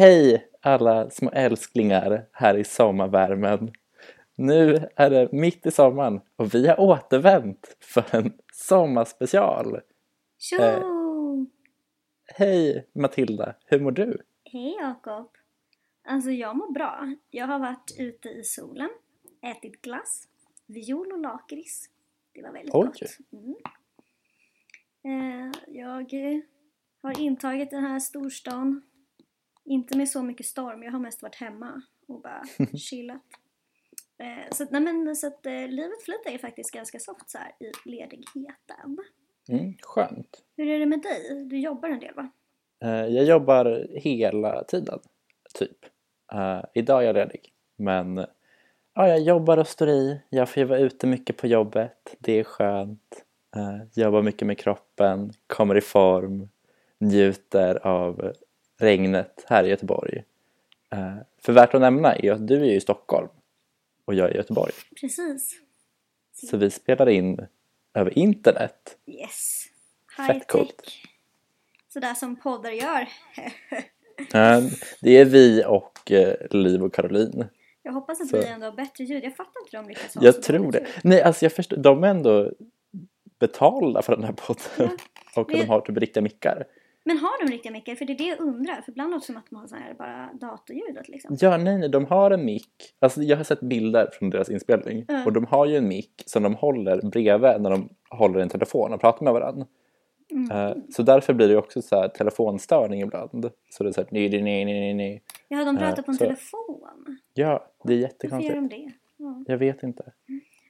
Hej 0.00 0.50
alla 0.60 1.10
små 1.10 1.30
älsklingar 1.30 2.26
här 2.32 2.56
i 2.56 2.64
sommarvärmen. 2.64 3.72
Nu 4.34 4.88
är 4.96 5.10
det 5.10 5.32
mitt 5.32 5.66
i 5.66 5.70
sommaren 5.70 6.20
och 6.36 6.54
vi 6.54 6.68
har 6.68 6.80
återvänt 6.80 7.76
för 7.80 8.16
en 8.16 8.32
sommarspecial. 8.52 9.80
Tjo! 10.38 10.62
Eh. 10.62 10.82
Hej 12.26 12.88
Matilda, 12.92 13.54
hur 13.64 13.80
mår 13.80 13.90
du? 13.90 14.22
Hej 14.44 14.76
Jakob! 14.80 15.30
Alltså 16.04 16.30
jag 16.30 16.56
mår 16.56 16.72
bra. 16.72 17.14
Jag 17.30 17.46
har 17.46 17.58
varit 17.58 17.96
ute 17.98 18.28
i 18.28 18.44
solen, 18.44 18.90
ätit 19.42 19.82
glass, 19.82 20.28
viol 20.66 21.12
och 21.12 21.20
lakrits. 21.20 21.90
Det 22.34 22.42
var 22.42 22.52
väldigt 22.52 22.74
Oj. 22.74 22.86
gott. 22.86 23.00
Mm. 23.32 23.54
Eh, 25.04 25.52
jag 25.66 26.42
har 27.02 27.20
intagit 27.20 27.70
den 27.70 27.84
här 27.84 27.98
storstan. 27.98 28.82
Inte 29.70 29.96
med 29.96 30.08
så 30.08 30.22
mycket 30.22 30.46
storm, 30.46 30.82
jag 30.82 30.92
har 30.92 30.98
mest 30.98 31.22
varit 31.22 31.34
hemma 31.34 31.82
och 32.08 32.20
bara 32.20 32.42
chillat. 32.78 33.22
Eh, 34.18 34.50
så 34.52 34.66
nej 34.70 34.80
men, 34.80 35.16
så 35.16 35.26
att 35.26 35.46
eh, 35.46 35.68
livet 35.68 36.02
flyter 36.02 36.30
ju 36.30 36.38
faktiskt 36.38 36.70
ganska 36.70 36.98
soft 36.98 37.30
så 37.30 37.38
här 37.38 37.52
i 37.60 37.88
ledigheten. 37.90 38.98
Mm, 39.48 39.74
skönt. 39.82 40.42
Hur 40.56 40.68
är 40.68 40.78
det 40.78 40.86
med 40.86 41.02
dig? 41.02 41.44
Du 41.44 41.58
jobbar 41.58 41.88
en 41.88 42.00
del 42.00 42.14
va? 42.14 42.30
Eh, 42.84 43.06
Jag 43.06 43.24
jobbar 43.24 43.86
hela 43.90 44.64
tiden, 44.64 44.98
typ. 45.54 45.78
Eh, 46.32 46.64
idag 46.74 47.02
är 47.02 47.06
jag 47.06 47.14
ledig, 47.14 47.52
men 47.76 48.16
ja, 48.94 49.08
jag 49.08 49.20
jobbar 49.20 49.56
och 49.58 49.66
står 49.68 49.88
i. 49.88 50.20
Jag 50.30 50.48
får 50.48 50.60
ju 50.60 50.66
vara 50.66 50.78
ute 50.78 51.06
mycket 51.06 51.36
på 51.36 51.46
jobbet. 51.46 52.16
Det 52.18 52.32
är 52.38 52.44
skönt. 52.44 53.24
Eh, 53.56 54.02
jobbar 54.04 54.22
mycket 54.22 54.46
med 54.46 54.58
kroppen, 54.58 55.32
kommer 55.46 55.76
i 55.76 55.80
form, 55.80 56.48
njuter 56.98 57.86
av 57.86 58.32
regnet 58.80 59.44
här 59.48 59.64
i 59.64 59.68
Göteborg. 59.68 60.24
Eh, 60.92 61.16
för 61.42 61.52
värt 61.52 61.74
att 61.74 61.80
nämna 61.80 62.14
är 62.16 62.32
att 62.32 62.46
du 62.48 62.54
är 62.56 62.74
i 62.74 62.80
Stockholm 62.80 63.28
och 64.04 64.14
jag 64.14 64.30
är 64.30 64.34
i 64.34 64.36
Göteborg. 64.36 64.72
Precis. 65.00 65.60
Så 66.32 66.56
vi 66.56 66.70
spelar 66.70 67.08
in 67.08 67.46
över 67.94 68.18
internet. 68.18 68.98
Yes. 69.06 69.64
Fett 70.16 70.28
High 70.36 70.44
coolt. 70.46 70.76
tech. 70.84 71.04
Sådär 71.88 72.14
som 72.14 72.36
poddar 72.36 72.70
gör. 72.70 73.08
Eh, 74.34 74.60
Det 75.00 75.10
är 75.18 75.24
vi 75.24 75.64
och 75.66 76.10
eh, 76.12 76.34
Liv 76.50 76.82
och 76.82 76.94
Caroline. 76.94 77.44
Jag 77.82 77.92
hoppas 77.92 78.20
att 78.20 78.28
Så. 78.28 78.36
vi 78.36 78.46
ändå 78.46 78.66
har 78.66 78.72
bättre 78.72 79.04
ljud. 79.04 79.24
Jag 79.24 79.36
fattar 79.36 79.60
inte 79.64 79.78
om 79.78 79.88
lyckas 79.88 80.14
ha 80.14 80.24
Jag 80.24 80.42
tror 80.42 80.72
det. 80.72 80.86
Nej, 81.04 81.22
alltså 81.22 81.44
jag 81.44 81.52
förstår. 81.52 81.76
De 81.76 82.04
är 82.04 82.08
ändå 82.08 82.52
betalda 83.38 84.02
för 84.02 84.16
den 84.16 84.24
här 84.24 84.32
podden. 84.32 84.96
Och 85.36 85.50
Det- 85.50 85.58
de 85.58 85.64
har 85.68 85.80
typ 85.80 85.96
riktiga 85.98 86.22
mickar. 86.22 86.64
Men 87.04 87.18
har 87.18 87.44
de 87.46 87.52
riktiga 87.52 87.72
mickar? 87.72 87.94
För 87.94 88.04
det 88.04 88.12
är 88.12 88.18
det 88.18 88.24
jag 88.24 88.40
undrar. 88.40 88.82
För 88.82 88.90
ibland 88.92 89.10
låter 89.10 89.20
det 89.20 89.26
som 89.26 89.36
att 89.36 89.50
de 89.50 89.56
har 89.56 89.66
så 89.66 89.76
här 89.76 89.94
bara 89.94 90.30
datorljudet 90.40 91.08
liksom. 91.08 91.36
Ja, 91.40 91.56
nej, 91.56 91.78
nej, 91.78 91.88
de 91.88 92.04
har 92.04 92.30
en 92.30 92.44
mick. 92.44 92.94
Alltså 92.98 93.22
jag 93.22 93.36
har 93.36 93.44
sett 93.44 93.60
bilder 93.60 94.08
från 94.12 94.30
deras 94.30 94.50
inspelning. 94.50 95.04
Mm. 95.08 95.26
Och 95.26 95.32
de 95.32 95.44
har 95.46 95.66
ju 95.66 95.76
en 95.76 95.88
mick 95.88 96.22
som 96.26 96.42
de 96.42 96.54
håller 96.54 97.02
bredvid 97.10 97.60
när 97.60 97.70
de 97.70 97.88
håller 98.10 98.40
en 98.40 98.48
telefon 98.48 98.92
och 98.92 99.00
pratar 99.00 99.24
med 99.24 99.32
varandra. 99.32 99.66
Mm. 100.30 100.50
Eh, 100.50 100.76
Så 100.90 101.02
därför 101.02 101.32
blir 101.34 101.48
det 101.48 101.56
också 101.56 101.82
så 101.82 101.96
här 102.00 102.08
telefonstörning 102.08 103.00
ibland. 103.00 103.50
Så 103.70 103.82
det 103.84 103.90
är 103.90 103.92
så 103.92 104.00
här, 104.00 104.08
nej, 104.12 104.28
nej, 104.28 104.42
nej, 104.42 104.64
nej, 104.64 104.94
nej. 104.94 105.22
Ja, 105.48 105.64
de 105.64 105.76
pratar 105.78 105.98
Eh, 105.98 106.04
på 106.04 106.10
en 106.10 106.16
så- 106.16 106.24
telefon. 106.24 107.18
Ja, 107.34 107.44
det 107.44 107.48
är 107.48 107.58
Varför 107.78 107.92
gör 107.94 108.00
jättekonstigt. 108.02 108.54
de 108.54 108.68
det? 108.68 108.92
Ja. 109.16 109.44
Jag 109.46 109.58
vet 109.58 109.82
inte. 109.82 110.12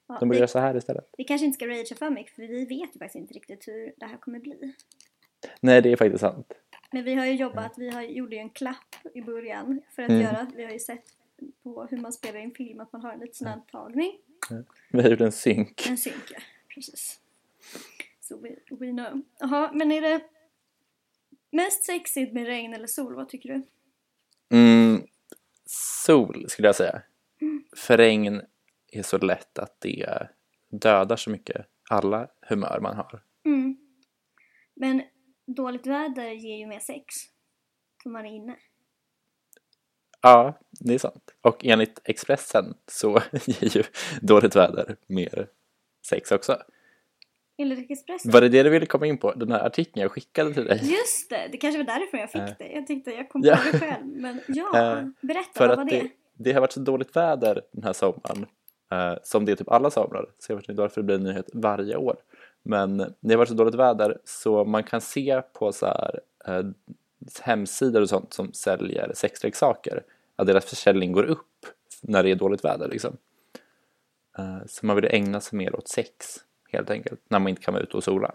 Ja, 0.09 0.17
De 0.21 0.29
borde 0.29 0.31
vi, 0.31 0.37
göra 0.39 0.49
så 0.49 0.59
här 0.59 0.77
istället. 0.77 1.15
vi 1.19 1.25
kanske 1.25 1.45
inte 1.47 1.55
ska 1.57 1.67
ragea 1.67 1.97
för 1.99 2.11
mycket 2.11 2.35
för 2.35 2.43
vi 2.43 2.65
vet 2.65 2.95
ju 2.95 2.99
faktiskt 2.99 3.15
inte 3.17 3.35
riktigt 3.35 3.69
hur 3.69 3.93
det 3.97 4.07
här 4.07 4.17
kommer 4.17 4.39
bli. 4.41 4.73
Nej, 5.61 5.83
det 5.83 5.93
är 5.93 5.97
faktiskt 5.97 6.21
sant. 6.21 6.53
Men 6.93 7.05
vi 7.05 7.15
har 7.15 7.27
ju 7.27 7.33
jobbat, 7.35 7.73
vi 7.79 7.91
har, 7.91 8.03
gjorde 8.03 8.37
ju 8.37 8.41
en 8.41 8.51
klapp 8.51 8.95
i 9.15 9.23
början 9.23 9.83
för 9.95 10.03
att 10.03 10.09
Mm. 10.11 10.23
göra, 10.23 10.47
vi 10.57 10.65
har 10.65 10.73
ju 10.73 10.79
sett 10.79 11.05
på 11.63 11.87
hur 11.91 11.97
man 11.99 12.13
spelar 12.13 12.41
in 12.41 12.55
film 12.55 12.81
att 12.81 12.93
man 12.93 13.03
har 13.03 13.13
en 13.13 13.21
liten 13.21 13.47
här 13.47 13.61
tagning. 13.73 14.19
Vi 14.91 15.03
har 15.03 15.09
gjort 15.11 15.21
en 15.21 15.33
synk. 15.33 15.87
En 15.89 15.99
synk, 15.99 16.15
ja. 16.35 16.39
Precis. 16.75 17.21
Så 18.21 18.37
we, 18.37 18.49
we 18.71 18.91
know. 18.91 19.23
Jaha, 19.41 19.71
men 19.75 19.93
är 19.93 20.01
det 20.01 20.21
mest 21.51 21.85
sexigt 21.85 22.33
med 22.33 22.47
regn 22.47 22.75
eller 22.75 22.87
sol? 22.87 23.15
Vad 23.15 23.29
tycker 23.29 23.49
du? 23.49 23.63
Mm, 24.57 25.03
sol 25.67 26.45
skulle 26.49 26.69
jag 26.69 26.77
säga. 26.77 27.03
För 27.77 27.97
regn 27.97 28.43
är 28.93 29.03
så 29.03 29.19
lätt 29.19 29.59
att 29.59 29.81
det 29.81 30.29
dödar 30.69 31.17
så 31.17 31.31
mycket 31.31 31.67
alla 31.91 32.29
humör 32.49 32.81
man 32.83 32.97
har. 32.97 33.23
Mm. 33.45 33.77
Men 34.75 35.03
dåligt 35.55 35.87
väder 35.87 36.29
ger 36.31 36.57
ju 36.57 36.67
mer 36.67 36.81
sex. 36.81 37.15
För 38.03 38.11
man 38.11 38.27
är 38.27 38.31
inne. 38.31 38.57
Ja, 40.23 40.59
det 40.71 40.95
är 40.95 40.99
sant. 40.99 41.35
Och 41.41 41.65
enligt 41.65 42.01
Expressen 42.05 42.75
så 42.87 43.21
ger 43.47 43.77
ju 43.77 43.83
dåligt 44.23 44.57
väder 44.57 44.97
mer 45.07 45.47
sex 46.07 46.33
också. 46.33 46.63
Enligt 47.59 47.91
Expressen. 47.91 48.31
Var 48.33 48.41
det 48.41 48.49
det 48.49 48.63
du 48.63 48.71
ville 48.71 48.87
komma 48.87 49.07
in 49.07 49.19
på? 49.19 49.33
Den 49.33 49.53
här 49.53 49.67
artikeln 49.67 50.03
jag 50.03 50.13
skickade 50.13 50.55
till 50.55 50.65
dig? 50.65 50.79
Just 50.83 51.31
det, 51.31 51.49
det 51.53 51.59
kanske 51.59 51.79
var 51.79 51.85
därför 51.85 52.19
jag 52.19 52.31
fick 52.33 52.41
Eh. 52.41 52.49
det. 52.59 52.69
Jag 52.73 52.87
tänkte 52.87 53.11
jag 53.11 53.29
kom 53.29 53.43
på 53.43 53.49
det 53.49 53.79
själv. 53.79 54.07
Men 54.07 54.41
ja, 54.49 55.03
berätta, 55.21 55.51
För 55.55 55.69
vad 55.69 55.77
var 55.77 55.85
det? 55.85 56.01
det, 56.01 56.11
det 56.35 56.53
har 56.53 56.61
varit 56.61 56.73
så 56.73 56.81
dåligt 56.81 57.17
väder 57.17 57.63
den 57.73 57.85
här 57.85 57.93
sommaren. 57.93 58.47
Eh, 58.93 59.15
som 59.23 59.45
det 59.45 59.53
är 59.53 59.57
typ 59.57 59.69
alla 59.71 59.91
somrar. 59.91 60.27
Så 60.39 60.53
jag 60.53 60.57
vet 60.57 60.69
inte 60.69 60.83
varför 60.83 61.01
det 61.01 61.05
blir 61.05 61.17
en 61.17 61.23
nyhet 61.25 61.51
varje 61.55 61.97
år. 61.97 62.17
Men 62.63 62.97
det 62.97 63.31
har 63.31 63.37
varit 63.37 63.49
så 63.49 63.55
dåligt 63.55 63.75
väder 63.75 64.19
så 64.25 64.65
man 64.65 64.85
kan 64.85 65.01
se 65.01 65.43
på 65.53 65.73
så 65.73 65.87
här, 65.87 66.21
eh, 66.47 66.65
hemsidor 67.43 68.03
och 68.03 68.09
sånt 68.09 68.33
som 68.33 68.53
säljer 68.53 69.13
sexleksaker 69.15 70.05
att 70.37 70.47
deras 70.47 70.65
försäljning 70.65 71.13
går 71.13 71.25
upp 71.25 71.67
när 72.03 72.23
det 72.23 72.31
är 72.31 72.35
dåligt 72.35 72.65
väder. 72.65 72.89
Liksom. 72.89 73.17
Eh, 74.39 74.59
så 74.67 74.87
man 74.87 74.97
vill 74.97 75.05
ägna 75.05 75.41
sig 75.41 75.57
mer 75.57 75.77
åt 75.77 75.89
sex 75.89 76.37
helt 76.73 76.91
enkelt 76.91 77.21
när 77.29 77.39
man 77.39 77.49
inte 77.49 77.63
kan 77.63 77.75
vara 77.75 77.83
ute 77.83 77.97
och 77.97 78.05
sola. 78.05 78.35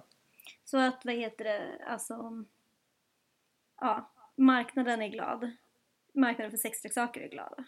Så 0.66 0.78
att, 0.78 1.06
vad 1.06 1.16
heter 1.16 1.44
det, 1.44 1.62
alltså... 1.88 2.44
Ja, 3.82 4.12
marknaden 4.36 5.02
är 5.02 5.08
glad. 5.08 5.52
Marknaden 6.14 6.52
för 6.52 6.58
sexleksaker 6.58 7.22
är 7.22 7.28
glada. 7.28 7.66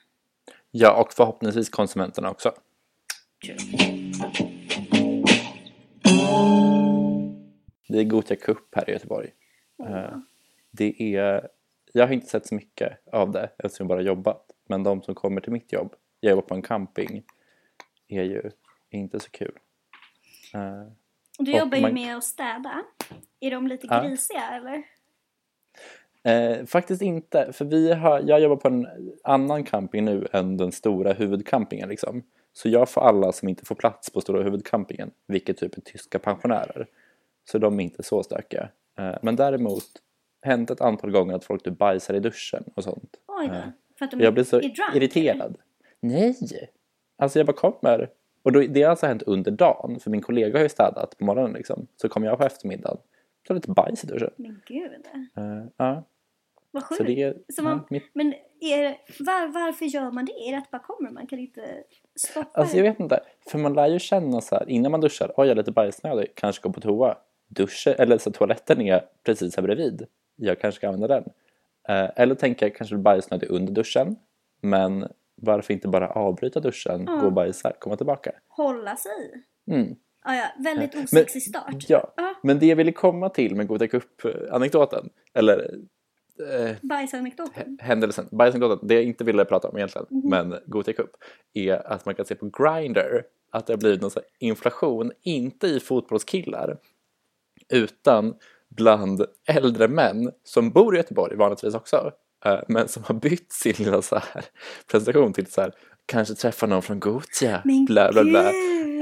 Ja, 0.72 1.02
och 1.02 1.14
förhoppningsvis 1.14 1.70
konsumenterna 1.70 2.32
också. 2.32 2.52
Det 7.90 8.00
är 8.00 8.04
Gothia 8.04 8.38
Cup 8.38 8.76
här 8.76 8.90
i 8.90 8.94
Göteborg. 8.94 9.30
Eh, 9.88 10.18
Det 10.72 11.16
är, 11.16 11.48
jag 11.94 12.08
har 12.08 12.14
inte 12.14 12.28
sett 12.28 12.46
så 12.48 12.56
mycket 12.56 12.94
av 13.14 13.32
det 13.32 13.50
eftersom 13.58 13.84
jag 13.84 13.98
bara 13.98 14.02
jobbat. 14.02 14.52
Men 14.70 14.84
de 14.84 15.02
som 15.02 15.16
kommer 15.16 15.42
till 15.42 15.52
mitt 15.52 15.74
jobb, 15.74 15.96
jag 16.20 16.30
jobbar 16.30 16.42
på 16.48 16.56
en 16.56 16.62
camping, 16.62 17.24
är 18.08 18.24
ju 18.24 18.52
inte 18.90 19.20
så 19.20 19.30
kul. 19.32 19.58
Eh, 20.54 20.84
du 21.40 21.52
Och 21.54 21.58
jobbar 21.60 21.76
ju 21.78 21.82
man- 21.82 21.94
med 21.94 22.18
att 22.18 22.24
städa. 22.24 22.84
Är 23.40 23.52
de 23.52 23.68
lite 23.68 23.88
Ja. 23.90 24.04
grisiga 24.04 24.42
eller? 24.52 24.84
Eh, 26.24 26.66
faktiskt 26.66 27.02
inte, 27.02 27.54
för 27.54 27.66
vi 27.66 27.94
har, 27.94 28.20
jag 28.26 28.40
jobbar 28.42 28.56
på 28.56 28.68
en 28.68 28.88
annan 29.24 29.64
camping 29.64 30.06
nu 30.06 30.28
än 30.32 30.58
den 30.58 30.72
stora 30.72 31.14
huvudcampingen. 31.14 31.90
Liksom. 31.90 32.24
Så 32.58 32.70
jag 32.70 32.90
får 32.90 33.02
alla 33.02 33.32
som 33.32 33.50
inte 33.50 33.66
får 33.66 33.76
plats 33.76 34.10
på 34.10 34.22
stora 34.22 34.44
huvudcampingen, 34.44 35.12
vilket 35.28 35.58
typ 35.58 35.78
är 35.78 35.82
tyska 35.82 36.20
pensionärer. 36.20 36.88
Så 37.52 37.58
de 37.58 37.80
är 37.80 37.84
inte 37.84 38.04
så 38.04 38.24
stökiga. 38.24 38.70
Eh, 39.00 39.16
men 39.22 39.36
däremot 39.36 39.84
hänt 40.42 40.70
ett 40.72 40.82
antal 40.82 41.12
gånger 41.12 41.36
att 41.36 41.46
folk 41.46 41.64
typ 41.64 41.78
bajsar 41.78 42.14
i 42.14 42.20
duschen 42.20 42.64
och 42.76 42.84
sånt. 42.84 43.18
Oj 43.28 43.48
då. 43.48 43.54
Eh, 43.54 43.62
För 43.98 44.06
att 44.06 44.12
de 44.12 44.20
jag 44.20 44.34
blir 44.34 44.44
så 44.44 44.60
drunk, 44.60 44.80
eller? 44.80 44.96
irriterad. 44.98 45.58
Nej! 46.00 46.36
Alltså 47.18 47.40
jag 47.40 47.46
bara 47.46 47.54
kommer. 47.56 48.10
Och 48.44 48.52
då, 48.52 48.60
det 48.62 48.84
har 48.84 48.90
alltså 48.90 49.06
hänt 49.06 49.24
under 49.24 49.52
dagen, 49.52 50.00
för 50.00 50.10
min 50.12 50.22
kollega 50.22 50.58
har 50.58 50.64
ju 50.64 50.70
städat 50.70 51.18
på 51.18 51.26
morgonen 51.26 51.54
liksom. 51.54 51.88
Så 51.96 52.10
kommer 52.10 52.28
jag 52.28 52.38
på 52.38 52.44
eftermiddagen, 52.46 52.98
så 53.48 53.54
lite 53.54 53.72
bajs 53.72 54.04
i 54.04 54.08
duschen. 54.08 54.32
Men 54.36 54.62
gud. 54.66 54.92
Eh, 55.38 55.66
ja, 55.78 56.04
Vad 56.72 56.84
så 56.84 56.96
sjukt. 56.96 57.08
det 57.08 57.22
är... 57.24 57.38
Så 57.54 57.64
man, 57.64 57.78
ja, 57.78 57.88
mitt, 57.90 58.10
Men 58.14 58.34
är, 58.60 58.98
var, 59.24 59.48
varför 59.54 59.86
gör 59.86 60.12
man 60.12 60.26
det? 60.26 60.32
Är 60.32 60.52
det 60.52 60.58
att 60.58 60.72
bara 60.72 60.82
kommer? 60.82 61.12
Man 61.12 61.28
kan 61.28 61.40
inte 61.40 61.84
stoppa 62.18 62.50
Alltså 62.62 62.78
jag 62.78 62.84
vet 62.84 63.00
inte, 63.00 63.20
för 63.52 63.58
man 63.58 63.74
lär 63.74 63.88
ju 63.88 64.00
känna 64.00 64.42
så 64.42 64.56
här 64.56 64.70
innan 64.70 64.92
man 64.92 65.02
duschar, 65.02 65.32
oj 65.38 65.48
jag 65.48 65.52
är 65.52 65.56
lite 65.56 65.72
bajsnödig, 65.72 66.28
kanske 66.36 66.62
gå 66.62 66.70
på 66.74 66.82
toa. 66.82 67.18
Duschen, 67.48 67.96
eller 67.98 68.18
så 68.18 68.32
toaletten 68.32 68.82
är 68.82 69.06
precis 69.24 69.56
här 69.56 69.64
bredvid, 69.64 70.06
jag 70.36 70.60
kanske 70.60 70.78
ska 70.80 70.88
använda 70.88 71.08
den. 71.08 71.24
Eh, 71.90 72.10
eller 72.16 72.36
tänka 72.36 72.66
jag 72.66 72.76
kanske 72.76 72.96
blir 72.96 73.04
bajsnödig 73.04 73.50
under 73.50 73.74
duschen, 73.74 74.16
men 74.62 75.08
varför 75.36 75.74
inte 75.74 75.88
bara 75.88 76.10
avbryta 76.10 76.60
duschen, 76.60 77.04
Ja. 77.08 77.16
gå 77.16 77.26
och 77.26 77.34
bajsa, 77.34 77.74
komma 77.80 77.98
tillbaka. 77.98 78.32
Hålla 78.48 78.96
sig. 78.96 79.44
Mm. 79.72 79.96
Ah, 80.22 80.36
ja, 80.36 80.46
väldigt 80.64 80.94
Men- 80.94 81.04
osexig 81.04 81.42
start. 81.44 81.76
Ja, 81.88 82.14
Ja. 82.18 82.34
men 82.44 82.60
det 82.60 82.66
jag 82.66 82.76
ville 82.76 82.92
komma 82.92 83.30
till 83.30 83.56
med 83.56 83.68
Gothia 83.68 83.88
Cup-anekdoten, 83.88 85.10
eller 85.34 85.76
eh, 86.40 86.76
Bajsanekdoten. 86.82 87.78
händelsen, 87.82 88.28
bajsanekdoten, 88.32 88.88
det 88.88 88.94
jag 88.94 89.04
inte 89.04 89.24
ville 89.24 89.46
prata 89.46 89.68
om 89.70 89.78
egentligen, 89.78 90.08
Mhm. 90.10 90.30
men 90.30 90.56
Gothia 90.66 90.94
Cup, 90.94 91.10
är 91.54 91.88
att 91.92 92.06
man 92.06 92.16
kan 92.16 92.26
se 92.26 92.36
på 92.36 92.50
Grindr 92.58 93.22
att 93.52 93.68
det 93.68 93.74
har 93.74 93.78
blivit 93.78 94.02
någon 94.02 94.12
inflation, 94.40 95.12
inte 95.22 95.68
i 95.68 95.80
fotbollskillar, 95.80 96.78
utan 97.74 98.36
bland 98.70 99.26
äldre 99.48 99.88
män 99.88 100.32
som 100.44 100.70
bor 100.72 100.96
i 100.96 100.98
Göteborg 100.98 101.36
vanligtvis 101.36 101.76
också, 101.76 102.12
eh, 102.46 102.60
men 102.68 102.88
som 102.88 103.04
har 103.04 103.16
bytt 103.16 103.52
sin 103.54 103.74
lilla 103.78 104.02
så 104.02 104.16
här 104.16 104.46
presentation 104.92 105.34
till 105.34 105.46
så 105.52 105.62
här 105.62 105.74
kanske 106.06 106.34
träffa 106.36 106.66
någon 106.68 106.82
från 106.82 107.00
Gothia, 107.00 107.62
bla 107.88 108.12
bla 108.12 108.24
bla. 108.24 108.50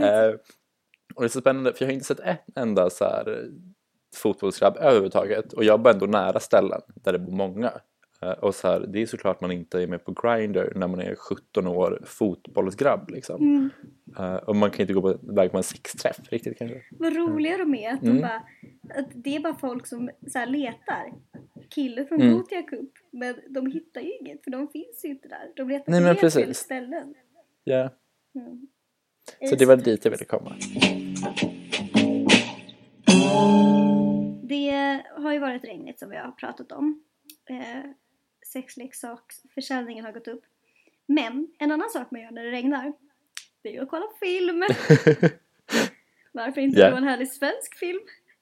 Eh, 0.01 0.33
och 1.15 1.21
det 1.21 1.25
är 1.25 1.29
så 1.29 1.41
spännande 1.41 1.73
för 1.73 1.85
jag 1.85 1.87
har 1.87 1.93
inte 1.93 2.05
sett 2.05 2.19
ett 2.19 2.43
enda 2.55 2.89
så 2.89 3.03
här 3.05 3.49
fotbollsgrabb 4.15 4.77
överhuvudtaget 4.77 5.53
och 5.53 5.63
jag 5.63 5.81
bor 5.81 5.91
ändå 5.91 6.05
nära 6.05 6.39
ställen 6.39 6.81
där 7.03 7.11
det 7.13 7.19
bor 7.19 7.31
många. 7.33 7.71
Eh, 8.21 8.31
och 8.31 8.55
så 8.55 8.67
här, 8.67 8.79
det 8.79 9.01
är 9.01 9.05
såklart 9.05 9.41
man 9.41 9.51
inte 9.51 9.81
är 9.83 9.87
med 9.87 10.05
på 10.05 10.11
Grindr 10.11 10.71
när 10.75 10.87
man 10.87 10.99
är 10.99 11.15
17 11.15 11.67
år 11.67 12.01
fotbollsgrabb 12.05 13.09
liksom. 13.09 13.41
Mm. 13.41 13.69
Eh, 14.17 14.35
och 14.35 14.55
man 14.55 14.71
kan 14.71 14.81
inte 14.81 14.93
gå 14.93 15.01
på 15.01 15.17
väg 15.33 15.51
på 15.51 15.57
en 15.57 15.63
sexträff 15.63 16.17
riktigt 16.31 16.57
kanske. 16.57 16.81
Vad 16.91 17.15
roliga 17.15 17.57
de 17.57 17.75
är. 17.75 17.93
Att, 17.93 18.01
de 18.01 18.07
Mm. 18.09 18.21
bara, 18.21 18.43
att 18.99 19.09
det 19.13 19.35
är 19.35 19.39
bara 19.39 19.55
folk 19.55 19.87
som 19.87 20.09
så 20.27 20.39
här 20.39 20.47
letar. 20.47 21.13
Kille 21.69 22.05
från 22.05 22.21
Mm. 22.21 22.33
Gothia 22.37 22.61
Cup. 22.63 22.89
Men 23.11 23.35
de 23.49 23.71
hittar 23.71 24.01
ju 24.01 24.11
inget 24.21 24.43
för 24.43 24.51
de 24.51 24.67
finns 24.67 25.05
ju 25.05 25.09
inte 25.09 25.27
där. 25.27 25.51
De 25.55 25.69
letar 25.69 25.91
Nej, 25.91 26.01
men 26.01 26.07
helt 26.07 26.19
fel 26.19 26.31
precis. 26.43 26.57
ställen. 26.57 27.13
Ja, 27.63 27.89
Mm. 28.35 28.67
så 29.49 29.55
det 29.55 29.65
var 29.65 29.75
dit 29.75 30.05
jag 30.05 30.11
ville 30.11 30.25
komma. 30.25 30.55
Det 34.59 35.03
har 35.17 35.33
ju 35.33 35.39
varit 35.39 35.63
regnigt 35.63 35.99
som 35.99 36.09
vi 36.09 36.17
har 36.17 36.31
pratat 36.31 36.71
om. 36.71 37.03
Eh, 37.49 37.91
sexleksaksförsäljningen 38.53 40.05
har 40.05 40.11
gått 40.11 40.27
upp. 40.27 40.43
Men 41.05 41.47
en 41.59 41.71
annan 41.71 41.89
sak 41.89 42.11
man 42.11 42.21
gör 42.21 42.31
när 42.31 42.43
det 42.43 42.51
regnar, 42.51 42.93
det 43.61 43.75
är 43.77 43.81
att 43.81 43.89
kolla 43.89 44.05
på 44.05 44.17
film. 44.17 44.59
Varför 46.31 46.61
inte 46.61 46.79
Ja. 46.79 46.89
då 46.91 46.95
en 46.97 47.03
härlig 47.03 47.31
svensk 47.31 47.75
film? 47.75 47.99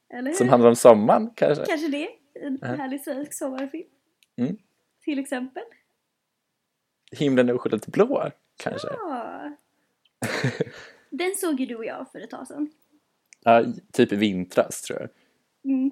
Eller 0.10 0.30
hur? 0.30 0.38
Som 0.38 0.50
handlar 0.50 0.70
om 0.70 0.76
sommaren 0.76 1.30
kanske? 1.36 1.66
Kanske 1.66 1.88
det. 1.88 2.10
En 2.34 2.60
Ja. 2.62 2.68
härlig 2.68 3.02
svensk 3.04 3.34
sommarfilm. 3.34 3.88
Mm. 4.36 4.58
Till 5.04 5.20
exempel. 5.20 5.64
Himlen 7.12 7.50
är 7.50 7.54
oskyldigt 7.54 7.88
blå 7.88 8.30
kanske? 8.58 8.88
Ja. 8.92 9.52
Den 11.10 11.36
såg 11.36 11.60
ju 11.60 11.66
du 11.66 11.76
och 11.76 11.86
jag 11.86 12.12
för 12.12 12.20
ett 12.20 12.30
tag 12.30 12.48
sedan. 12.48 12.72
Ja, 13.44 13.64
typ 13.92 14.12
i 14.14 14.16
vintras 14.16 14.82
tror 14.82 15.00
jag. 15.00 15.10
Mm. 15.74 15.92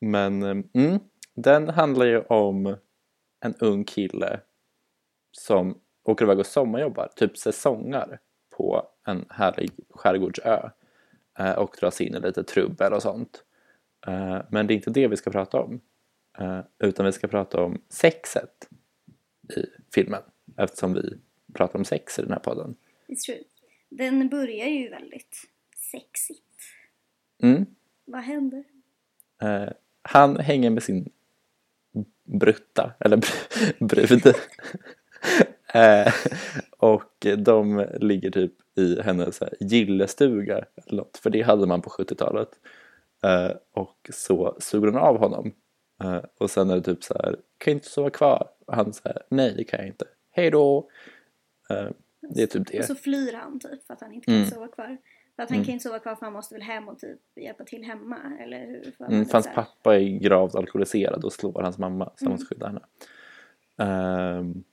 Men 0.00 0.42
eh, 0.42 0.56
mm, 0.84 0.98
den 1.34 1.68
handlar 1.68 2.06
ju 2.06 2.20
om 2.20 2.76
en 3.40 3.54
ung 3.60 3.84
kille 3.84 4.40
som 5.32 5.80
åker 6.04 6.24
iväg 6.24 6.38
och 6.38 6.46
sommarjobbar, 6.46 7.08
typ 7.16 7.38
säsongar 7.38 8.18
på 8.56 8.88
en 9.06 9.24
härlig 9.30 9.70
skärgårdsö 9.90 10.70
eh, 11.38 11.52
och 11.52 11.76
dras 11.80 12.00
in 12.00 12.14
i 12.14 12.20
lite 12.20 12.44
trubbel 12.44 12.92
och 12.92 13.02
sånt. 13.02 13.44
Eh, 14.06 14.40
Men 14.50 14.66
det 14.66 14.72
är 14.74 14.76
inte 14.76 14.90
det 14.90 15.08
vi 15.08 15.16
ska 15.16 15.30
prata 15.30 15.60
om. 15.60 15.80
eh, 16.38 16.60
Utan 16.78 17.06
vi 17.06 17.12
ska 17.12 17.28
prata 17.28 17.62
om 17.62 17.82
sexet 17.88 18.68
i 19.56 19.64
filmen 19.94 20.22
eftersom 20.56 20.94
vi 20.94 21.18
pratar 21.54 21.78
om 21.78 21.84
sex 21.84 22.18
i 22.18 22.22
den 22.22 22.30
här 22.32 22.38
podden. 22.38 22.76
It's 23.08 23.24
true. 23.26 23.42
Den 23.88 24.28
börjar 24.28 24.66
ju 24.66 24.88
väldigt 24.90 25.36
sexigt. 25.90 26.42
Mm. 27.42 27.66
Vad 28.04 28.20
händer? 28.22 28.64
Eh, 30.06 30.10
han 30.20 30.36
hänger 30.36 30.70
med 30.70 30.82
sin 30.82 31.08
brutta, 32.24 32.92
eller 33.00 33.16
br- 33.16 33.84
brud. 33.86 34.26
eh, 35.74 36.12
och 36.78 37.26
de 37.38 37.86
ligger 38.00 38.30
typ 38.30 38.52
i 38.78 39.00
hennes 39.02 39.40
här 39.40 39.54
gillestuga 39.60 40.64
eller 40.86 40.96
något, 40.96 41.16
för 41.16 41.30
det 41.30 41.42
hade 41.42 41.66
man 41.66 41.82
på 41.82 41.90
70-talet. 41.90 42.48
Eh, 43.22 43.50
och 43.72 44.10
så 44.12 44.56
suger 44.60 44.86
hon 44.86 44.96
av 44.96 45.18
honom. 45.18 45.52
Eh, 46.04 46.20
och 46.38 46.50
sen 46.50 46.70
är 46.70 46.74
det 46.76 46.82
typ 46.82 47.04
så 47.04 47.14
här, 47.14 47.36
kan 47.58 47.70
jag 47.72 47.76
inte 47.76 47.88
sova 47.88 48.10
kvar? 48.10 48.48
Och 48.66 48.74
han 48.76 48.92
säger, 48.92 49.22
nej 49.28 49.54
det 49.56 49.64
kan 49.64 49.78
jag 49.78 49.88
inte. 49.88 50.04
Hej 50.30 50.50
då! 50.50 50.90
Eh, 51.70 51.88
det 52.34 52.42
är 52.42 52.46
typ 52.46 52.60
Och 52.68 52.72
det. 52.72 52.86
så 52.86 52.94
flyr 52.94 53.32
han 53.32 53.60
typ 53.60 53.86
för 53.86 53.94
att 53.94 54.00
han 54.00 54.12
inte 54.12 54.26
kan 54.26 54.34
Mm. 54.34 54.46
sova 54.50 54.68
kvar. 54.68 54.98
För 55.36 55.42
att 55.42 55.50
han 55.50 55.64
kan 55.64 55.72
inte 55.72 55.82
sova 55.82 55.98
kvar 55.98 56.14
för 56.14 56.26
han 56.26 56.32
måste 56.32 56.54
väl 56.54 56.62
hem 56.62 56.88
och 56.88 56.98
typ 56.98 57.20
hjälpa 57.40 57.64
till 57.64 57.84
hemma 57.84 58.18
eller 58.40 58.66
hur? 58.66 58.90
För 58.98 59.04
Mm, 59.04 59.26
hans 59.32 59.48
pappa 59.54 59.96
är 59.96 60.18
gravt 60.18 60.54
alkoholiserad 60.54 61.24
och 61.24 61.32
slår 61.32 61.62
hans 61.62 61.78
mamma 61.78 62.04
så 62.04 62.10
han 62.24 62.26
Mm. 62.26 62.32
måste 62.32 62.46
skydda 62.46 62.66
henne. 62.66 62.80
Ehm, 63.78 64.64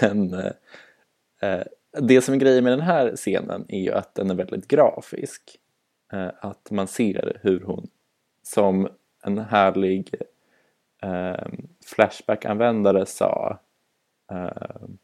men 0.00 0.34
eh, 1.40 1.62
det 2.00 2.20
som 2.20 2.34
är 2.34 2.38
grejen 2.38 2.64
med 2.64 2.72
den 2.72 2.80
här 2.80 3.16
scenen 3.16 3.64
är 3.68 3.80
ju 3.80 3.92
att 3.92 4.14
den 4.14 4.30
är 4.30 4.34
väldigt 4.34 4.68
grafisk. 4.68 5.58
Eh, 6.12 6.30
att 6.40 6.70
man 6.70 6.86
ser 6.88 7.38
hur 7.42 7.60
hon 7.60 7.88
som 8.42 8.88
en 9.22 9.38
härlig 9.38 10.14
eh, 11.02 11.46
Flashback-användare 11.86 13.06
sa 13.06 13.58
ehm, 14.32 14.98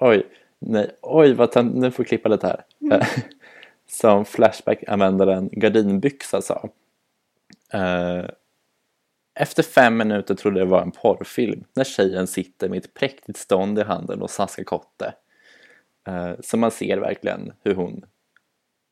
Oj, 0.00 0.26
nej, 0.58 0.96
oj 1.02 1.32
vad 1.34 1.64
nu 1.74 1.90
får 1.90 2.02
jag 2.02 2.08
klippa 2.08 2.28
lite 2.28 2.46
här. 2.46 2.64
Eh, 2.92 3.06
som 3.92 4.24
Flashback-användaren 4.24 5.48
Gardinbyxa 5.52 6.42
sa. 6.42 6.68
Eh, 7.72 8.24
efter 9.34 9.62
fem 9.62 9.96
minuter 9.96 10.34
trodde 10.34 10.58
jag 10.58 10.68
det 10.68 10.70
var 10.70 10.82
en 10.82 10.90
porrfilm 10.90 11.64
när 11.74 11.84
tjejen 11.84 12.26
sitter 12.26 12.68
med 12.68 12.78
ett 12.78 12.94
präktigt 12.94 13.38
stånd 13.38 13.78
i 13.78 13.82
handen 13.82 14.22
och 14.22 14.30
snaskar 14.30 14.64
kotte. 14.64 15.14
Eh, 16.06 16.32
så 16.40 16.56
man 16.56 16.70
ser 16.70 16.98
verkligen 16.98 17.52
hur 17.62 17.74
hon 17.74 18.04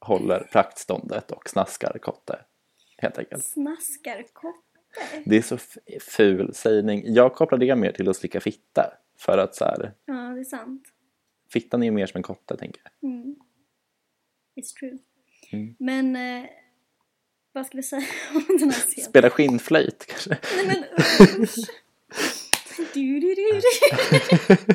håller 0.00 0.48
praktståndet 0.52 1.30
och 1.30 1.48
snaskar 1.48 1.98
kotte. 1.98 2.38
Helt 2.98 3.18
enkelt. 3.18 3.44
Snaskar 3.44 4.24
kotte. 4.32 4.58
Det 5.24 5.36
är 5.36 5.42
så 5.42 5.58
ful 6.00 6.54
sägning. 6.54 7.02
Jag 7.06 7.34
kopplar 7.34 7.58
det 7.58 7.76
mer 7.76 7.92
till 7.92 8.08
att 8.08 8.16
slicka 8.16 8.40
fitta. 8.40 8.92
För 9.18 9.38
att 9.38 9.54
så 9.54 9.64
här, 9.64 9.92
Ja, 10.04 10.14
det 10.14 10.40
är 10.40 10.44
sant. 10.44 10.82
fittan 11.52 11.82
är 11.82 11.86
ju 11.86 11.92
mer 11.92 12.06
som 12.06 12.18
en 12.18 12.22
kotte 12.22 12.56
tänker 12.56 12.82
jag. 12.84 13.10
Mm. 13.10 13.36
It's 14.60 14.74
true. 14.78 14.98
Mm. 15.52 15.74
Men 15.78 16.16
eh, 16.16 16.48
vad 17.52 17.66
ska 17.66 17.76
vi 17.76 17.82
säga 17.82 18.02
om 18.34 18.56
den 18.58 18.70
här 18.70 18.80
scenen? 18.80 19.08
Spela 19.10 19.30
skinnflöjt 19.30 20.06
kanske. 20.06 20.38
Nej 20.56 20.66
men 20.66 20.84
usch. 21.42 21.56
Du, 22.94 23.20
du, 23.20 23.34
du. 23.34 23.60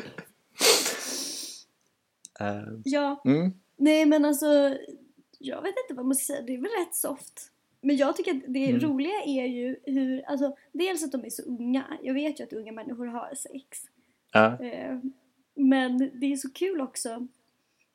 Eh, 2.40 2.62
Ja, 2.84 3.22
mm, 3.24 3.52
nej 3.76 4.06
men 4.06 4.24
alltså 4.24 4.76
jag 5.38 5.62
vet 5.62 5.74
inte 5.84 5.94
vad 5.94 6.06
man 6.06 6.14
ska 6.14 6.24
säga, 6.34 6.42
det 6.46 6.54
är 6.54 6.58
väl 6.58 6.70
rätt 6.86 6.94
soft. 6.94 7.50
Men 7.80 7.96
jag 7.96 8.16
tycker 8.16 8.30
att 8.34 8.42
det 8.48 8.68
Mm. 8.70 8.80
roliga 8.80 9.22
är 9.26 9.46
ju 9.46 9.76
hur, 9.84 10.22
alltså 10.26 10.56
dels 10.72 11.04
att 11.04 11.12
de 11.12 11.24
är 11.24 11.30
så 11.30 11.42
unga. 11.42 11.84
Jag 12.02 12.14
vet 12.14 12.40
ju 12.40 12.44
att 12.44 12.52
unga 12.52 12.72
människor 12.72 13.06
har 13.06 13.34
sex. 13.34 13.82
Eh, 14.60 14.98
men 15.54 15.98
det 16.20 16.32
är 16.32 16.36
så 16.36 16.50
kul 16.52 16.80
också. 16.80 17.28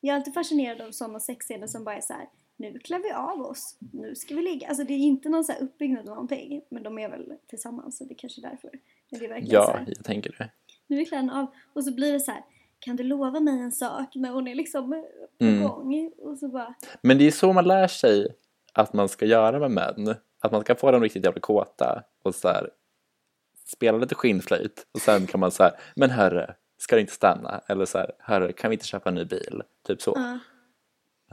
Jag 0.02 0.14
är 0.14 0.18
alltid 0.18 0.34
fascinerad 0.34 0.82
av 0.82 0.92
sådana 0.92 1.20
sexscener 1.20 1.68
som 1.68 1.84
bara 1.84 1.96
är 1.96 2.02
så 2.02 2.14
här. 2.14 2.28
Nu 2.58 2.80
klär 2.80 3.00
vi 3.00 3.12
av 3.12 3.42
oss, 3.42 3.78
nu 3.94 4.16
ska 4.16 4.36
vi 4.36 4.42
ligga. 4.42 4.68
Alltså 4.68 4.84
det 4.84 4.94
är 4.94 4.98
inte 4.98 5.30
någon 5.30 5.44
så 5.44 5.52
här 5.52 5.62
uppbyggnad 5.62 6.00
av 6.00 6.06
någonting. 6.16 6.62
Men 6.70 6.84
de 6.84 7.00
är 7.00 7.10
väl 7.10 7.34
tillsammans 7.48 7.98
så 7.98 8.04
det 8.04 8.14
är 8.14 8.18
kanske 8.18 8.42
är 8.42 8.50
därför. 8.50 8.70
Men 9.12 9.20
det 9.20 9.26
är 9.26 9.30
verkligen 9.30 9.64
så 9.64 9.70
ja, 9.70 9.78
här. 9.78 9.86
jag 9.96 10.06
tänker 10.06 10.36
det. 10.38 10.50
Nu 10.88 11.02
är 11.02 11.06
kläderna 11.06 11.40
av. 11.40 11.48
Och 11.74 11.84
så 11.84 11.94
blir 11.96 12.14
det 12.14 12.20
så 12.20 12.32
här. 12.32 12.44
Kan 12.80 12.96
du 12.96 13.04
lova 13.04 13.40
mig 13.40 13.60
en 13.60 13.72
sak? 13.72 14.16
När 14.16 14.30
hon 14.32 14.48
är 14.48 14.56
liksom 14.56 14.90
på 15.40 15.46
Mm. 15.46 15.64
gång. 15.64 16.12
Och 16.18 16.38
så 16.38 16.48
bara. 16.48 16.74
Men 17.02 17.18
det 17.18 17.28
är 17.28 17.32
så 17.32 17.54
man 17.54 17.68
lär 17.68 17.88
sig 17.88 18.28
att 18.74 18.94
man 18.94 19.10
ska 19.10 19.26
göra 19.26 19.60
med 19.60 19.72
män. 19.72 20.16
Att 20.40 20.52
man 20.52 20.62
ska 20.62 20.76
få 20.76 20.92
dem 20.92 21.02
riktigt 21.02 21.26
jävla 21.26 21.40
kåta 21.42 22.04
och 22.24 22.36
så 22.36 22.48
här, 22.48 22.70
spela 23.66 23.98
lite 23.98 24.16
skinnflöjt 24.16 24.88
och 24.92 25.02
sen 25.02 25.28
kan 25.28 25.40
man 25.40 25.52
säga 25.52 25.72
men 25.96 26.10
hörru, 26.10 26.46
ska 26.82 26.96
du 26.96 27.02
inte 27.02 27.14
stanna? 27.14 27.62
Eller 27.68 27.86
så 27.86 27.98
här, 27.98 28.12
hörru, 28.20 28.54
kan 28.54 28.70
vi 28.70 28.76
inte 28.76 28.86
köpa 28.86 29.10
en 29.10 29.16
ny 29.16 29.26
bil? 29.26 29.64
Typ 29.84 30.02
så. 30.02 30.14
Ja. 30.16 30.40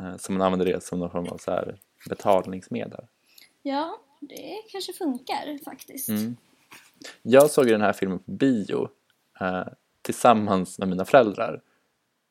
Eh, 0.05 0.17
Så 0.17 0.33
man 0.33 0.43
använder 0.43 0.67
det 0.67 0.85
som 0.85 0.99
någon 0.99 1.11
form 1.11 1.29
av 1.29 1.37
så 1.37 1.51
här 1.51 1.79
betalningsmedel. 2.09 3.05
ja, 3.63 3.99
det 4.21 4.63
kanske 4.73 4.93
funkar 4.93 5.65
faktiskt. 5.65 6.09
Mm. 6.09 6.37
Jag 7.23 7.51
såg 7.51 7.67
den 7.67 7.81
här 7.81 7.93
filmen 7.93 8.19
på 8.19 8.31
bio 8.31 8.89
eh, 9.41 9.67
tillsammans 10.03 10.79
med 10.79 10.89
mina 10.89 11.05
föräldrar 11.05 11.61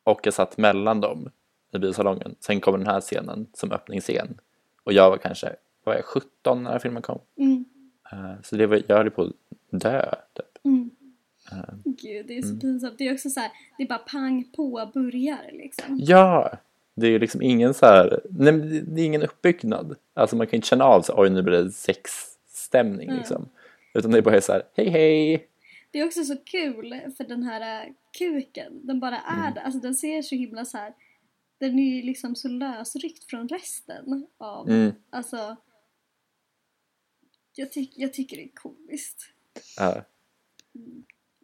och 0.04 0.20
jag 0.24 0.34
satt 0.34 0.58
mellan 0.58 1.02
dem 1.02 1.30
i 1.72 1.78
biosalongen. 1.80 2.36
Sen 2.40 2.62
kom 2.62 2.78
den 2.78 2.88
här 2.88 3.02
scenen 3.02 3.48
som 3.54 3.72
öppningsscen 3.72 4.40
och 4.84 4.94
jag 4.94 5.10
var 5.10 5.18
kanske 5.18 5.56
var 5.84 5.94
jag 5.96 6.06
17 6.06 6.30
när 6.44 6.54
den 6.56 6.66
här 6.66 6.80
filmen 6.80 7.02
kom. 7.02 7.20
Mm. 7.38 7.66
Eh, 8.12 8.42
så 8.44 8.56
det 8.56 8.68
var, 8.68 8.82
jag 8.88 8.98
höll 8.98 9.12
på 9.12 9.22
att 9.24 9.32
dö. 9.82 10.12
Typ. 10.34 10.66
Mm. 10.66 10.90
Eh, 11.52 11.74
Gud, 11.86 12.28
det 12.28 12.38
är 12.38 12.42
så 12.42 12.48
Mm. 12.48 12.60
pinsamt. 12.60 12.98
Det 12.98 13.08
är 13.08 13.14
också 13.14 13.30
så 13.30 13.40
här. 13.40 13.52
Det 13.78 13.84
är 13.84 13.88
bara 13.88 13.98
pang 14.00 14.44
på 14.56 14.92
börjar 14.94 15.50
liksom. 15.54 15.98
ja, 16.00 16.58
det 16.96 17.08
är 17.08 17.12
ju 17.12 17.20
liksom 17.20 17.42
ingen 17.42 17.74
så 17.74 17.86
här, 17.86 18.22
nej, 18.30 18.54
det- 18.82 19.02
är 19.02 19.06
ingen 19.06 19.22
uppbyggnad. 19.24 19.96
Alltså 20.14 20.36
man 20.36 20.48
kan 20.48 20.56
inte 20.58 20.68
känna 20.68 20.84
av 20.86 21.02
så 21.02 21.14
oj 21.22 21.30
nu 21.30 21.42
blir 21.44 21.64
det 21.64 21.72
sexstämning 21.72 23.08
Mm. 23.08 23.18
liksom. 23.18 23.50
Utan 23.94 24.12
det 24.12 24.18
är 24.18 24.22
bara 24.22 24.42
så 24.42 24.52
här, 24.54 24.64
hej 24.76 24.90
hej. 24.90 25.48
Det 25.92 26.00
är 26.00 26.06
också 26.06 26.24
så 26.24 26.38
kul 26.38 27.02
för 27.18 27.24
den 27.24 27.44
här 27.44 27.86
äh, 27.88 27.94
kuken, 28.18 28.88
den 28.88 29.00
bara 29.00 29.18
är 29.18 29.40
Mm. 29.42 29.54
där. 29.54 29.62
Alltså 29.62 29.80
den 29.80 29.96
ser 29.96 30.22
så 30.22 30.36
himla 30.36 30.66
så 30.66 30.78
här. 30.78 30.94
Den 31.60 31.80
är 31.80 31.96
ju 31.96 32.02
liksom 32.02 32.36
så 32.36 32.48
lösryckt 32.48 33.24
från 33.24 33.48
resten 33.48 34.28
av, 34.38 34.70
Mm. 34.70 34.92
alltså. 35.10 35.56
Jag, 37.56 37.72
tyck, 37.72 37.94
jag 37.96 38.14
tycker 38.14 38.38
det 38.38 38.44
är 38.44 38.52
komiskt. 38.56 39.22
Ja. 39.78 40.04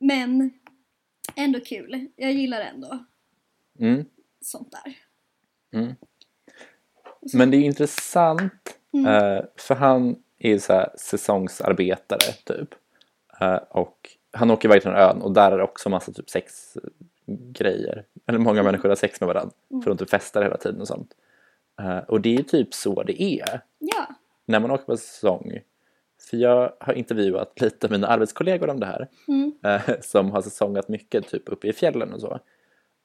Men 0.07 0.51
ändå 1.35 1.59
kul. 1.59 2.07
Jag 2.15 2.31
gillar 2.33 2.61
ändå 2.61 3.05
Mm. 3.79 4.05
sånt 4.41 4.71
där. 4.71 4.97
Mm. 5.79 5.95
Men 7.33 7.51
det 7.51 7.57
är 7.57 7.61
intressant 7.61 8.79
Mm. 8.93 9.05
eh, 9.05 9.43
för 9.55 9.75
han 9.75 10.15
är 10.37 10.57
så 10.57 10.73
här 10.73 10.89
säsongsarbetare 10.97 12.33
typ. 12.45 12.69
Eh, 13.41 13.55
och 13.55 14.09
han 14.31 14.51
åker 14.51 14.67
iväg 14.69 14.81
till 14.81 14.91
en 14.91 14.97
ön 14.97 15.21
och 15.21 15.31
där 15.33 15.51
är 15.51 15.57
det 15.57 15.63
också 15.63 15.89
massa 15.89 16.11
typ 16.13 16.29
sexgrejer. 16.29 18.05
Eller 18.27 18.39
många 18.39 18.63
människor 18.63 18.89
har 18.89 18.95
sex 18.95 19.21
med 19.21 19.27
varandra 19.27 19.55
för 19.83 19.89
de 19.89 19.97
typ 19.97 20.09
festar 20.09 20.43
hela 20.43 20.57
tiden 20.57 20.81
och 20.81 20.87
sånt. 20.87 21.13
Eh, 21.81 21.97
och 21.97 22.21
det 22.21 22.29
är 22.29 22.37
ju 22.37 22.43
typ 22.43 22.73
så 22.73 23.03
det 23.03 23.21
är 23.23 23.61
Ja. 23.79 24.07
när 24.45 24.59
man 24.59 24.71
åker 24.71 24.85
på 24.85 24.97
säsong. 24.97 25.59
För 26.29 26.37
jag 26.37 26.73
har 26.79 26.93
intervjuat 26.93 27.61
lite 27.61 27.89
mina 27.89 28.07
arbetskollegor 28.07 28.69
om 28.69 28.79
det 28.79 28.85
här. 28.85 29.07
Mm. 29.27 29.53
eh, 29.63 29.81
som 30.01 30.31
har 30.31 30.41
säsongat 30.41 30.89
mycket 30.89 31.27
typ 31.27 31.49
uppe 31.49 31.67
i 31.67 31.73
fjällen 31.73 32.13
och 32.13 32.21
så. 32.21 32.39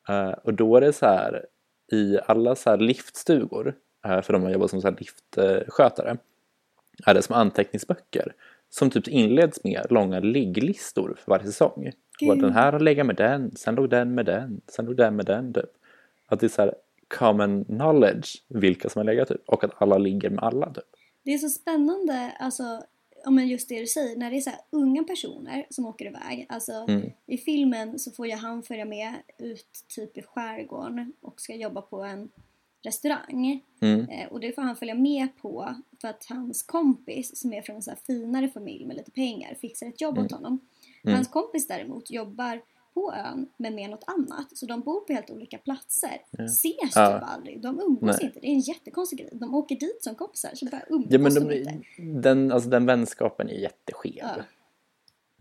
Eh, 0.09 0.31
och 0.31 0.55
då 0.55 0.77
är 0.77 0.81
det 0.81 0.93
så 0.93 1.07
här 1.07 1.47
i 1.93 2.19
alla 2.27 2.55
så 2.55 2.71
här 2.71 2.79
liftstugor, 2.79 3.75
eh, 4.07 4.21
för 4.21 4.33
de 4.33 4.43
har 4.43 4.51
jobbat 4.51 4.71
som 4.71 4.81
så 4.81 4.89
här 4.89 4.97
liftskötare, 4.99 6.17
är 7.07 7.15
det 7.15 7.23
som 7.23 7.35
anteckningsböcker 7.35 8.35
som 8.71 8.91
typ 8.91 9.09
inleds 9.09 9.65
med 9.65 9.87
långa 9.91 10.21
ligglistor 10.21 11.17
för 11.19 11.31
varje 11.31 11.47
säsong. 11.47 11.93
Och 12.21 12.35
Gud. 12.35 12.41
den 12.41 12.53
här 12.53 12.73
har 12.73 12.81
legat 12.81 13.07
med 13.07 13.17
den, 13.17 13.57
sen 13.57 13.75
låg 13.75 13.91
den 13.91 14.15
med 14.15 14.27
den, 14.27 14.61
sen 14.67 14.85
låg 14.85 14.97
den 14.97 15.17
med 15.17 15.27
den 15.27 15.53
typ. 15.53 15.71
Att 16.27 16.41
det 16.41 16.47
är 16.47 16.49
så 16.49 16.63
här 16.63 16.75
common 17.19 17.65
knowledge 17.65 18.29
vilka 18.49 18.89
som 18.89 19.01
har 19.01 19.05
legat 19.05 19.29
typ 19.29 19.43
och 19.47 19.65
att 19.65 19.83
alla 19.83 19.99
ligger 19.99 20.31
med 20.31 20.45
alla 20.45 20.73
typ. 20.73 20.85
Det 21.25 21.35
är 21.35 21.39
så 21.39 21.49
spännande, 21.49 22.33
alltså, 22.41 22.83
ja, 23.25 23.31
men 23.31 23.49
just 23.49 23.69
det 23.69 23.81
du 23.81 23.87
säger, 23.87 24.17
när 24.17 24.31
det 24.31 24.37
är 24.37 24.41
så 24.41 24.51
unga 24.71 25.05
personer 25.05 25.67
som 25.71 25.87
åker 25.87 26.07
iväg. 26.07 26.47
Alltså, 26.49 26.73
Mm. 26.73 27.11
I 27.27 27.39
filmen 27.39 27.99
så 27.99 28.11
får 28.11 28.27
ju 28.27 28.35
han 28.35 28.63
följa 28.63 28.85
med 28.85 29.15
ut 29.39 29.85
typ 29.89 30.19
i 30.19 30.23
skärgården 30.23 31.13
och 31.21 31.41
ska 31.41 31.55
jobba 31.55 31.83
på 31.83 32.03
en 32.03 32.31
restaurang. 32.83 33.63
Mm. 33.81 34.09
Eh, 34.09 34.29
och 34.29 34.41
det 34.41 34.53
får 34.53 34.63
han 34.63 34.77
följa 34.77 34.95
med 34.95 35.29
på 35.37 35.75
för 36.01 36.09
att 36.09 36.27
hans 36.29 36.63
kompis 36.63 37.41
som 37.41 37.53
är 37.53 37.63
från 37.63 37.77
en 37.77 37.83
så 37.83 37.93
finare 38.07 38.49
familj 38.49 38.85
med 38.85 38.97
lite 38.97 39.11
pengar 39.11 39.55
fixar 39.61 39.87
ett 39.87 40.01
jobb 40.01 40.19
åt 40.19 40.33
honom. 40.33 40.61
Mm. 41.05 41.15
Hans 41.15 41.29
kompis 41.29 41.67
däremot 41.67 42.11
jobbar 42.11 42.63
på 42.95 43.13
ön 43.15 43.47
men 43.57 43.75
med 43.75 43.91
något 43.91 44.05
annat. 44.07 44.47
Så 44.57 44.67
de 44.67 44.81
bor 44.81 45.01
på 45.01 45.13
helt 45.13 45.31
olika 45.31 45.59
platser. 45.59 46.11
Ses 46.45 46.75
Ja. 46.97 47.13
typ 47.21 47.29
aldrig. 47.29 47.63
De 47.63 47.81
umgås 47.81 48.17
Nej. 48.17 48.27
inte. 48.27 48.41
Det 48.41 48.47
är 48.47 48.53
en 48.53 48.61
jättekonstig 48.61 49.19
grej. 49.19 49.29
De 49.33 49.55
åker 49.55 49.77
dit 49.77 49.99
som 50.03 50.15
kompisar 50.15 50.51
så 50.55 50.67
bara 50.67 50.83
umgås 50.91 51.07
Ja 51.11 51.19
men 51.19 51.35
de, 51.35 51.41
de, 51.41 51.55
inte. 51.55 52.29
den, 52.29 52.53
alltså, 52.53 52.69
den 52.71 52.87
vänskapen 52.87 53.49
är 53.49 53.55
jätteskev. 53.55 54.13
Ja. 54.19 54.37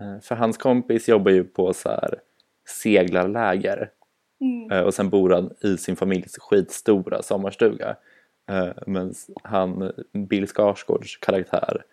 Eh, 0.06 0.20
För 0.22 0.36
hans 0.36 0.58
kompis 0.58 1.10
jobbar 1.10 1.32
ju 1.32 1.44
på 1.44 1.74
så 1.74 1.90
här 1.90 2.20
seglarläger 2.82 3.92
Mm. 4.42 4.72
eh, 4.72 4.82
och 4.82 4.94
sen 4.94 5.10
bor 5.10 5.30
han 5.30 5.54
i 5.62 5.78
sin 5.78 5.96
familjs 5.96 6.38
skitstora 6.38 7.22
sommarstuga. 7.22 7.96
Eh, 8.50 8.70
Men 8.88 9.14
han, 9.44 9.92
Bill 10.14 10.48
Skarsgårds 10.48 11.18
karaktär 11.22 11.84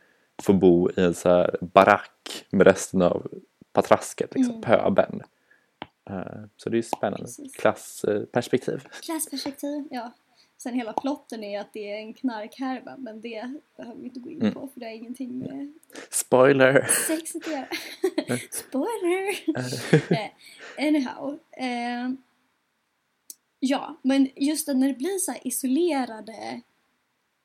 får 0.42 0.54
bo 0.54 0.90
i 0.90 1.00
en 1.00 1.14
så 1.14 1.28
här 1.28 1.56
barack 1.61 2.46
med 2.50 2.66
resten 2.66 3.02
av 3.02 3.26
patrasket, 3.73 4.34
liksom, 4.34 4.54
Mm. 4.54 4.62
pöben. 4.62 5.23
Eh, 6.11 6.44
Så 6.56 6.70
det 6.70 6.78
är 6.78 6.82
spännande. 6.82 7.25
Precis. 7.25 7.54
Klassperspektiv. 7.56 8.88
Klassperspektiv, 9.02 9.88
ja. 9.90 10.12
Sen 10.56 10.75
hela 10.75 10.92
plotten 10.92 11.44
är 11.44 11.61
att 11.61 11.73
det 11.73 11.90
är 11.92 11.96
en 11.99 12.14
knarkhärva 12.14 12.96
men 12.99 13.20
det 13.20 13.52
behöver 13.76 14.00
vi 14.00 14.04
inte 14.06 14.20
gå 14.20 14.30
in 14.30 14.40
Mm. 14.42 14.54
på 14.54 14.68
för 14.68 14.80
det 14.80 14.87
har 14.87 14.92
ingenting 14.92 15.38
med 15.38 15.73
Spoiler! 16.11 16.87
sex 17.06 17.37
att 17.37 17.46
göra. 17.46 17.66
Spoiler! 18.50 19.34
Eh, 20.12 20.30
Anyhow. 20.88 21.38
Eh, 21.52 22.11
ja, 23.61 23.96
men 24.02 24.28
just 24.37 24.68
när 24.68 24.88
det 24.88 24.94
blir 24.94 25.18
så 25.18 25.34
isolerade 25.44 26.61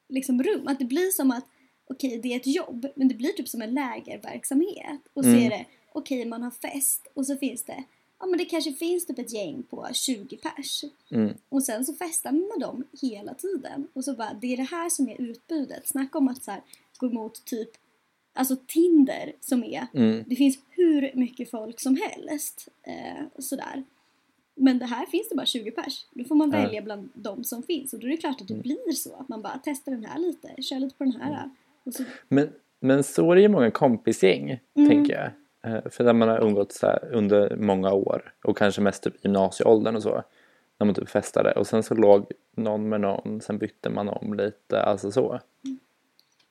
liksom 0.09 0.43
rum, 0.43 0.67
att 0.67 0.79
det 0.79 0.85
blir 0.85 1.11
som 1.11 1.31
att 1.31 1.45
okej, 1.89 2.19
det 2.23 2.33
är 2.33 2.35
ett 2.35 2.47
jobb, 2.47 2.87
men 2.95 3.07
det 3.07 3.15
blir 3.15 3.29
typ 3.33 3.47
som 3.49 3.61
en 3.61 3.73
lägerverksamhet. 3.73 5.01
Och 5.13 5.23
så 5.23 5.29
Mm. 5.29 5.43
är 5.45 5.49
det, 5.49 5.65
okej, 5.91 6.25
man 6.25 6.43
har 6.43 6.51
fest 6.51 7.07
och 7.13 7.25
så 7.25 7.37
finns 7.37 7.63
det, 7.63 7.83
ja 8.19 8.25
men 8.25 8.37
det 8.37 8.45
kanske 8.45 8.73
finns 8.73 9.05
typ 9.05 9.19
ett 9.19 9.33
gäng 9.33 9.63
på 9.63 9.87
20 9.93 10.37
pers. 10.37 10.83
Mm. 11.11 11.33
Och 11.49 11.63
sen 11.63 11.85
så 11.85 11.93
festar 11.93 12.31
man 12.31 12.41
med 12.57 12.67
dem 12.67 12.83
hela 13.01 13.33
tiden. 13.33 13.87
Och 13.93 14.03
så 14.05 14.13
bara, 14.13 14.33
det 14.41 14.53
är 14.53 14.57
det 14.57 14.63
här 14.63 14.89
som 14.89 15.09
är 15.09 15.21
utbudet. 15.21 15.87
Snacka 15.87 16.17
om 16.17 16.27
att 16.27 16.43
så 16.43 16.51
här, 16.51 16.61
gå 16.97 17.07
emot 17.07 17.45
typ, 17.45 17.69
alltså 18.33 18.55
Tinder 18.67 19.33
som 19.39 19.63
är, 19.63 19.87
Mm. 19.93 20.23
det 20.27 20.35
finns 20.35 20.59
hur 20.69 21.11
mycket 21.15 21.51
folk 21.51 21.79
som 21.79 21.95
helst. 22.01 22.67
Eh, 22.83 23.23
sådär. 23.39 23.83
Men 24.55 24.79
det 24.79 24.85
här 24.85 25.05
finns 25.05 25.29
det 25.29 25.35
bara 25.35 25.45
20 25.45 25.71
pers. 25.71 26.05
Då 26.11 26.23
får 26.23 26.35
man 26.35 26.51
Ja. 26.51 26.57
välja 26.57 26.81
bland 26.81 27.09
de 27.13 27.43
som 27.43 27.63
finns. 27.63 27.93
Och 27.93 27.99
då 27.99 28.07
är 28.07 28.11
det 28.11 28.17
klart 28.17 28.41
att 28.41 28.47
det 28.47 28.53
blir 28.55 28.91
så. 28.91 29.15
Att 29.15 29.29
man 29.29 29.41
bara 29.41 29.59
testar 29.63 29.91
den 29.91 30.05
här 30.05 30.19
lite, 30.19 30.61
kör 30.61 30.79
lite 30.79 30.95
på 30.95 31.03
den 31.03 31.13
här. 31.21 31.49
Och 31.83 31.93
så, 31.93 32.03
Men, 32.27 32.49
men 32.79 33.03
så 33.03 33.31
är 33.31 33.35
det 33.35 33.41
ju 33.41 33.47
många 33.47 33.71
kompisgäng, 33.71 34.59
Mm. 34.75 34.89
tänker 34.89 35.13
jag. 35.13 35.31
Eh, 35.61 35.89
För 35.89 36.03
när 36.03 36.13
man 36.13 36.29
har 36.29 36.39
umgåtts 36.43 36.83
under 37.11 37.55
många 37.55 37.93
år 37.93 38.33
och 38.43 38.57
kanske 38.57 38.81
mest 38.81 39.03
typ 39.03 39.23
gymnasieåldern 39.23 39.95
och 39.95 40.03
så. 40.03 40.23
När 40.77 40.85
man 40.85 40.95
typ 40.95 41.09
festade 41.09 41.51
och 41.51 41.67
sen 41.67 41.83
så 41.83 41.95
låg 41.95 42.31
någon 42.51 42.89
med 42.89 43.01
någon, 43.01 43.41
sen 43.41 43.57
bytte 43.57 43.89
man 43.89 44.09
om 44.09 44.33
lite, 44.33 44.83
alltså 44.83 45.11
så. 45.11 45.39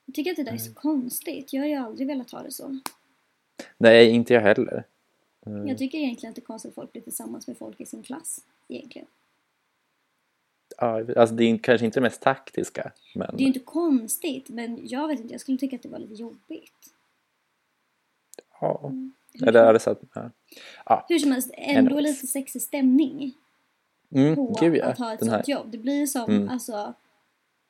jag 0.05 0.15
tycker 0.15 0.31
att 0.31 0.37
det 0.37 0.43
där 0.43 0.53
är 0.53 0.57
så 0.57 0.73
konstigt. 0.73 1.53
Jag 1.53 1.61
har 1.61 1.67
ju 1.67 1.75
aldrig 1.75 2.07
velat 2.07 2.31
ha 2.31 2.43
det 2.43 2.51
så. 2.51 2.79
Nej, 3.77 4.09
inte 4.09 4.33
jag 4.33 4.41
heller. 4.41 4.83
Mm. 5.45 5.67
Jag 5.67 5.77
tycker 5.77 5.97
egentligen 5.97 6.29
att 6.29 6.35
det 6.35 6.41
är 6.41 6.45
konstigt 6.45 6.69
att 6.69 6.75
folk 6.75 6.91
blir 6.91 7.01
tillsammans 7.01 7.47
med 7.47 7.57
folk 7.57 7.81
i 7.81 7.85
sin 7.85 8.03
klass. 8.03 8.39
Egentligen. 8.67 9.07
Ja, 10.77 11.03
alltså 11.15 11.35
det 11.35 11.43
är 11.43 11.57
kanske 11.57 11.85
inte 11.85 11.99
det 11.99 12.01
mest 12.01 12.21
taktiska, 12.21 12.91
men 13.15 13.27
Det 13.27 13.37
är 13.37 13.41
ju 13.41 13.47
inte 13.47 13.59
konstigt, 13.59 14.49
men 14.49 14.87
jag 14.87 15.07
vet 15.07 15.19
inte, 15.19 15.33
jag 15.33 15.41
skulle 15.41 15.57
tycka 15.57 15.75
att 15.75 15.83
det 15.83 15.89
var 15.89 15.99
lite 15.99 16.13
jobbigt. 16.13 16.93
Ja. 18.61 18.91
Eller 19.47 19.63
är 19.63 19.73
det 19.73 19.79
så 19.79 19.89
att, 19.91 20.01
ja. 20.13 20.29
ja. 20.85 21.05
Hur 21.09 21.19
som 21.19 21.31
helst, 21.31 21.51
ändå 21.53 21.95
Anyways. 21.95 22.07
lite 22.21 22.27
sexig 22.27 22.61
stämning 22.61 23.33
Mm, 24.11 24.35
på 24.35 24.57
gud 24.61 24.75
ja. 24.75 24.85
att 24.85 24.97
ha 24.97 25.13
ett 25.13 25.25
sånt 25.25 25.47
jobb. 25.47 25.71
Det 25.71 25.77
blir 25.77 26.05
som, 26.05 26.29
Mm. 26.31 26.49
alltså, 26.49 26.93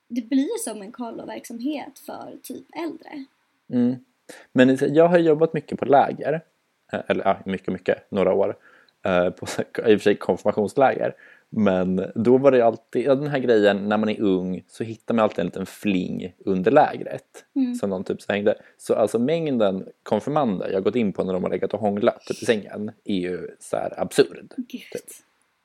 det 0.07 0.21
blir 0.21 0.57
som 0.63 0.81
en 0.81 0.91
kolloverksamhet 0.91 1.99
för 1.99 2.33
typ 2.43 2.65
äldre. 2.83 3.25
Mm. 3.73 3.95
Men 4.51 4.77
jag 4.81 5.07
har 5.07 5.17
jobbat 5.17 5.53
mycket 5.53 5.79
på 5.79 5.85
läger. 5.85 6.41
Eh, 6.93 6.99
Eller 7.07 7.23
ja, 7.25 7.39
mycket, 7.45 7.73
mycket, 7.73 8.11
några 8.11 8.33
år. 8.33 8.57
eh, 9.05 9.29
På 9.29 9.45
i 9.45 9.63
och 9.65 9.83
för 9.83 9.97
sig 9.99 10.15
konfirmationsläger. 10.15 11.15
Men 11.51 12.11
då 12.15 12.37
var 12.37 12.51
det 12.51 12.65
alltid, 12.65 13.05
ja, 13.05 13.15
den 13.15 13.27
här 13.27 13.39
grejen 13.39 13.89
när 13.89 13.97
man 13.97 14.09
är 14.09 14.21
ung 14.21 14.63
så 14.67 14.83
hittar 14.83 15.13
man 15.13 15.23
alltid 15.23 15.39
en 15.39 15.45
liten 15.45 15.65
fling 15.65 16.33
under 16.45 16.71
lägret. 16.71 17.45
Mm. 17.55 17.75
Som 17.75 17.89
någon 17.89 18.03
typ 18.03 18.21
så 18.21 18.31
hängde. 18.33 18.55
Så 18.77 18.95
alltså 18.95 19.19
mängden 19.19 19.87
konfirmander 20.03 20.69
jag 20.71 20.83
gått 20.83 20.95
in 20.95 21.13
på 21.13 21.23
när 21.23 21.33
de 21.33 21.43
har 21.43 21.49
legat 21.49 21.73
och 21.73 21.79
hånglat 21.79 22.21
typ 22.25 22.41
i 22.41 22.45
sängen 22.45 22.91
är 23.05 23.15
ju 23.19 23.47
så 23.59 23.75
här 23.77 24.01
absurd. 24.01 24.53
Gud. 24.57 24.81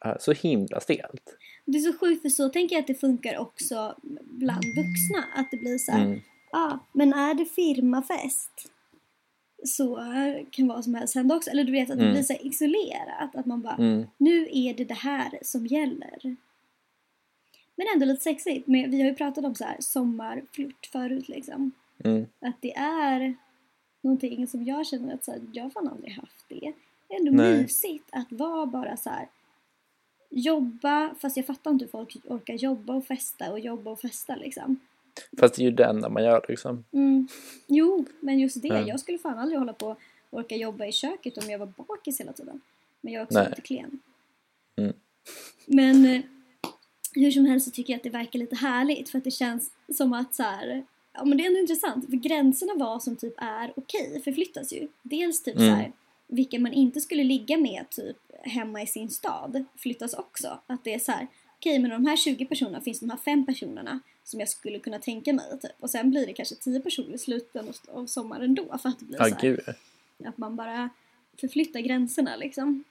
Eh, 0.05 0.13
Så 0.21 0.33
himla 0.33 0.81
stelt. 0.81 1.37
Det 1.67 1.79
är 1.79 1.83
så 1.93 1.99
sjukt 1.99 2.23
för 2.23 2.29
så 2.29 2.49
tänker 2.49 2.77
jag 2.77 2.81
att 2.81 2.87
det 2.87 2.95
funkar 2.95 3.39
också 3.39 3.95
bland 4.23 4.65
vuxna. 4.65 5.25
Att 5.37 5.51
det 5.51 5.57
blir 5.57 5.79
så 5.79 5.93
här, 5.93 6.05
Mm. 6.05 6.21
ah, 6.53 6.79
men 6.93 7.13
är 7.13 7.35
det 7.35 7.45
firmafest 7.45 8.51
så 9.65 9.97
kan 10.51 10.69
vad 10.69 10.85
som 10.85 10.95
helst 10.95 11.15
hända 11.15 11.37
också. 11.37 11.51
Eller 11.51 11.65
du 11.65 11.73
vet 11.73 11.91
att 11.91 11.97
det 11.97 12.03
Mm. 12.03 12.15
blir 12.15 12.23
så 12.23 12.33
här 12.33 12.47
isolerat. 12.47 13.35
Att 13.37 13.47
man 13.47 13.63
bara, 13.63 13.75
Mm. 13.77 14.07
nu 14.19 14.49
är 14.53 14.75
det 14.75 14.85
det 14.85 14.95
här 14.95 15.39
som 15.43 15.67
gäller. 15.67 16.37
Men 17.77 17.87
ändå 17.95 18.07
lite 18.07 18.23
sexigt. 18.23 18.67
Men 18.67 18.91
vi 18.91 19.01
har 19.03 19.09
ju 19.09 19.15
pratat 19.15 19.45
om 19.45 19.55
så 19.55 19.65
här 19.65 19.77
sommarflört 19.81 20.87
förut 20.93 21.29
liksom. 21.29 21.73
Mm. 22.05 22.27
Att 22.41 22.57
det 22.63 22.75
är 22.77 23.35
någonting 24.01 24.47
som 24.47 24.65
jag 24.65 24.87
känner 24.87 25.15
att 25.15 25.25
så 25.25 25.31
här, 25.33 25.41
jag 25.53 25.63
har 25.63 25.71
fan 25.71 25.89
aldrig 25.89 26.13
haft 26.13 26.45
det. 26.49 26.73
Det 27.09 27.15
är 27.15 27.19
ändå 27.19 27.33
Nej. 27.33 27.63
mysigt 27.63 28.09
att 28.13 28.33
vara 28.33 28.67
bara 28.67 28.97
så 28.97 29.11
här 29.11 29.29
jobba, 30.31 31.15
fast 31.21 31.37
jag 31.37 31.47
fattar 31.47 31.71
inte 31.71 31.85
hur 31.85 31.91
folk 31.91 32.17
orkar 32.25 32.55
jobba 32.55 32.95
och 32.95 33.07
festa 33.07 33.53
och 33.53 33.61
jobba 33.61 33.91
och 33.91 34.01
festa 34.01 34.37
liksom. 34.37 34.81
Fast 35.39 35.55
det 35.55 35.63
är 35.63 35.65
ju 35.65 35.71
det 35.71 35.85
enda 35.85 36.09
man 36.09 36.25
gör 36.25 36.45
liksom. 36.49 36.85
Mm. 36.93 37.29
Jo, 37.67 38.05
men 38.21 38.39
just 38.39 38.63
det. 38.63 38.69
Ja. 38.69 38.81
Jag 38.81 39.01
skulle 39.01 39.19
fan 39.19 39.39
aldrig 39.39 39.59
hålla 39.59 39.73
på 39.73 39.89
och 39.89 39.99
orka 40.31 40.57
jobba 40.57 40.87
i 40.87 40.93
köket 40.93 41.39
om 41.39 41.51
jag 41.51 41.59
var 41.59 41.73
bakis 41.77 42.21
hela 42.21 42.33
tiden. 42.33 42.61
Men 43.01 43.13
jag 43.13 43.21
är 43.21 43.25
också 43.25 43.39
Nej. 43.39 43.49
lite 43.49 43.61
klen. 43.63 44.01
Mm. 44.77 44.93
Men 45.67 46.05
eh, 46.05 46.21
hur 47.15 47.31
som 47.31 47.47
helst 47.47 47.67
så 47.67 47.73
tycker 47.73 47.93
jag 47.93 47.99
att 47.99 48.03
det 48.03 48.11
verkar 48.11 48.39
lite 48.39 48.57
härligt 48.57 49.09
för 49.09 49.19
att 49.19 49.25
det 49.25 49.31
känns 49.31 49.71
som 49.97 50.13
att 50.13 50.35
så 50.35 50.43
här, 50.43 50.85
ja 51.13 51.25
men 51.25 51.39
det 51.39 51.45
är 51.45 51.47
ändå 51.47 51.61
intressant 51.61 52.07
för 52.11 52.17
gränserna 52.17 52.73
vad 52.77 53.03
som 53.03 53.17
typ 53.17 53.35
är 53.37 53.73
okej 53.77 54.21
förflyttas 54.25 54.73
ju. 54.73 54.89
Dels 55.03 55.43
typ 55.43 55.57
Mm. 55.57 55.69
så 55.69 55.75
här 55.77 55.93
vilka 56.27 56.59
man 56.59 56.73
inte 56.73 57.01
skulle 57.01 57.25
ligga 57.25 57.57
med 57.57 57.91
typ 57.91 58.17
hemma 58.43 58.83
i 58.83 58.87
sin 58.87 59.11
stad 59.11 59.65
flyttas 59.77 60.15
också. 60.15 60.59
Att 60.67 60.85
det 60.85 60.95
är 60.95 60.99
så 60.99 61.13
här, 61.13 61.27
okej 61.57 61.79
men 61.79 61.93
av 61.93 62.01
de 62.03 62.07
här 62.07 62.17
20 62.17 62.47
personerna 62.47 62.81
finns 62.81 63.01
de 63.01 63.11
här 63.11 63.17
fem 63.17 63.47
personerna 63.47 64.01
som 64.25 64.41
jag 64.41 64.49
skulle 64.49 64.79
kunna 64.79 64.99
tänka 64.99 65.33
mig 65.33 65.45
typ. 65.63 65.71
Och 65.81 65.91
sen 65.91 66.11
blir 66.11 66.27
det 66.27 66.33
kanske 66.33 66.55
10 66.55 66.81
personer 66.81 67.15
i 67.15 67.19
slutet 67.19 67.63
av- 67.93 68.07
sommaren 68.07 68.55
då 68.55 68.79
för 68.79 68.89
att 68.89 68.99
det 68.99 69.05
blir 69.05 69.19
Ja, 69.21 69.29
så 69.29 69.35
här, 69.47 69.75
att 70.29 70.39
man 70.39 70.57
bara 70.57 70.89
förflytta 71.41 71.81
gränserna 71.81 72.37
liksom. 72.37 72.85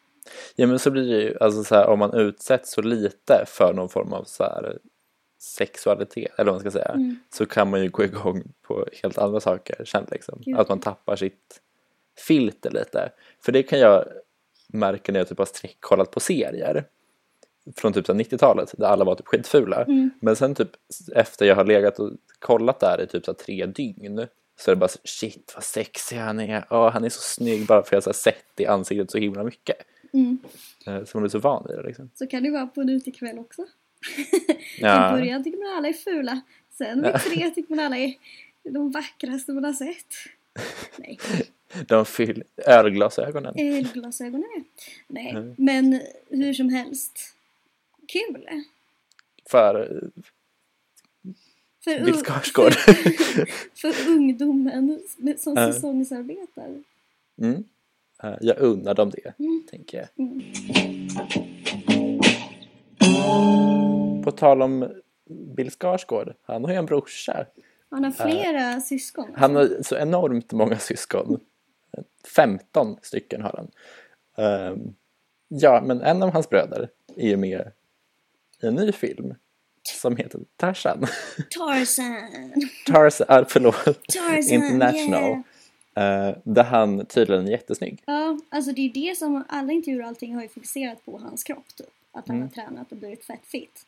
Ja 0.56 0.68
men 0.68 0.80
så 0.80 0.92
blir 0.92 1.08
det 1.08 1.22
ju, 1.24 1.38
alltså 1.40 1.64
så 1.64 1.76
här, 1.76 1.88
om 1.88 2.00
man 2.00 2.14
utsätts 2.14 2.72
så 2.72 2.82
lite 2.82 3.44
för 3.48 3.74
någon 3.74 3.90
form 3.90 4.14
av 4.14 4.24
så 4.24 4.44
här 4.44 4.78
sexualitet, 5.40 6.32
eller 6.40 6.52
vad 6.52 6.54
man 6.54 6.60
ska 6.60 6.72
säga, 6.80 6.90
Mm. 6.92 7.20
så 7.30 7.46
kan 7.46 7.70
man 7.70 7.82
ju 7.84 7.90
gå 7.90 8.04
igång 8.04 8.44
på 8.62 8.88
helt 9.04 9.18
andra 9.18 9.40
saker 9.40 9.86
sen 9.86 10.08
liksom. 10.12 10.42
Gud. 10.46 10.58
Att 10.58 10.70
man 10.70 10.80
tappar 10.80 11.16
sitt 11.16 11.62
filter 12.28 12.72
lite. 12.72 13.12
För 13.42 13.52
det 13.52 13.64
kan 13.64 13.80
jag 13.80 14.06
märka 14.68 15.12
när 15.12 15.20
jag 15.20 15.28
typ 15.30 15.38
har 15.38 15.46
sträckkollat 15.46 16.12
på 16.12 16.20
serier 16.20 16.86
från 17.76 17.94
typ 17.94 18.06
så 18.06 18.14
här 18.14 18.20
90-talet 18.20 18.74
där 18.78 18.88
alla 18.88 19.06
var 19.06 19.16
typ 19.16 19.28
skitfula. 19.28 19.84
Mm. 19.84 20.10
Men 20.22 20.36
sen 20.36 20.56
typ 20.56 20.70
efter 21.16 21.46
jag 21.46 21.56
har 21.56 21.66
legat 21.66 22.00
och 22.00 22.12
kollat 22.40 22.80
där 22.80 23.02
i 23.02 23.08
typ 23.08 23.26
så 23.26 23.34
tre 23.34 23.66
dygn 23.66 24.28
så 24.60 24.72
är 24.72 24.76
det 24.76 24.80
bara 24.80 24.88
så, 24.88 25.00
shit 25.04 25.52
vad 25.56 25.64
sexig 25.64 26.18
han 26.18 26.40
är, 26.40 26.66
Åh, 26.70 26.90
han 26.92 27.04
är 27.04 27.10
så 27.10 27.22
snygg 27.22 27.66
bara 27.66 27.84
för 27.84 27.98
att 27.98 28.06
jag 28.06 28.10
har 28.10 28.14
sett 28.14 28.46
i 28.60 28.66
ansiktet 28.66 29.12
så 29.12 29.18
himla 29.18 29.44
mycket. 29.44 29.76
Mm. 30.14 30.38
Eh, 30.88 31.04
Så 31.06 31.18
man 31.18 31.24
blir 31.24 31.30
så 31.30 31.40
van 31.40 31.66
vid 31.70 31.78
det 31.78 31.84
liksom. 31.84 32.10
Så 32.14 32.28
kan 32.28 32.44
det 32.44 32.52
vara 32.52 32.68
på 32.68 32.82
en 32.82 32.90
utekväll 32.90 33.40
också. 33.40 33.62
I 34.18 34.82
Ja, 34.82 35.12
början 35.12 35.44
tycker 35.44 35.58
man 35.58 35.78
alla 35.78 35.88
är 35.88 35.94
fula. 35.94 36.42
Sen 36.78 37.02
vid 37.02 37.14
tre 37.14 37.50
tycker 37.50 37.76
man 37.76 37.86
alla 37.86 37.98
är 37.98 38.14
de 38.64 38.92
vackraste 38.92 39.52
man 39.52 39.64
har 39.64 39.74
sett. 39.74 40.14
Nej, 40.98 41.20
de 41.88 42.06
fyller 42.06 42.44
ölglasögonen. 42.66 43.54
ölglasögonen. 43.58 44.66
Nej, 45.08 45.32
Mm. 45.32 45.56
men 45.58 46.02
hur 46.30 46.54
som 46.54 46.70
helst. 46.70 47.33
Kul! 48.14 48.48
För 49.50 50.02
För, 51.84 52.06
Bill 52.06 52.14
Skarsgård. 52.14 52.74
för 53.76 54.10
ungdomen 54.10 55.00
som 55.38 55.54
Ja. 55.56 55.74
säsongsarbetar. 55.74 56.84
Mm. 57.42 57.64
Jag 58.42 58.60
unnar 58.60 58.94
dem 58.94 59.10
det, 59.10 59.34
Mm. 59.40 59.64
tänker 59.70 59.98
jag. 59.98 60.08
Mm. 60.26 60.42
På 64.24 64.32
tal 64.32 64.62
om 64.62 64.90
Bill 65.56 65.72
Skarsgård, 65.72 66.34
han 66.42 66.64
har 66.64 66.72
ju 66.72 66.78
en 66.78 66.86
brorsa. 66.86 67.46
Han 67.90 68.04
har 68.04 68.12
flera 68.12 68.82
syskon. 68.82 69.32
Han 69.36 69.56
har 69.56 69.84
så 69.84 69.98
enormt 69.98 70.52
många 70.52 70.80
syskon. 70.80 71.40
15 72.36 72.98
stycken 73.02 73.42
har 73.42 73.54
han. 73.58 73.72
Ehm, 74.46 74.96
ja, 75.48 75.84
men 75.86 76.02
en 76.02 76.24
av 76.24 76.30
hans 76.34 76.50
bröder 76.50 76.90
är 77.16 77.28
ju 77.28 77.38
med 77.38 77.72
i 78.64 78.68
en 78.68 78.76
ny 78.76 78.92
film 78.92 79.36
som 80.02 80.16
heter 80.18 80.40
Tarzan. 80.58 81.06
Tarzan! 81.58 82.16
Tarzan, 82.86 83.28
ah, 83.30 83.46
förlåt, 83.50 83.84
Tarzan! 84.08 84.64
International. 84.64 85.24
yeah. 85.24 85.40
Eh, 86.30 86.36
där 86.44 86.64
han 86.64 87.06
tydligen 87.06 87.48
är 87.48 87.52
jättesnygg. 87.52 88.04
Ja, 88.06 88.40
alltså 88.50 88.72
det 88.72 88.82
är 88.82 88.94
det 88.94 89.18
som 89.18 89.44
alla 89.50 89.72
intervjuer 89.74 90.02
och 90.02 90.08
allting 90.08 90.36
har 90.36 90.42
ju 90.42 90.48
fokuserat 90.50 91.06
på 91.06 91.18
hans 91.18 91.44
kropp 91.44 91.76
typ. 91.76 91.88
Att 92.12 92.28
han 92.28 92.38
Mm. 92.38 92.48
har 92.48 92.64
tränat 92.64 92.92
och 92.92 92.98
blivit 92.98 93.26
fett 93.26 93.46
fit. 93.46 93.86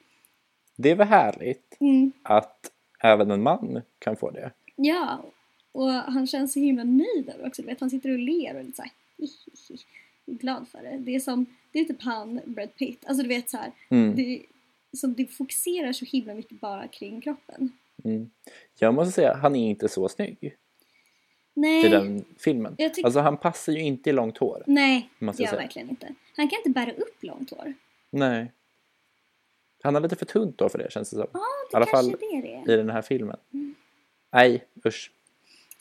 Det 0.75 0.89
är 0.91 0.95
väl 0.95 1.07
härligt 1.07 1.77
Mm. 1.79 2.11
att 2.23 2.71
även 2.99 3.31
en 3.31 3.43
man 3.43 3.81
kan 3.99 4.15
få 4.15 4.31
det. 4.31 4.51
Ja, 4.75 5.25
och 5.71 5.89
han 5.91 6.27
känns 6.27 6.53
så 6.53 6.59
himla 6.59 6.83
nöjd 6.83 7.29
över 7.35 7.47
också. 7.47 7.61
Du 7.61 7.67
vet, 7.67 7.79
han 7.79 7.89
sitter 7.89 8.09
och 8.11 8.19
ler 8.19 8.55
och 8.55 8.63
lite 8.63 8.77
såhär 8.77 8.91
glad 10.25 10.67
för 10.71 10.81
det. 10.83 10.97
Det 10.97 11.15
är 11.15 11.19
som, 11.19 11.45
det 11.71 11.79
är 11.79 11.85
typ 11.85 12.01
han, 12.01 12.39
Brad 12.45 12.75
Pitt. 12.75 13.05
Alltså 13.07 13.23
du 13.23 13.29
vet 13.29 13.49
så 13.49 13.57
här, 13.57 13.71
Mm. 13.89 14.15
det, 14.15 14.41
som 14.95 15.13
det 15.15 15.25
fokuserar 15.27 15.93
så 15.93 16.05
himla 16.05 16.33
mycket 16.33 16.59
bara 16.59 16.87
kring 16.87 17.21
kroppen. 17.21 17.71
Mm. 18.03 18.29
Jag 18.79 18.93
måste 18.93 19.11
säga, 19.11 19.33
han 19.35 19.55
är 19.55 19.69
inte 19.69 19.89
så 19.89 20.09
snygg 20.09 20.55
Nej, 21.53 21.81
till 21.81 21.91
den 21.91 22.25
filmen. 22.37 22.75
Jag 22.77 22.93
tycker- 22.93 23.05
Alltså 23.05 23.19
han 23.19 23.37
passar 23.37 23.73
ju 23.73 23.79
inte 23.81 24.09
i 24.09 24.13
långt 24.13 24.37
hår. 24.37 24.63
nej, 24.67 25.09
måste 25.19 25.41
det 25.41 25.45
jag 25.45 25.47
gör 25.47 25.57
säga. 25.57 25.61
verkligen 25.61 25.89
inte. 25.89 26.15
Han 26.35 26.47
kan 26.49 26.57
inte 26.59 26.69
bära 26.69 26.91
upp 26.91 27.23
långt 27.23 27.49
hår. 27.51 27.73
Nej. 28.09 28.51
Han 29.83 29.93
har 29.93 30.01
lite 30.01 30.15
för 30.15 30.25
tunt 30.25 30.59
hår 30.59 30.69
för 30.69 30.77
det 30.77 30.91
känns 30.91 31.09
det 31.09 31.15
som. 31.15 31.27
Ja, 31.33 31.39
I 31.39 31.71
det 31.71 31.77
alla 31.77 31.85
kanske 31.85 32.11
fall 32.17 32.29
är 32.33 32.41
det 32.41 32.47
det 32.65 32.71
är. 32.71 32.73
i 32.73 32.77
den 32.77 32.89
här 32.89 33.01
filmen. 33.01 33.37
Nej, 34.31 34.63
usch. 34.85 35.11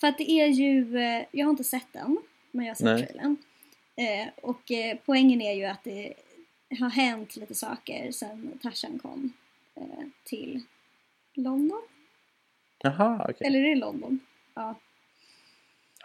För 0.01 0.07
att 0.07 0.19
det 0.19 0.31
är 0.31 0.47
ju, 0.47 0.99
eh, 0.99 1.25
jag 1.31 1.47
har 1.47 1.51
inte 1.51 1.65
sett 1.65 1.87
den, 1.93 2.19
men 2.51 2.67
jag 2.67 2.71
har 2.71 2.99
sett 2.99 3.07
trailern. 3.09 3.37
Eh, 3.97 4.29
och 4.43 4.71
eh, 4.71 4.97
poängen 5.07 5.41
är 5.43 5.53
ju 5.53 5.65
att 5.65 5.85
det 5.85 6.15
har 6.81 6.91
hänt 6.91 7.37
lite 7.37 7.55
saker 7.55 8.13
sen 8.13 8.59
Tarzan 8.63 8.99
kom 8.99 9.33
eh, 9.75 9.83
till 10.25 10.63
London. 11.35 11.83
Jaha, 12.79 13.27
okej. 13.29 13.47
Eller 13.47 13.59
är 13.59 13.69
det 13.69 13.75
London? 13.81 14.21
Ja, 14.55 14.75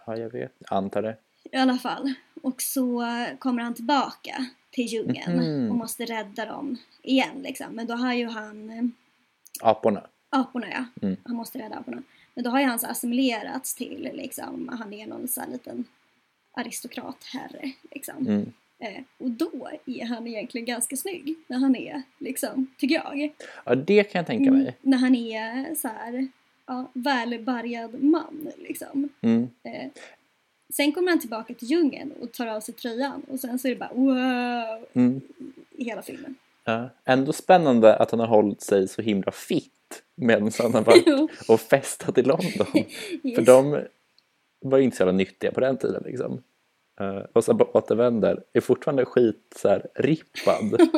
Ja, 0.05 0.17
jag 0.17 0.29
vet. 0.29 0.71
Antar 0.71 1.01
det. 1.01 1.17
i 1.51 1.55
alla 1.57 1.77
fall. 1.77 2.13
Och 2.41 2.61
så 2.61 3.03
kommer 3.39 3.63
han 3.63 3.73
tillbaka 3.73 4.45
till 4.71 4.85
djungeln 4.85 5.35
Mhm. 5.37 5.69
och 5.71 5.75
måste 5.77 6.05
rädda 6.05 6.45
dem 6.45 6.77
igen 7.01 7.41
liksom. 7.41 7.75
Men 7.75 7.87
då 7.87 7.93
har 7.93 8.13
ju 8.13 8.27
han 8.27 8.69
eh, 8.69 8.83
Aporna. 9.61 10.07
aporna 10.29 10.67
ja. 10.69 10.85
Mm. 11.07 11.17
Han 11.25 11.35
måste 11.35 11.59
rädda 11.59 11.75
aporna. 11.75 12.03
Men 12.33 12.43
då 12.43 12.49
har 12.49 12.59
ju 12.59 12.65
han 12.65 12.79
så 12.79 12.87
assimilerats 12.87 13.75
till 13.75 14.09
liksom, 14.13 14.69
han 14.79 14.93
är 14.93 15.07
någon 15.07 15.27
sån 15.27 15.43
här 15.43 15.51
liten 15.51 15.85
aristokratherre 16.51 17.71
liksom. 17.91 18.27
Mm. 18.27 18.53
Eh, 18.79 19.01
och 19.17 19.29
då 19.29 19.69
är 19.85 20.05
han 20.05 20.27
egentligen 20.27 20.65
ganska 20.65 20.95
snygg 20.95 21.35
när 21.47 21.57
han 21.57 21.75
är 21.75 22.01
liksom, 22.19 22.67
tycker 22.77 22.95
jag. 22.95 23.31
Ja, 23.65 23.75
det 23.75 24.03
kan 24.03 24.19
jag 24.19 24.27
tänka 24.27 24.49
Mm, 24.49 24.63
mig. 24.63 24.77
när 24.81 24.97
han 24.97 25.15
är 25.15 25.75
så 25.75 25.87
här, 25.87 26.27
ja, 26.65 26.91
välbärgad 26.93 28.03
man 28.03 28.47
liksom. 28.57 29.09
Mm. 29.21 29.49
Eh, 29.63 29.89
sen 30.73 30.91
kommer 30.91 31.09
han 31.09 31.19
tillbaka 31.19 31.53
till 31.53 31.67
djungeln 31.71 32.11
och 32.21 32.31
tar 32.31 32.47
av 32.47 32.59
sig 32.61 32.73
tröjan 32.73 33.21
och 33.27 33.39
sen 33.39 33.59
så 33.59 33.67
är 33.67 33.71
det 33.71 33.79
bara 33.79 33.93
wow 33.93 34.85
Mm. 34.93 35.21
i 35.71 35.83
hela 35.83 36.01
filmen. 36.01 36.35
Ja. 36.63 36.89
Ändå 37.05 37.33
spännande 37.33 37.95
att 37.95 38.11
han 38.11 38.19
har 38.19 38.27
hållit 38.27 38.61
sig 38.61 38.87
så 38.87 39.01
himla 39.01 39.31
fit 39.31 40.03
medan 40.15 40.51
han 40.59 40.73
har 40.73 40.81
varit 40.81 41.07
och 41.49 41.59
festat 41.61 42.17
i 42.17 42.21
London. 42.21 42.67
Yes. 43.23 43.35
För 43.35 43.41
de 43.45 43.83
var 44.61 44.77
ju 44.77 44.83
inte 44.83 44.97
så 44.97 45.01
jävla 45.01 45.11
nyttiga 45.17 45.51
på 45.51 45.59
den 45.59 45.77
tiden 45.77 46.03
liksom. 46.05 46.43
Eh, 46.99 47.17
och 47.33 47.55
bara 47.55 47.77
återvänder, 47.77 48.43
är 48.53 48.61
fortfarande 48.61 49.05
skit 49.05 49.53
så 49.55 49.69
här 49.69 49.87
rippad. 49.95 50.81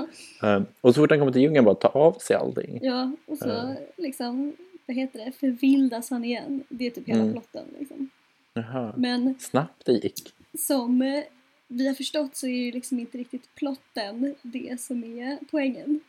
Eh, 0.44 0.62
och 0.82 0.96
så 0.96 1.02
fort 1.02 1.10
han 1.10 1.20
kommer 1.20 1.32
till 1.32 1.42
djungeln 1.42 1.66
bara 1.66 1.76
tar 1.76 1.98
av 1.98 2.14
sig 2.14 2.36
allting. 2.36 2.80
Ja, 2.82 3.12
och 3.26 3.38
så 3.38 3.50
Eh. 3.50 3.72
liksom, 3.98 4.56
vad 4.86 4.96
heter 4.98 5.26
det, 5.26 5.32
förvildas 5.32 6.10
han 6.10 6.26
igen. 6.26 6.64
Det 6.70 6.86
är 6.88 6.92
typ 6.92 7.08
hela 7.08 7.20
Mm. 7.22 7.32
plotten 7.34 7.66
liksom. 7.80 8.10
Jaha. 8.54 8.94
Men 8.98 9.36
Snabbt 9.40 9.86
det 9.86 9.92
gick. 9.92 10.34
som 10.60 11.22
vi 11.68 11.88
har 11.88 11.94
förstått 11.94 12.36
så 12.36 12.48
är 12.48 12.52
ju 12.66 12.72
liksom 12.72 13.00
inte 13.00 13.18
riktigt 13.18 13.56
plotten 13.56 14.36
det 14.42 14.82
som 14.82 15.04
är 15.04 15.38
poängen. 15.52 16.00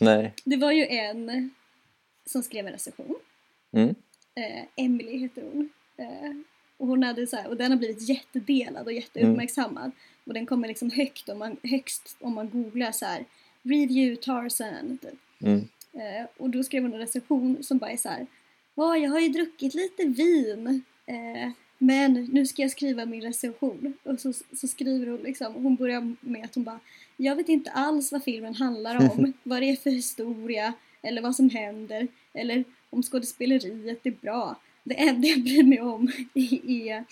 Nej. 0.00 0.34
Det 0.44 0.56
var 0.56 0.72
ju 0.72 0.86
en 0.86 1.50
som 2.26 2.42
skrev 2.42 2.66
en 2.66 2.72
recension. 2.72 3.16
Mm. 3.72 3.88
Eh, 4.34 4.64
Emily 4.84 5.18
heter 5.18 5.42
hon. 5.52 5.68
Eh, 5.96 6.32
och, 6.82 6.88
hon 6.88 7.02
hade 7.02 7.26
så 7.26 7.36
här, 7.36 7.48
och 7.48 7.56
den 7.56 7.70
har 7.70 7.78
blivit 7.78 8.08
jättedelad 8.08 8.86
och 8.86 8.92
jätteuppmärksammad. 8.92 9.90
Och 10.24 10.34
den 10.34 10.46
kommer 10.46 10.68
liksom 10.68 10.90
högt 10.90 11.28
om 11.28 11.38
man, 11.38 11.56
högst 11.62 12.16
om 12.20 12.34
man 12.34 12.50
googlar 12.50 12.92
så 12.92 13.04
här 13.04 13.24
Review 13.62 14.16
Tarzan. 14.16 14.98
Typ. 15.02 15.18
Mm. 15.40 15.68
Eh, 15.92 16.26
och 16.36 16.50
då 16.50 16.62
skrev 16.62 16.82
hon 16.82 16.92
en 16.92 16.98
recension 16.98 17.62
som 17.62 17.78
bara 17.78 17.90
är 17.90 17.96
så 17.96 18.08
här. 18.08 18.26
Ja, 18.74 18.96
jag 18.96 19.10
har 19.10 19.20
ju 19.20 19.28
druckit 19.28 19.74
lite 19.74 20.04
vin. 20.04 20.82
Eh, 21.06 21.50
men 21.78 22.12
nu 22.32 22.46
ska 22.46 22.62
jag 22.62 22.70
skriva 22.70 23.06
min 23.06 23.22
recension. 23.22 23.94
Och 24.02 24.20
så, 24.20 24.32
så 24.32 24.68
skriver 24.68 25.06
hon 25.06 25.20
liksom, 25.20 25.54
hon 25.54 25.76
börjar 25.76 26.14
med 26.20 26.44
att 26.44 26.54
hon 26.54 26.64
bara 26.64 26.80
Jag 27.16 27.36
vet 27.36 27.48
inte 27.48 27.70
alls 27.70 28.12
vad 28.12 28.24
filmen 28.24 28.54
handlar 28.54 29.10
om, 29.10 29.32
vad 29.42 29.62
det 29.62 29.70
är 29.70 29.76
för 29.76 29.90
historia, 29.90 30.72
eller 31.02 31.22
vad 31.22 31.36
som 31.36 31.50
händer, 31.50 32.08
eller 32.32 32.64
om 32.90 33.02
skådespeleriet 33.02 34.06
är 34.06 34.10
bra. 34.10 34.56
Det 34.84 34.94
enda 34.94 35.28
jag 35.28 35.42
bryr 35.42 35.62
mig 35.62 35.80
om 35.80 36.12
är 36.34 37.04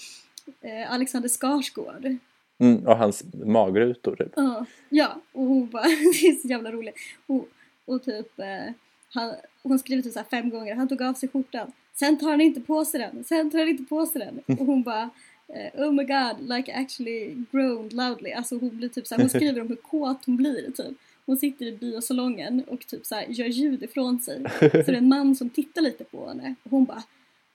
eh, 0.61 0.93
Alexander 0.93 1.29
Skarsgård. 1.29 2.17
Mm. 2.59 2.87
Och 2.87 2.97
hans 2.97 3.25
magrutor 3.33 4.17
typ. 4.17 4.33
Ja, 4.37 4.67
ja, 4.89 5.21
och 5.33 5.47
hon 5.47 5.71
bara, 5.71 5.83
det 5.89 6.27
är 6.27 6.43
så 6.43 6.49
jävla 6.49 6.73
roligt. 6.73 6.97
Och, 7.27 7.49
och 7.85 8.05
typ, 8.05 8.39
eh, 8.39 8.73
han, 9.15 9.35
hon 9.63 9.79
skriver 9.79 10.03
typ 10.03 10.13
så 10.13 10.25
fem 10.31 10.51
gånger, 10.51 10.75
han 10.75 10.89
tog 10.89 11.03
av 11.03 11.15
sig 11.15 11.29
skjortan. 11.29 11.73
Sen 11.95 12.19
tar 12.19 12.31
han 12.31 12.41
inte 12.41 12.61
på 12.61 12.85
sig 12.85 13.01
den, 13.01 13.25
sen 13.25 13.51
tar 13.51 13.59
han 13.59 13.69
inte 13.69 13.85
på 13.85 14.07
sig 14.07 14.21
den. 14.21 14.57
Och 14.59 14.67
hon 14.67 14.83
bara, 14.83 15.11
eh, 15.49 15.81
oh 15.81 15.93
my 15.93 16.05
god, 16.05 16.57
like 16.57 16.75
actually 16.75 17.35
groaned 17.51 17.93
loudly. 17.93 18.33
Alltså 18.33 18.59
hon 18.59 18.77
blir 18.77 18.89
typ 18.89 19.07
så 19.07 19.15
här, 19.15 19.23
hon 19.23 19.31
skriver 19.31 19.61
om 19.61 19.69
hur 19.69 19.77
kåt 19.77 20.25
hon 20.27 20.37
blir 20.37 20.71
typ. 20.71 20.97
Hon 21.27 21.37
sitter 21.37 21.67
i 21.67 21.77
biosalongen 21.77 22.65
och 22.67 22.87
typ 22.87 23.07
så 23.07 23.15
här, 23.15 23.27
gör 23.29 23.47
ljud 23.47 23.83
ifrån 23.83 24.21
sig. 24.21 24.43
Så 24.61 24.67
det 24.69 24.89
är 24.89 24.93
en 24.93 25.09
man 25.09 25.37
som 25.37 25.51
tittar 25.51 25.83
lite 25.83 26.05
på 26.05 26.29
henne. 26.29 26.55
Och 26.63 26.71
hon 26.71 26.85
bara, 26.85 27.03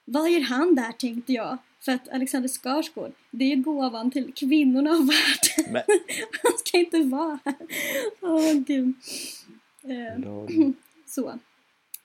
vad 0.06 0.32
gör 0.32 0.42
han 0.42 0.76
där 0.76 0.92
tänkte 0.92 1.34
jag? 1.34 1.58
För 1.80 1.92
att 1.92 2.10
Alexander 2.10 2.50
Skarsgård, 2.50 3.12
det 3.32 3.52
är 3.52 3.56
gåvan 3.56 4.12
till 4.12 4.34
kvinnorna 4.34 4.90
av 4.92 4.98
världen. 5.08 5.84
Han 6.44 6.58
ska 6.58 6.78
inte 6.78 7.00
vara 7.04 7.40
här. 7.46 7.56
Åh 8.22 8.54
gud. 8.54 8.94
Eh, 9.84 10.24
så. 11.06 11.40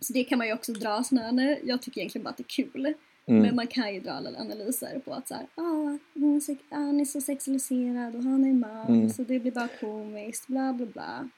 så 0.00 0.12
det 0.12 0.24
kan 0.24 0.38
man 0.38 0.46
ju 0.46 0.52
också 0.52 0.72
dra 0.72 1.02
här, 1.10 1.58
Jag 1.64 1.82
tycker 1.82 2.00
egentligen 2.00 2.22
bara 2.24 2.30
att 2.30 2.36
det 2.36 2.42
är 2.42 2.64
kul. 2.64 2.94
Mm. 3.26 3.42
Men 3.42 3.56
man 3.56 3.66
kan 3.66 3.94
ju 3.94 4.00
dra 4.00 4.10
alla 4.12 4.30
analyser 4.40 4.98
på 5.04 5.14
att 5.14 5.28
så 5.28 5.34
här, 5.34 5.46
ah, 5.54 5.98
hon 6.14 6.36
är 6.36 6.40
sex- 6.40 6.64
han 6.70 7.00
är 7.00 7.04
så 7.04 7.20
sexualiserad 7.20 8.16
och 8.16 8.22
han 8.22 8.44
är 8.44 8.52
man 8.54 8.86
Mm. 8.86 9.10
så 9.10 9.22
det 9.22 9.38
blir 9.40 9.52
bara 9.52 9.68
komiskt, 9.80 10.46
bla 10.46 10.72
bla 10.72 10.86
bla. 10.86 11.28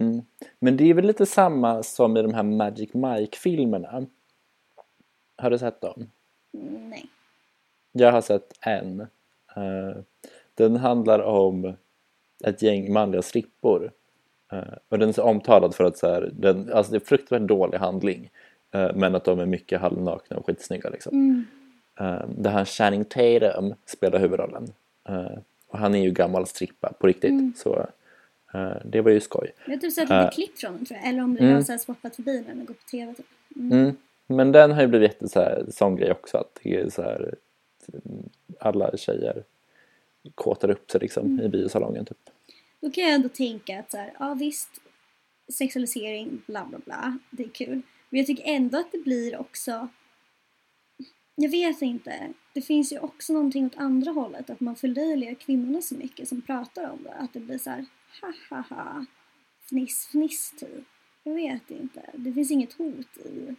Mm. 0.00 0.22
Men 0.60 0.76
det 0.76 0.84
är 0.90 0.94
väl 0.94 1.06
lite 1.06 1.26
samma 1.26 1.82
som 1.82 2.16
i 2.16 2.22
de 2.22 2.34
här 2.34 2.42
Magic 2.42 2.94
Mike-filmerna. 2.94 4.06
Har 5.38 5.50
du 5.50 5.58
sett 5.58 5.80
dem? 5.80 6.10
Mm, 6.54 6.90
nej. 6.90 7.06
Jag 7.92 8.12
har 8.12 8.20
sett 8.20 8.52
en. 8.60 9.00
Eh, 9.56 9.96
den 10.54 10.76
handlar 10.76 11.18
om 11.22 11.72
ett 12.44 12.62
gäng 12.62 12.92
manliga 12.92 13.22
strippor. 13.22 13.92
Eh, 14.52 14.62
och 14.88 14.98
den 14.98 15.08
är 15.08 15.12
så 15.12 15.22
omtalad 15.22 15.74
för 15.74 15.84
att 15.84 15.98
så 15.98 16.06
här, 16.08 16.30
den, 16.32 16.72
alltså 16.72 16.92
det 16.92 16.98
är 16.98 17.06
fruktansvärt 17.06 17.48
dålig 17.48 17.78
handling. 17.78 18.30
eh, 18.74 18.90
men 18.94 19.14
att 19.14 19.24
de 19.24 19.40
är 19.40 19.46
mycket 19.46 19.80
halvnakna 19.80 20.36
och 20.36 20.46
skitsnygga 20.46 20.90
liksom. 20.90 21.12
Mm. 21.14 21.44
Där 22.36 22.50
han 22.50 22.64
Channing 22.66 23.04
Tatum 23.04 23.74
spelar 23.86 24.18
huvudrollen. 24.18 24.72
Och 25.68 25.78
han 25.78 25.94
är 25.94 25.98
ju 26.02 26.10
gammal 26.10 26.46
strippa 26.46 26.92
på 27.00 27.06
riktigt. 27.06 27.30
Mm. 27.30 27.52
Så 27.56 27.86
det 28.84 29.00
var 29.00 29.10
ju 29.10 29.20
skoj. 29.20 29.52
Jag 29.66 29.72
har 29.72 29.78
typ 29.80 29.92
sett 29.92 30.08
lite 30.08 30.30
klipp 30.34 30.58
från 30.58 30.72
den 30.76 30.86
tror 30.86 31.00
jag. 31.00 31.08
Eller 31.08 31.22
om 31.22 31.34
det 31.34 31.40
Mm. 31.40 31.54
har 31.54 31.62
så 31.62 31.72
här 31.72 31.78
swappat 31.78 32.16
förbi 32.16 32.44
när 32.48 32.54
den 32.54 32.64
går 32.64 32.74
på 32.74 32.82
TV. 32.90 33.14
Typ. 33.14 33.26
Mm. 33.56 33.96
Men 34.30 34.52
den 34.52 34.70
har 34.72 34.82
ju 34.82 34.88
blivit 34.88 35.10
jätte 35.12 35.28
så 35.28 35.40
här, 35.40 35.66
sån 35.70 35.96
grej 35.96 36.12
också 36.12 36.38
att 36.38 36.58
det 36.62 36.74
är 36.76 36.90
så 36.90 37.02
här 37.02 37.34
alla 38.60 38.96
tjejer 38.96 39.44
kåtar 40.34 40.70
upp 40.70 40.90
sig 40.90 41.00
liksom 41.00 41.26
Mm. 41.26 41.40
i 41.46 41.48
biosalongen 41.48 42.04
typ. 42.04 42.30
Då 42.80 42.90
kan 42.90 43.04
jag 43.04 43.14
ändå 43.14 43.28
tänka 43.28 43.78
att 43.80 43.90
så 43.90 43.96
här, 43.96 44.12
ja 44.18 44.34
visst, 44.34 44.70
sexualisering, 45.52 46.42
bla 46.46 46.66
bla 46.66 46.78
bla, 46.78 47.18
det 47.30 47.44
är 47.44 47.48
kul. 47.48 47.82
Men 48.10 48.18
jag 48.18 48.26
tycker 48.26 48.44
ändå 48.46 48.78
att 48.78 48.92
det 48.92 48.98
blir 48.98 49.40
också, 49.40 49.88
jag 51.34 51.50
vet 51.50 51.82
inte, 51.82 52.32
det 52.52 52.60
finns 52.62 52.92
ju 52.92 52.98
också 52.98 53.32
någonting 53.32 53.66
åt 53.66 53.76
andra 53.76 54.10
hållet, 54.10 54.50
att 54.50 54.60
man 54.60 54.76
förlöjligar 54.76 55.34
kvinnorna 55.34 55.80
så 55.82 55.94
mycket 55.94 56.28
som 56.28 56.42
pratar 56.42 56.90
om 56.90 57.02
det. 57.02 57.12
Att 57.12 57.32
det 57.32 57.40
blir 57.40 57.58
så 57.58 57.70
här, 57.70 57.86
ha 58.20 58.32
ha 58.50 58.76
ha, 58.76 59.04
fniss 59.68 60.06
fniss 60.06 60.54
typ. 60.58 60.84
Jag 61.22 61.34
vet 61.34 61.70
inte, 61.70 62.02
det 62.14 62.32
finns 62.32 62.50
inget 62.50 62.72
hot 62.72 63.16
i 63.16 63.54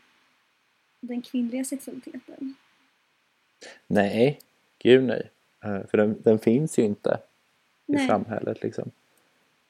den 1.00 1.22
kvinnliga 1.22 1.64
sexualiteten. 1.64 2.56
Nej, 3.88 4.40
gud 4.80 5.04
nej. 5.04 5.30
Eh, 5.64 5.88
för 5.88 5.98
den, 5.98 6.22
den 6.24 6.40
finns 6.40 6.80
ju 6.80 6.84
inte 6.84 7.20
i 7.88 7.92
Nej. 7.92 8.08
samhället 8.08 8.64
liksom. 8.64 8.92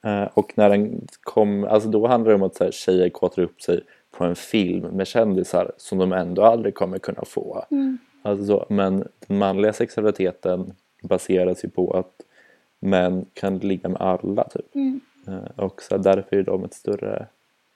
Eh, 0.03 0.23
och 0.23 0.53
när 0.55 0.69
den 0.69 1.07
kom, 1.21 1.63
alltså 1.63 1.89
då 1.89 2.07
handlar 2.07 2.29
det 2.29 2.35
om 2.35 2.43
att 2.43 2.55
så 2.55 2.63
här, 2.63 2.71
tjejer 2.71 3.09
kåtar 3.09 3.41
upp 3.41 3.61
sig 3.61 3.81
på 4.11 4.23
en 4.23 4.35
film 4.35 4.85
med 4.85 5.07
kändisar 5.07 5.71
som 5.77 5.97
de 5.97 6.13
ändå 6.13 6.43
aldrig 6.43 6.75
kommer 6.75 6.99
kunna 6.99 7.25
få. 7.25 7.65
Mm. 7.71 7.97
Alltså 8.21 8.45
så, 8.45 8.65
men 8.69 9.07
den 9.27 9.37
manliga 9.37 9.73
sexualiteten 9.73 10.73
baseras 11.01 11.65
ju 11.65 11.69
på 11.69 11.91
att 11.91 12.21
män 12.79 13.25
kan 13.33 13.57
ligga 13.57 13.89
med 13.89 14.01
alla 14.01 14.43
typ. 14.43 14.75
Mm. 14.75 15.01
Eh, 15.27 15.63
och 15.65 15.81
så 15.81 15.97
därför 15.97 16.35
är 16.35 16.43
de 16.43 16.63
ett 16.63 16.73
större, 16.73 17.27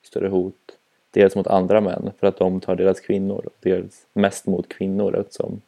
större 0.02 0.28
hot. 0.28 0.78
Dels 1.14 1.36
mot 1.36 1.46
andra 1.46 1.80
män 1.80 2.10
för 2.20 2.26
att 2.26 2.36
de 2.36 2.60
tar 2.60 2.76
deras 2.76 3.00
kvinnor. 3.00 3.48
Dels 3.60 4.06
mest 4.12 4.46
mot 4.46 4.68
kvinnor 4.68 5.16
eftersom 5.18 5.60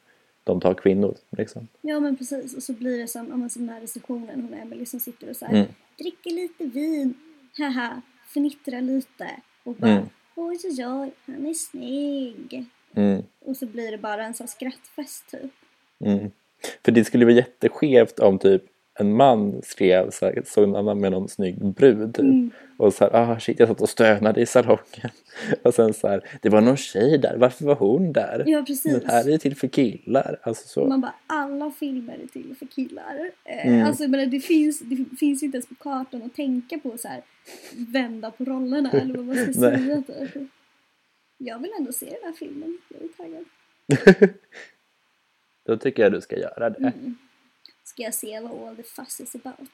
de 0.45 0.61
tar 0.61 0.75
kvinnor. 0.75 1.15
Liksom. 1.31 1.69
Ja 1.81 2.01
men 2.01 2.17
precis 2.17 2.57
och 2.57 2.63
så 2.63 2.73
blir 2.73 2.99
det 2.99 3.09
som, 3.09 3.43
ja, 3.43 3.49
som 3.49 3.67
den 3.67 3.75
här 3.75 3.81
recensionen, 3.81 4.43
hon 4.43 4.55
Emily 4.55 4.87
som 4.87 5.01
sitter 5.01 5.31
och 5.31 5.37
så 5.37 5.45
här, 5.45 5.55
Mm. 5.55 5.67
dricker 5.99 6.31
lite 6.31 6.65
vin, 6.65 7.15
haha, 7.59 8.03
fnittrar 8.29 8.81
lite 8.81 9.31
och 9.65 9.75
bara 9.75 9.91
Mm. 9.91 10.05
oj 10.35 10.59
oj 10.65 10.87
oj, 10.87 11.11
han 11.27 11.47
är 11.47 11.55
snygg. 11.55 12.65
Mm, 12.95 13.23
Och 13.45 13.57
så 13.57 13.67
blir 13.67 13.91
det 13.91 13.99
bara 13.99 14.25
en 14.25 14.35
sån 14.35 14.49
skrattfest 14.49 15.31
typ. 15.31 15.53
mm. 16.05 16.31
För 16.85 16.93
det 16.93 17.05
skulle 17.05 17.25
vara 17.25 17.35
jätteskevt 17.35 18.19
om 18.19 18.39
typ 18.39 18.63
en 18.99 19.17
man 19.17 19.63
skrev 19.63 20.11
så 20.11 20.27
här, 20.27 20.43
såg 20.47 20.65
en 20.65 20.77
annan 20.77 21.01
med 21.01 21.13
någon 21.13 21.29
snygg 21.29 21.65
brud 21.65 22.15
typ. 22.15 22.25
Mm. 22.25 22.51
Och 22.77 22.95
så 22.95 23.05
här, 23.05 23.15
ah 23.17 23.41
shit 23.41 23.59
jag 23.59 23.69
satt 23.69 23.81
och 23.81 23.89
stönade 23.89 24.41
i 24.41 24.47
salongen. 24.47 25.11
Och 25.63 25.75
sen 25.75 25.95
så 25.95 26.09
här, 26.09 26.29
det 26.43 26.49
var 26.49 26.61
någon 26.61 26.77
tjej 26.77 27.19
där, 27.19 27.37
varför 27.37 27.65
var 27.65 27.75
hon 27.75 28.13
där? 28.13 28.45
Ja 28.47 28.65
precis. 28.67 28.93
Den 29.01 29.11
här 29.11 29.25
är 29.27 29.31
ju 29.33 29.39
till 29.39 29.57
för 29.57 29.69
killar. 29.69 30.39
Alltså 30.43 30.69
så. 30.69 30.87
Man 30.87 31.01
bara, 31.01 31.15
alla 31.27 31.71
filmer 31.71 32.19
är 32.23 32.27
till 32.27 32.55
för 32.59 32.67
killar. 32.67 33.31
Eh, 33.45 33.67
Mm. 33.67 33.87
Alltså 33.87 34.09
menar, 34.09 34.27
det 34.27 34.41
finns, 34.41 34.79
det 34.81 35.17
finns 35.19 35.43
inte 35.43 35.57
ens 35.57 35.67
på 35.69 35.75
kartan 35.75 36.23
att 36.23 36.35
tänka 36.35 36.79
på 36.79 36.99
så 36.99 37.09
här 37.09 37.23
vända 37.93 38.31
på 38.31 38.45
rollerna 38.45 38.91
eller 38.91 39.15
vad 39.15 39.25
man 39.27 39.37
ska 39.37 39.53
säga 39.61 40.03
typ. 40.03 40.43
Jag 41.39 41.59
vill 41.59 41.71
ändå 41.79 41.93
se 41.93 42.07
den 42.07 42.19
här 42.25 42.33
filmen, 42.33 42.79
jag 42.89 43.03
är 43.03 43.09
taggad. 43.09 43.45
Då 45.67 45.77
tycker 45.77 46.03
jag 46.03 46.13
du 46.13 46.21
ska 46.21 46.37
göra 46.39 46.71
det. 46.71 46.79
Mm. 46.79 47.17
Ska 47.97 48.03
jag 48.03 48.15
se 48.15 48.41
vad 48.41 48.69
all 48.69 48.77
the 48.77 48.83
fuss 48.83 49.21
is 49.21 49.35
about? 49.35 49.71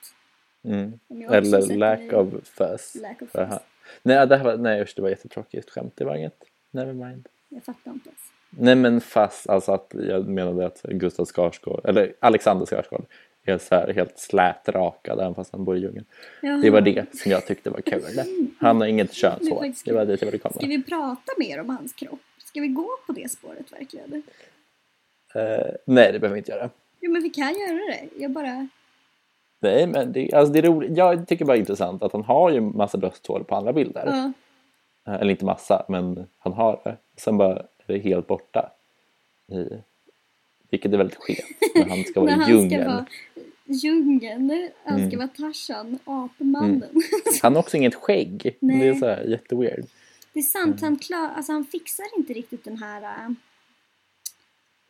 Mm. 0.64 0.98
Eller 1.30 1.76
lack 1.76 2.12
of 2.12 2.28
fuzz. 2.44 2.94
Lack 2.94 3.22
of 3.22 3.36
Aha. 3.36 3.46
fuss. 3.50 3.62
Nej, 4.02 4.26
det 4.26 4.36
här 4.36 4.44
var, 4.44 4.56
nej 4.56 4.82
usch, 4.82 4.92
det 4.96 5.02
var 5.02 5.08
jättetråkigt 5.08 5.70
skämt. 5.70 5.92
Det 5.96 6.04
var 6.04 6.16
inget. 6.16 6.44
Never 6.70 6.92
mind. 6.92 7.28
Jag 7.48 7.64
fattar 7.64 7.90
inte 7.90 8.08
ens. 8.08 8.20
Nej 8.50 8.74
men 8.74 9.00
fast 9.00 9.48
alltså 9.48 9.72
att 9.72 9.94
jag 10.08 10.28
menade 10.28 10.66
att 10.66 10.82
Gustav 10.82 11.24
Skarsgård, 11.24 11.80
eller 11.84 12.14
Alexander 12.20 12.66
Skarsgård 12.66 13.04
är 13.44 13.58
så 13.58 13.74
här 13.74 13.92
helt 13.92 14.18
slätrakad 14.18 15.20
även 15.20 15.34
fast 15.34 15.52
han 15.52 15.64
bor 15.64 15.76
i 15.76 15.80
djungeln. 15.80 16.04
Jaha. 16.42 16.56
Det 16.62 16.70
var 16.70 16.80
det 16.80 17.16
som 17.16 17.30
jag 17.30 17.46
tyckte 17.46 17.70
var 17.70 17.80
kul. 17.80 18.02
Han 18.58 18.80
har 18.80 18.86
inget 18.86 19.12
könshår. 19.12 19.72
Det 19.84 19.92
var 19.92 20.04
dit 20.04 20.22
jag 20.22 20.26
ville 20.26 20.38
Ska 20.38 20.48
komma. 20.48 20.68
vi 20.68 20.82
prata 20.82 21.32
mer 21.38 21.60
om 21.60 21.68
hans 21.68 21.92
kropp? 21.92 22.20
Ska 22.38 22.60
vi 22.60 22.68
gå 22.68 22.88
på 23.06 23.12
det 23.12 23.30
spåret 23.30 23.72
verkligen? 23.72 24.22
Eh, 25.34 25.74
nej 25.84 26.12
det 26.12 26.18
behöver 26.18 26.34
vi 26.34 26.38
inte 26.38 26.52
göra. 26.52 26.70
Jo 27.02 27.12
men 27.12 27.22
vi 27.22 27.30
kan 27.30 27.52
göra 27.60 27.74
det. 27.86 28.08
Jag 28.16 28.30
bara... 28.30 28.68
Nej 29.60 29.86
men 29.86 30.12
det, 30.12 30.32
alltså 30.32 30.52
det 30.52 30.58
är 30.58 30.62
roligt. 30.62 30.96
Jag 30.96 31.28
tycker 31.28 31.44
bara 31.44 31.52
det 31.52 31.58
är 31.58 31.60
intressant 31.60 32.02
att 32.02 32.12
han 32.12 32.24
har 32.24 32.50
ju 32.50 32.60
massa 32.60 32.98
brösthår 32.98 33.40
på 33.40 33.54
andra 33.56 33.72
bilder. 33.72 34.06
Ja. 34.06 34.32
Eh, 35.12 35.20
Eller 35.20 35.30
inte 35.30 35.44
massa, 35.44 35.84
men 35.88 36.26
han 36.38 36.52
har 36.52 36.80
det. 36.84 36.96
Sen 37.16 37.36
bara 37.38 37.56
är 37.58 37.66
det 37.86 37.98
helt 37.98 38.26
borta. 38.26 38.70
I, 39.52 39.68
vilket 40.70 40.92
är 40.92 40.96
väldigt 40.96 41.16
skevt 41.18 41.74
när 41.74 41.84
han 41.84 42.04
ska 42.04 42.20
vara 42.24 42.30
i 42.30 42.50
djungeln. 42.50 42.82
ska 42.82 42.90
vara 42.92 43.06
djungeln, 43.66 44.68
han 44.84 44.98
ska 44.98 45.04
Mm. 45.06 45.18
vara 45.18 45.28
Tarzan, 45.28 45.98
apmannen. 46.04 47.02
Han 47.42 47.52
har 47.54 47.60
också 47.60 47.76
inget 47.76 47.94
skägg. 47.94 48.56
Nej. 48.60 48.78
Det 48.78 48.88
är 48.88 48.94
så 49.00 49.06
här 49.06 49.22
jätteweird. 49.24 49.84
Det 50.32 50.38
är 50.38 50.42
sant, 50.42 50.80
han, 50.80 50.98
klar, 50.98 51.30
alltså 51.36 51.52
han 51.52 51.64
fixar 51.64 52.06
inte 52.16 52.32
riktigt 52.32 52.64
den 52.64 52.76
här 52.76 53.02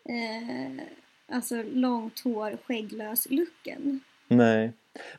eh, 0.05 0.85
alltså 1.33 1.63
långt 1.73 2.21
hår, 2.25 2.57
skägglös 2.67 3.27
looken. 3.31 4.01
Nej. 4.29 4.73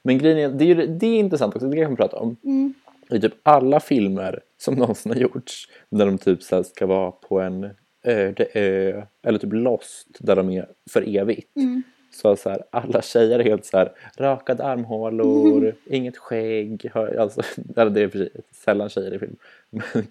Men 0.03 0.17
grejen 0.17 0.37
är, 0.37 0.57
det 0.57 0.63
är, 0.65 0.75
ju- 0.75 0.87
det 0.87 1.07
är 1.07 1.19
intressant 1.19 1.55
också, 1.55 1.67
det 1.67 1.77
kan 1.81 1.89
vi 1.89 1.95
prata 1.97 2.17
om. 2.17 2.37
Mm. 2.43 2.73
I 3.09 3.19
typ 3.19 3.33
alla 3.43 3.79
filmer 3.79 4.39
som 4.57 4.75
någonsin 4.79 5.11
har 5.11 5.19
gjorts 5.19 5.69
där 5.89 6.05
de 6.05 6.17
typ 6.17 6.43
så 6.43 6.63
ska 6.63 6.85
vara 6.85 7.11
på 7.11 7.39
en 7.39 7.69
öde 8.03 8.47
ö 8.53 9.01
eller 9.23 9.39
typ 9.39 9.53
Lost 9.53 10.07
där 10.19 10.35
de 10.35 10.49
är 10.49 10.67
för 10.91 11.17
evigt. 11.17 11.55
Mm. 11.55 11.83
Så, 12.11 12.35
så 12.35 12.49
här, 12.49 12.63
alla 12.71 13.01
tjejer 13.01 13.39
är 13.39 13.43
helt 13.43 13.65
så 13.65 13.77
här 13.77 13.91
rakade 14.17 14.63
armhålor, 14.63 15.75
inget 15.85 16.17
skägg. 16.17 16.91
Alltså, 17.19 17.41
det 17.55 17.81
är 18.01 18.07
för 18.07 18.17
sig 18.17 18.29
sällan 18.51 18.89
tjejer 18.89 19.13
i 19.13 19.19
film. 19.19 19.35
Men 19.69 20.03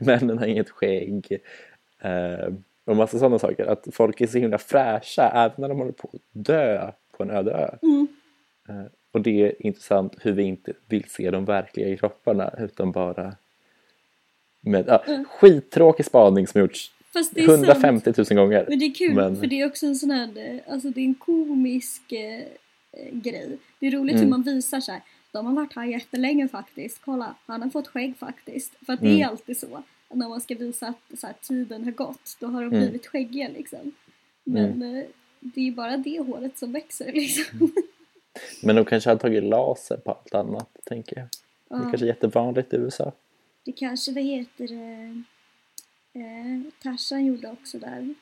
männen 0.00 0.38
har 0.38 0.46
inget 0.46 0.70
skägg. 0.70 1.40
Eh, 2.00 2.48
och 2.90 2.96
massa 2.96 3.18
sådana 3.18 3.38
saker. 3.38 3.66
Att 3.66 3.88
folk 3.92 4.20
är 4.20 4.26
så 4.26 4.38
himla 4.38 4.58
fräscha 4.58 5.30
även 5.30 5.54
när 5.58 5.68
de 5.68 5.78
håller 5.78 5.92
på 5.92 6.10
att 6.12 6.20
dö 6.32 6.90
på 7.16 7.22
en 7.22 7.30
öde 7.30 7.50
ö. 7.52 7.70
Mm. 7.82 8.08
Eh, 8.68 8.86
och 9.12 9.20
det 9.20 9.42
är 9.42 9.66
intressant 9.66 10.16
hur 10.20 10.32
vi 10.32 10.42
inte 10.42 10.72
vill 10.88 11.04
se 11.10 11.30
de 11.30 11.44
verkliga 11.44 11.96
kropparna 11.96 12.54
utan 12.58 12.92
bara 12.92 13.34
med 14.60 14.84
ja, 14.88 15.02
Mm. 15.06 15.24
skittråkig 15.24 16.06
spaning 16.06 16.46
som 16.46 16.60
gjorts 16.60 16.92
Fast 17.12 17.34
det 17.34 17.40
är 17.40 17.46
sant. 17.46 17.58
150 17.68 18.12
000 18.16 18.26
gånger. 18.26 18.66
Men 18.68 18.78
det 18.78 18.84
är 18.84 18.94
kul, 18.94 19.14
Men- 19.14 19.36
för 19.36 19.46
det 19.46 19.60
är 19.60 19.66
också 19.66 19.86
en 19.86 19.96
sån 19.96 20.10
här, 20.10 20.28
eh, 20.36 20.72
alltså 20.72 20.88
det 20.90 21.00
är 21.00 21.04
en 21.04 21.14
komisk 21.14 22.12
eh, 22.12 22.38
eh, 22.38 23.12
grej. 23.12 23.58
Det 23.78 23.86
är 23.86 23.90
roligt 23.90 24.12
Mm. 24.14 24.24
hur 24.24 24.30
man 24.30 24.42
visar 24.42 24.80
så 24.80 24.92
här. 24.92 25.00
De 25.32 25.46
har 25.46 25.52
varit 25.54 25.76
här 25.76 25.84
jättelänge 25.84 26.48
faktiskt. 26.48 27.00
Kolla, 27.04 27.34
han 27.46 27.62
har 27.62 27.70
fått 27.70 27.88
skägg 27.88 28.16
faktiskt. 28.16 28.72
För 28.86 28.92
att 28.92 29.00
det 29.00 29.06
Mm. 29.06 29.20
är 29.22 29.26
alltid 29.26 29.58
så. 29.58 29.82
När 30.14 30.28
man 30.28 30.40
ska 30.40 30.54
visa 30.54 30.86
att 30.86 31.18
så 31.20 31.26
här, 31.26 31.34
tiden 31.42 31.84
har 31.84 31.90
gått, 31.92 32.36
då 32.40 32.46
har 32.46 32.62
de 32.62 32.66
Mm. 32.66 32.80
blivit 32.80 33.06
skäggiga 33.06 33.48
liksom. 33.48 33.92
Men 34.44 34.82
eh, 34.82 35.04
det 35.40 35.60
är 35.60 35.64
ju 35.64 35.72
bara 35.72 35.96
det 35.96 36.18
håret 36.20 36.58
som 36.58 36.72
växer 36.72 37.04
Mm. 37.04 37.14
liksom. 37.14 37.72
Men 38.62 38.76
de 38.76 38.84
kanske 38.84 39.10
har 39.10 39.16
tagit 39.16 39.44
laser 39.44 39.96
på 39.96 40.10
allt 40.10 40.34
annat, 40.34 40.76
tänker 40.84 41.16
jag. 41.16 41.24
Det 41.26 41.30
Ja. 41.68 41.80
kanske 41.90 42.04
är 42.04 42.08
jättevanligt 42.08 42.72
i 42.74 42.76
USA. 42.76 43.12
Det 43.64 43.72
kanske, 43.72 44.12
vad 44.12 44.24
heter 44.24 44.68
det, 44.68 45.22
eh, 46.20 46.60
Tarzan 46.82 47.26
gjorde 47.26 47.48
också 47.50 47.78
där. 47.78 48.14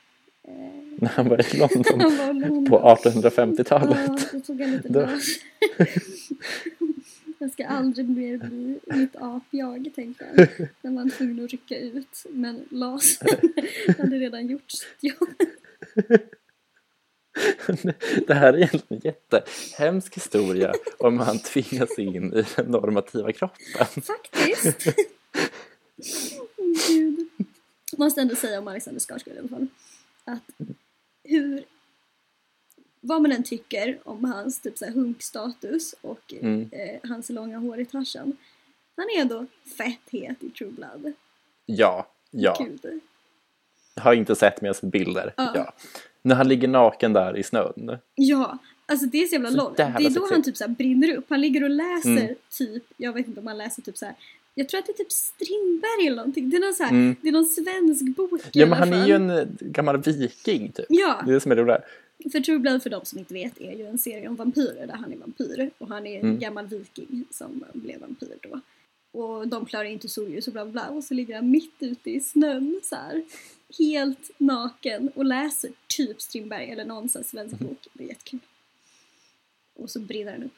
Eh, 0.43 0.53
När 1.01 1.09
han 1.09 1.29
var 1.29 1.55
i 1.55 1.59
London 1.59 2.01
han 2.01 2.17
var 2.17 2.31
i 2.31 2.41
London. 2.41 2.67
på 2.71 2.79
1850-talet. 2.79 3.99
Ja, 4.07 4.19
då 4.33 4.41
tog 4.41 4.61
jag 4.61 4.71
lite 4.71 4.89
Då-. 4.89 5.09
jag 7.39 7.53
ska 7.53 7.67
aldrig 7.67 8.09
mer 8.09 8.37
bli 8.37 8.81
mitt 8.87 9.17
apjag, 9.17 9.91
tänkte 9.95 10.25
han. 10.25 10.37
När 10.83 10.91
man 10.91 11.11
tvungen 11.11 11.45
att 11.45 11.51
rycka 11.51 11.79
ut. 11.79 12.27
Men 12.31 12.65
laser 12.71 13.29
hade 13.99 14.17
redan 14.17 14.47
gjort 14.47 14.71
sitt 14.71 14.99
jobb. 15.01 15.29
Det 18.27 18.35
här 18.35 18.53
är 18.53 18.57
egentligen 18.57 18.87
en 18.89 19.01
jättehemsk 19.05 20.17
historia 20.17 20.73
om 20.99 21.19
han 21.19 21.39
tvingas 21.39 21.99
in 21.99 22.35
i 22.35 22.45
den 22.57 22.67
normativa 22.67 23.33
kroppen. 23.33 24.03
Faktiskt. 24.03 24.97
Gud. 26.89 27.29
Måste 27.97 28.21
ändå 28.21 28.37
säga 28.37 28.59
om 28.59 28.69
Alexander 28.69 29.01
Skarsgård 29.01 29.35
i 29.35 29.39
alla 29.39 29.49
fall. 29.49 29.67
Att 30.25 30.51
hur... 31.25 31.65
Vad 33.01 33.23
man 33.23 33.33
än 33.33 33.43
tycker 33.43 33.99
om 34.05 34.25
hans 34.25 34.61
typ 34.61 34.79
så 34.79 34.85
här 34.85 34.93
hunkstatus 34.93 35.95
och 36.01 36.35
Mm. 36.41 36.71
eh, 36.73 37.09
hans 37.11 37.31
långa 37.31 37.59
hår 37.59 37.81
i 37.81 37.85
Tarzan. 37.85 38.37
Han 38.97 39.07
är 39.17 39.21
ändå 39.21 39.47
fett 39.77 40.01
het 40.11 40.43
i 40.43 40.51
True 40.51 40.71
Blood. 40.71 41.13
Ja, 41.67 42.09
ja. 42.31 42.57
Gud. 42.83 43.01
Har 43.97 44.15
inte 44.15 44.35
sett 44.37 44.61
men 44.61 44.67
jag 44.67 44.77
sett 44.77 44.91
bilder. 44.91 45.35
Ja. 45.37 45.53
Ja. 45.55 45.73
När 46.23 46.35
han 46.35 46.49
ligger 46.49 46.69
naken 46.69 47.13
där 47.13 47.37
i 47.37 47.43
snön. 47.43 47.99
Ja, 48.15 48.59
alltså 48.87 49.07
det 49.07 49.23
är 49.23 49.27
så 49.27 49.35
jävla 49.35 49.51
långt. 49.51 49.77
Det 49.77 49.83
är 49.83 49.93
då 49.93 49.99
sexigt. 50.05 50.31
han 50.31 50.43
typ 50.43 50.57
så 50.57 50.65
här 50.65 50.69
brinner 50.75 51.17
upp. 51.17 51.25
Han 51.29 51.41
ligger 51.41 51.65
och 51.65 51.71
läser 51.71 52.09
Mm. 52.11 52.35
typ, 52.51 52.85
jag 52.97 53.13
vet 53.13 53.27
inte 53.29 53.41
om 53.41 53.47
han 53.47 53.59
läser 53.59 53.83
typ 53.83 53.97
så 53.99 54.05
här. 54.07 54.15
Jag 54.55 54.69
tror 54.69 54.79
att 54.79 54.87
det 54.87 54.93
är 54.93 54.97
typ 54.97 55.13
Strindberg 55.13 56.07
eller 56.07 56.17
någonting. 56.17 56.51
Det 56.51 56.57
är 56.57 56.61
någon, 56.61 56.75
så 56.75 56.83
här, 56.83 56.91
Mm. 56.91 57.17
det 57.23 57.29
är 57.29 57.33
någon 57.33 57.45
svensk 57.45 58.17
bok 58.17 58.41
Ja 58.53 58.67
men 58.67 58.79
han 58.79 58.93
är 58.93 59.07
ju 59.07 59.15
en 59.15 59.31
eh, 59.31 59.45
gammal 59.61 60.03
viking 60.03 60.73
typ. 60.73 60.87
Ja, 60.89 61.23
Det 61.27 61.31
är 61.31 61.35
det 61.35 61.41
som 61.41 61.53
är 61.53 61.57
det. 61.57 61.83
För 62.33 62.41
True 62.41 62.59
Blood 62.59 62.83
för 62.83 62.91
de 62.91 63.05
som 63.05 63.19
inte 63.19 63.35
vet 63.35 63.61
är 63.61 63.73
ju 63.73 63.87
en 63.87 63.99
serie 63.99 64.29
om 64.29 64.37
vampyrer 64.37 64.87
där 64.87 64.95
han 64.95 65.13
är 65.13 65.17
vampyr 65.17 65.71
och 65.79 65.89
han 65.89 66.07
är 66.07 66.15
en 66.19 66.25
Mm. 66.27 66.39
gammal 66.39 66.67
viking 66.67 67.25
som 67.31 67.65
blev 67.73 68.01
vampyr 68.01 68.39
då. 68.43 68.61
Och 69.21 69.49
de 69.49 69.67
klarar 69.67 69.85
inte 69.85 70.09
solljus 70.09 70.47
och 70.47 70.53
bla 70.53 70.65
bla 70.65 70.73
bla 70.73 70.89
och 70.89 71.05
så 71.05 71.15
ligger 71.15 71.35
han 71.35 71.51
mitt 71.51 71.75
ute 71.79 72.11
i 72.11 72.21
snön 72.21 72.81
så 72.85 72.95
här 72.97 73.25
helt 73.79 74.31
naken 74.39 75.09
och 75.15 75.25
läser 75.25 75.71
typ 75.87 76.23
Strindberg 76.23 76.71
eller 76.71 76.85
någon 76.85 77.09
sån 77.09 77.25
svensk 77.25 77.55
Mm. 77.55 77.67
bok. 77.69 77.87
Det 77.93 78.05
är 78.05 78.09
jättekul. 78.09 78.41
Och 79.75 79.91
så 79.91 80.01
brinner 80.01 80.33
den 80.33 80.43
upp. 80.43 80.53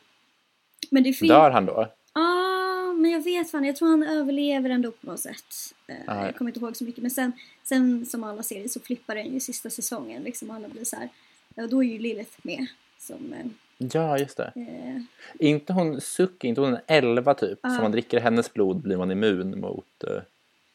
Men 0.91 1.03
det 1.03 1.13
finns... 1.13 1.29
Dör 1.29 1.51
han 1.51 1.67
då? 1.67 1.89
Ja, 2.15 2.93
men 2.93 3.11
jag 3.11 3.21
vet 3.25 3.51
fan. 3.51 3.65
Jag 3.65 3.77
tror 3.77 3.89
han 3.89 4.03
överlever 4.03 4.71
ändå 4.71 4.91
på 4.91 5.07
något 5.07 5.21
sätt. 5.21 5.75
Eh, 5.87 5.97
Ah, 6.07 6.15
ja. 6.15 6.27
jag 6.27 6.37
kommer 6.37 6.51
inte 6.51 6.61
ihåg 6.61 6.77
så 6.77 6.85
mycket. 6.85 7.03
Men 7.03 7.11
sen, 7.11 7.33
sen 7.63 8.07
som 8.07 8.25
alla 8.25 8.43
serier 8.43 8.69
så 8.69 8.81
flippar 8.81 9.15
den 9.15 9.35
ju 9.35 9.41
sista 9.41 9.71
säsongen. 9.71 10.23
Liksom 10.23 10.51
alla 10.51 10.69
blir 10.69 10.85
så 10.85 10.97
här. 10.97 11.09
Ja, 11.55 11.67
då 11.67 11.85
är 11.85 11.89
ju 11.89 11.99
Lilith 11.99 12.37
med. 12.43 12.67
Som... 12.99 13.33
Eh, 13.33 13.47
Ja 13.93 14.19
just 14.19 14.37
det. 14.37 14.53
eh, 14.57 15.01
Inte 15.49 15.73
hon 15.73 16.01
Suki, 16.01 16.49
inte 16.49 16.61
hon 16.61 16.75
en 16.75 16.81
11 16.87 17.35
typ. 17.35 17.59
Ja. 17.63 17.71
Som 17.71 17.83
man 17.83 17.93
dricker 17.93 18.21
hennes 18.21 18.53
blod 18.53 18.77
blir 18.77 18.97
man 18.97 19.11
immun 19.11 19.61
mot 19.61 20.05
eh, 20.05 20.23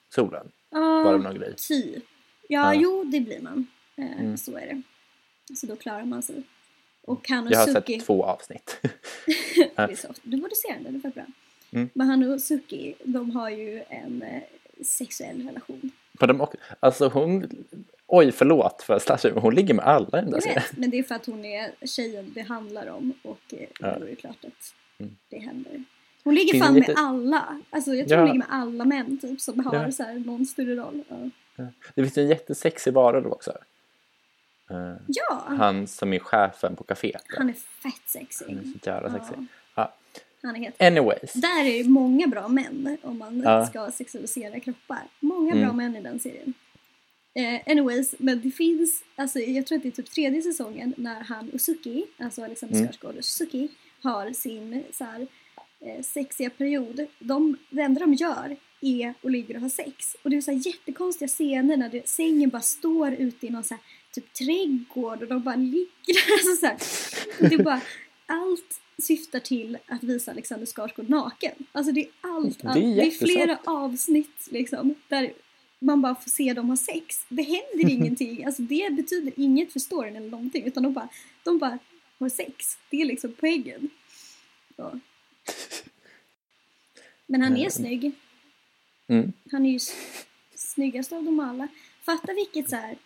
solen. 0.09 0.47
ja, 0.69 1.03
Var 1.03 1.11
det 1.17 1.23
någon 1.23 1.35
grej? 1.39 1.53
typ. 1.55 2.03
Ja, 2.49 2.73
Ja. 2.73 2.81
jo, 2.81 3.03
det 3.03 3.19
blir 3.19 3.41
man. 3.41 3.67
Eh, 3.95 4.19
Mm. 4.19 4.37
Så 4.37 4.57
är 4.57 4.65
det. 4.65 4.81
Så 5.55 5.65
då 5.67 5.75
klarar 5.75 6.05
man 6.05 6.23
sig. 6.23 6.43
Och 7.01 7.29
han 7.29 7.45
och 7.47 7.51
Jag 7.53 7.59
har 7.59 7.67
Suki... 7.67 7.93
sett 7.97 8.05
två 8.05 8.23
avsnitt. 8.23 8.81
Du 10.23 10.37
borde 10.37 10.55
se 10.55 10.73
den, 10.73 10.83
den 10.83 11.01
är 11.05 11.09
bra. 11.09 11.25
Mm. 11.71 11.89
Men 11.93 12.07
han 12.07 12.31
och 12.33 12.41
Suki, 12.41 12.95
de 13.03 13.31
har 13.31 13.49
ju 13.49 13.83
en 13.89 14.21
eh, 14.21 14.41
sexuell 14.85 15.47
relation. 15.47 15.91
För 16.19 16.27
de, 16.27 16.41
också- 16.41 16.57
alltså 16.79 17.07
hon, 17.07 17.49
oj 18.07 18.31
förlåt 18.31 18.81
för 18.81 18.99
slasher, 18.99 19.31
hon 19.31 19.55
ligger 19.55 19.73
med 19.73 19.85
alla 19.85 20.19
i 20.19 20.21
den 20.21 20.31
där 20.31 20.39
serien. 20.39 20.63
men 20.77 20.89
det 20.89 20.99
är 20.99 21.03
för 21.03 21.15
att 21.15 21.25
hon 21.25 21.45
är 21.45 21.71
tjejen 21.87 22.31
det 22.35 22.41
handlar 22.41 22.87
om 22.87 23.13
och 23.23 23.39
eh, 23.53 23.59
Ja. 23.79 23.99
då 23.99 24.05
är 24.05 24.09
det 24.09 24.15
klart 24.15 24.45
att 24.45 24.73
Mm. 24.99 25.15
det 25.29 25.39
händer. 25.39 25.83
Hon 26.23 26.35
ligger 26.35 26.51
Finns 26.51 26.65
fan 26.65 26.73
det 26.73 26.87
med 26.87 26.97
alla. 26.97 27.61
Alltså 27.69 27.93
jag 27.93 28.07
tror 28.07 28.19
Ja. 28.19 28.25
hon 28.25 28.33
ligger 28.33 28.47
med 28.49 28.61
alla 28.61 28.85
män 28.85 29.17
typ 29.17 29.41
som 29.41 29.59
har 29.65 29.75
Ja. 29.75 29.91
så 29.91 30.03
här, 30.03 30.13
någon 30.13 30.45
större 30.45 30.75
roll. 30.75 31.03
Ja, 31.55 31.65
Det 31.95 32.01
finns 32.03 32.17
ju 32.17 32.21
en 32.21 32.27
jättesexig 32.27 32.93
varulv 32.93 33.27
också. 33.31 33.51
Eh, 34.69 34.93
ja 35.07 35.43
han 35.47 35.87
som 35.87 36.13
är 36.13 36.19
chefen 36.19 36.75
på 36.75 36.83
kaféet. 36.83 37.21
han 37.37 37.49
är 37.49 37.53
fett 37.53 38.01
sexig. 38.05 38.45
Han 38.49 38.57
är 38.59 38.63
så 38.63 38.89
jävla 38.89 39.11
sexig. 39.13 39.35
Ja. 39.75 39.93
Han 40.41 40.55
är 40.55 40.59
helt... 40.59 40.81
Anyways. 40.81 41.33
Där 41.33 41.65
är 41.65 41.83
det 41.83 41.89
många 41.89 42.27
bra 42.27 42.47
män 42.47 42.97
om 43.01 43.17
man 43.17 43.65
ska 43.67 43.91
sexualisera 43.91 44.59
kroppar. 44.59 45.03
Många 45.19 45.51
Mm. 45.53 45.63
bra 45.65 45.73
män 45.73 45.95
i 45.95 46.01
den 46.01 46.19
serien. 46.19 46.53
Eh, 47.37 47.61
anyways, 47.65 48.15
men 48.17 48.41
det 48.41 48.51
finns, 48.51 49.03
alltså 49.15 49.39
jag 49.39 49.65
tror 49.65 49.77
att 49.77 49.83
det 49.83 49.89
är 49.89 49.91
typ 49.91 50.11
tredje 50.11 50.41
säsongen 50.41 50.93
när 50.97 51.23
han 51.23 51.49
och 51.49 51.61
Suki, 51.61 52.05
alltså 52.17 52.43
Alexander 52.43 52.75
Mm. 52.77 52.87
Skarsgård 52.87 53.17
och 53.17 53.25
Suki, 53.25 53.67
har 54.01 54.31
sin 54.31 54.83
så 54.91 55.03
här, 55.03 55.27
eh, 55.79 56.03
sexiga 56.03 56.49
period. 56.49 57.07
De, 57.19 57.57
det 57.69 57.81
enda 57.81 57.99
de 57.99 58.13
gör 58.13 58.57
är 58.81 59.13
att 59.23 59.31
ligga 59.31 59.55
och 59.55 59.61
ha 59.61 59.69
sex. 59.69 60.15
Och 60.23 60.29
det 60.29 60.37
är 60.37 60.41
så 60.41 60.51
här 60.51 60.67
jättekonstiga 60.67 61.27
scener 61.27 61.77
när 61.77 61.89
det, 61.89 62.07
sängen 62.07 62.49
bara 62.49 62.61
står 62.61 63.13
ute 63.13 63.47
i 63.47 63.49
någon 63.49 63.63
så 63.63 63.73
här, 63.73 63.83
typ 64.11 64.33
trädgård 64.33 65.21
och 65.21 65.27
de 65.27 65.43
bara 65.43 65.55
ligger 65.55 66.13
där. 66.13 66.33
Alltså 66.33 66.55
så 66.55 66.65
här, 66.65 67.49
det 67.49 67.55
är 67.55 67.63
bara, 67.63 67.81
allt 68.25 68.81
syftar 68.97 69.39
till 69.39 69.77
att 69.87 70.03
visa 70.03 70.31
Alexander 70.31 70.65
Skarsgård 70.65 71.09
naken. 71.09 71.53
Alltså 71.71 71.91
det 71.91 72.01
är 72.01 72.09
allt, 72.21 72.59
Det 72.59 72.67
är 72.67 72.69
allt. 72.69 72.79
Det 72.79 73.01
är, 73.01 73.11
flera 73.11 73.57
avsnitt 73.65 74.47
liksom 74.51 74.95
där 75.07 75.33
man 75.85 76.01
bara 76.01 76.15
får 76.15 76.29
se 76.29 76.53
dem 76.53 76.69
ha 76.69 76.77
sex. 76.77 77.25
Det 77.29 77.43
händer 77.43 77.89
ingenting, 77.93 78.45
alltså 78.45 78.61
det 78.61 78.95
betyder 78.95 79.33
inget 79.37 79.73
för 79.73 79.79
storyn 79.79 80.15
eller 80.15 80.29
någonting 80.29 80.63
utan 80.63 80.83
de 80.83 80.93
bara, 80.93 81.09
de 81.43 81.59
bara 81.59 81.79
har 82.19 82.29
sex. 82.29 82.77
Det 82.89 83.01
är 83.01 83.05
liksom 83.05 83.33
poängen. 83.39 83.89
Så. 84.75 84.99
Men 87.25 87.41
han 87.41 87.57
är 87.57 87.69
snygg. 87.69 88.11
Mm. 89.07 89.33
Han 89.51 89.65
är 89.65 89.71
ju 89.71 89.79
snyggast 90.55 91.11
av 91.11 91.23
dem 91.23 91.39
alla. 91.39 91.67
Fatta 92.01 92.33
vilket 92.33 92.69
så 92.69 92.75
här 92.75 92.97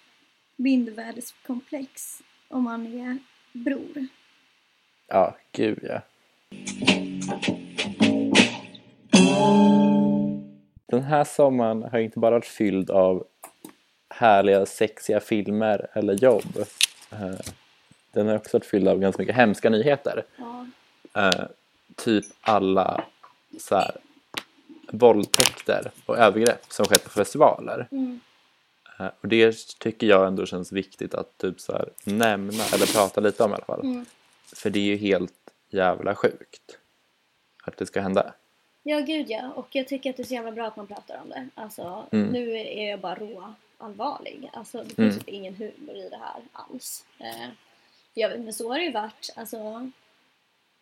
mindervärdeskomplex 0.55 2.21
om 2.47 2.63
man 2.63 2.87
är 2.87 3.17
bror. 3.53 4.07
Ja, 5.07 5.37
gud 5.51 5.79
ja. 5.83 6.01
Den 10.89 11.03
här 11.03 11.23
sommaren 11.23 11.83
har 11.83 11.99
inte 11.99 12.19
bara 12.19 12.31
varit 12.31 12.45
fylld 12.45 12.89
av 12.89 13.27
härliga 14.09 14.65
sexiga 14.65 15.19
filmer 15.19 15.87
eller 15.93 16.13
jobb. 16.13 16.65
Eh, 17.11 17.39
Den 18.11 18.27
har 18.27 18.35
också 18.35 18.57
varit 18.57 18.65
fylld 18.65 18.87
av 18.87 18.99
ganska 18.99 19.21
mycket 19.21 19.35
hemska 19.35 19.69
nyheter. 19.69 20.25
Ja. 20.35 20.65
Eh, 21.13 21.45
typ 21.95 22.25
alla 22.41 23.03
så 23.59 23.75
här, 23.75 23.91
våldtäkter 24.91 25.91
och 26.05 26.17
övergrepp 26.17 26.65
som 26.69 26.85
skett 26.85 27.03
på 27.03 27.09
festivaler. 27.09 27.87
Mm. 27.91 28.19
Eh, 28.99 29.09
och 29.21 29.27
det 29.27 29.57
tycker 29.79 30.07
jag 30.07 30.27
ändå 30.27 30.45
känns 30.45 30.71
viktigt 30.71 31.13
att 31.13 31.37
typ 31.37 31.59
så 31.59 31.71
här, 31.71 31.89
nämna 32.03 32.63
eller 32.73 32.93
prata 32.93 33.21
lite 33.21 33.43
om 33.43 33.51
i 33.51 33.53
alla 33.53 33.65
fall. 33.65 33.81
Mm. 33.81 34.05
För 34.55 34.69
det 34.69 34.79
är 34.79 34.83
ju 34.83 34.97
helt 34.97 35.33
jävla 35.69 36.15
sjukt 36.15 36.77
att 37.63 37.77
det 37.77 37.85
ska 37.85 38.01
hända. 38.01 38.33
Ja, 38.89 38.99
gud 38.99 39.29
ja. 39.29 39.51
Och 39.55 39.67
jag 39.71 39.87
tycker 39.87 40.09
att 40.09 40.17
det 40.17 40.23
är 40.23 40.27
så 40.27 40.33
jävla 40.33 40.51
bra 40.51 40.67
att 40.67 40.75
man 40.75 40.87
pratar 40.87 41.21
om 41.21 41.29
det. 41.29 41.47
Alltså, 41.55 42.05
Mm. 42.11 42.27
nu 42.29 42.51
är 42.57 42.89
jag 42.89 42.99
bara 42.99 43.15
rå 43.15 43.53
allvarlig. 43.77 44.49
Alltså, 44.53 44.77
det 44.77 44.83
finns 44.95 44.97
Mm. 44.99 45.19
typ 45.19 45.29
ingen 45.29 45.55
humor 45.55 45.95
i 45.95 46.09
det 46.09 46.17
här 46.21 46.41
alls. 46.53 47.05
Eh, 47.19 47.47
för 48.13 48.21
jag 48.21 48.39
men 48.39 48.53
så 48.53 48.69
har 48.71 48.77
det 48.79 48.85
ju 48.85 48.91
varit, 48.91 49.29
alltså, 49.35 49.89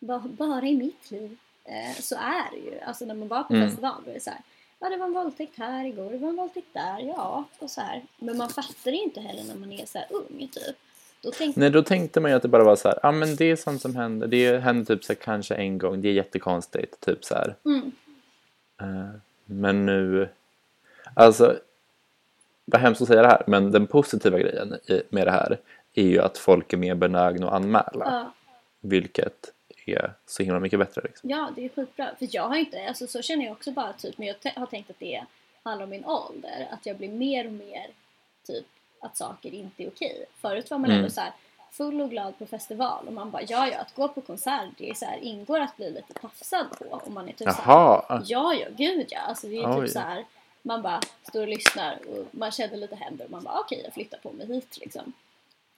ba, 0.00 0.18
bara 0.18 0.66
i 0.66 0.76
mitt 0.76 1.10
liv 1.10 1.36
eh, 1.64 1.96
så 2.00 2.14
är 2.16 2.50
det 2.50 2.56
ju. 2.70 2.80
Alltså 2.80 3.04
när 3.04 3.14
man 3.14 3.28
var 3.28 3.42
på 3.42 3.54
Mm. 3.54 3.68
festival 3.68 4.02
då 4.04 4.10
är 4.10 4.14
det 4.14 4.20
så 4.20 4.30
här, 4.30 4.40
ja 4.78 4.88
det 4.88 4.96
var 4.96 5.06
en 5.06 5.12
våldtäkt 5.12 5.58
här 5.58 5.84
igår, 5.84 6.10
det 6.10 6.18
var 6.18 6.28
en 6.28 6.36
våldtäkt 6.36 6.72
där, 6.72 6.98
ja, 7.00 7.44
och 7.58 7.70
så 7.70 7.80
här. 7.80 8.02
Men 8.18 8.36
man 8.36 8.48
fattar 8.50 8.90
det 8.90 8.96
ju 8.96 9.02
inte 9.02 9.20
heller 9.20 9.44
när 9.44 9.54
man 9.54 9.72
är 9.72 9.86
så 9.86 9.98
ung 10.10 10.48
typ. 10.52 10.76
Då 11.22 11.30
tänkte 11.30 11.60
Nej, 11.60 11.70
då 11.70 11.82
tänkte 11.82 12.20
man 12.20 12.30
ju 12.30 12.36
att 12.36 12.42
det 12.42 12.48
bara 12.48 12.64
var 12.64 12.76
så 12.76 12.88
här, 12.88 12.98
ja 13.02 13.12
men 13.12 13.36
det 13.36 13.44
är 13.44 13.56
sånt 13.56 13.82
som 13.82 13.96
händer. 13.96 14.26
Det 14.26 14.58
händer 14.58 14.84
typ 14.84 15.04
så 15.04 15.12
här, 15.12 15.20
kanske 15.20 15.54
en 15.54 15.78
gång, 15.78 16.02
det 16.02 16.08
är 16.08 16.12
jättekonstigt, 16.12 17.00
typ 17.00 17.24
så 17.24 17.34
här. 17.34 17.54
mm, 17.64 17.92
Eh, 18.80 19.08
Men 19.44 19.86
nu, 19.86 20.28
alltså, 21.14 21.58
vad 22.64 22.80
hemskt 22.80 23.02
att 23.02 23.08
säga 23.08 23.22
det 23.22 23.28
här, 23.28 23.42
men 23.46 23.72
den 23.72 23.86
positiva 23.86 24.38
grejen 24.38 24.74
i- 24.86 25.02
med 25.10 25.26
det 25.26 25.30
här 25.30 25.58
är 25.94 26.02
ju 26.02 26.20
att 26.20 26.38
folk 26.38 26.72
är 26.72 26.76
mer 26.76 26.94
benägna 26.94 27.46
att 27.46 27.52
anmäla, 27.52 27.90
ja. 28.04 28.32
vilket 28.80 29.52
är 29.86 30.12
så 30.26 30.42
himla 30.42 30.60
mycket 30.60 30.78
bättre. 30.78 31.00
Liksom. 31.04 31.30
Ja, 31.30 31.50
det 31.56 31.64
är 31.64 31.68
skitbra. 31.68 32.08
För 32.18 32.28
jag 32.30 32.48
har 32.48 32.56
inte, 32.56 32.88
alltså 32.88 33.06
så 33.06 33.22
känner 33.22 33.44
jag 33.44 33.52
också 33.52 33.70
bara 33.72 33.92
typ, 33.92 34.18
men 34.18 34.26
jag 34.26 34.52
har 34.56 34.66
tänkt 34.66 34.90
att 34.90 34.98
det 34.98 35.24
handlar 35.62 35.84
om 35.84 35.90
min 35.90 36.04
ålder. 36.04 36.68
Att 36.70 36.86
jag 36.86 36.96
blir 36.96 37.08
mer 37.08 37.46
och 37.46 37.52
mer 37.52 37.86
typ 38.46 38.66
att 39.00 39.16
saker 39.16 39.54
inte 39.54 39.82
är 39.82 39.88
okej. 39.88 40.24
Förut 40.40 40.70
var 40.70 40.78
man 40.78 40.90
Mm. 40.90 40.98
ändå 40.98 41.10
så 41.10 41.20
här 41.20 41.32
full 41.70 42.00
och 42.00 42.10
glad 42.10 42.38
på 42.38 42.46
festival 42.46 43.06
och 43.06 43.12
man 43.12 43.30
bara 43.30 43.42
ja, 43.42 43.68
ja, 43.68 43.78
att 43.80 43.94
gå 43.94 44.08
på 44.08 44.20
konsert 44.20 44.68
det 44.78 44.90
är 44.90 44.94
så 44.94 45.04
här, 45.04 45.16
ingår 45.18 45.60
att 45.60 45.76
bli 45.76 45.90
lite 45.90 46.12
tafsad 46.12 46.66
på 46.78 46.84
och 46.84 47.10
man 47.12 47.28
är 47.28 47.32
typ 47.32 47.48
så 47.52 47.62
här, 47.62 47.72
Jaha, 47.74 48.22
Ja, 48.26 48.54
ja, 48.54 48.66
gud 48.76 49.06
ja. 49.10 49.20
Alltså 49.20 49.46
det 49.46 49.56
är 49.58 49.78
Oj. 49.78 49.84
typ 49.86 49.92
så 49.92 49.98
här, 49.98 50.24
man 50.62 50.82
bara 50.82 51.00
står 51.28 51.40
och 51.42 51.48
lyssnar 51.48 51.98
och 52.08 52.26
man 52.30 52.50
känner 52.50 52.76
lite 52.76 52.96
händer 52.96 53.24
och 53.24 53.30
man 53.30 53.42
bara 53.44 53.60
okej, 53.60 53.80
jag 53.84 53.94
flyttar 53.94 54.18
på 54.18 54.32
mig 54.32 54.46
hit 54.46 54.78
liksom. 54.80 55.12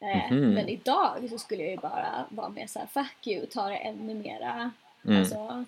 Eh, 0.00 0.32
Mhm. 0.32 0.50
Men 0.54 0.68
idag 0.68 1.26
så 1.30 1.38
skulle 1.38 1.62
jag 1.62 1.70
ju 1.70 1.76
bara 1.76 2.24
vara 2.28 2.48
mer 2.48 2.66
så 2.66 2.78
här 2.78 2.86
fuck 2.86 3.26
you, 3.26 3.46
ta 3.46 3.68
det 3.68 3.76
ännu 3.76 4.14
mera. 4.14 4.70
Mm. 5.04 5.18
Alltså, 5.20 5.64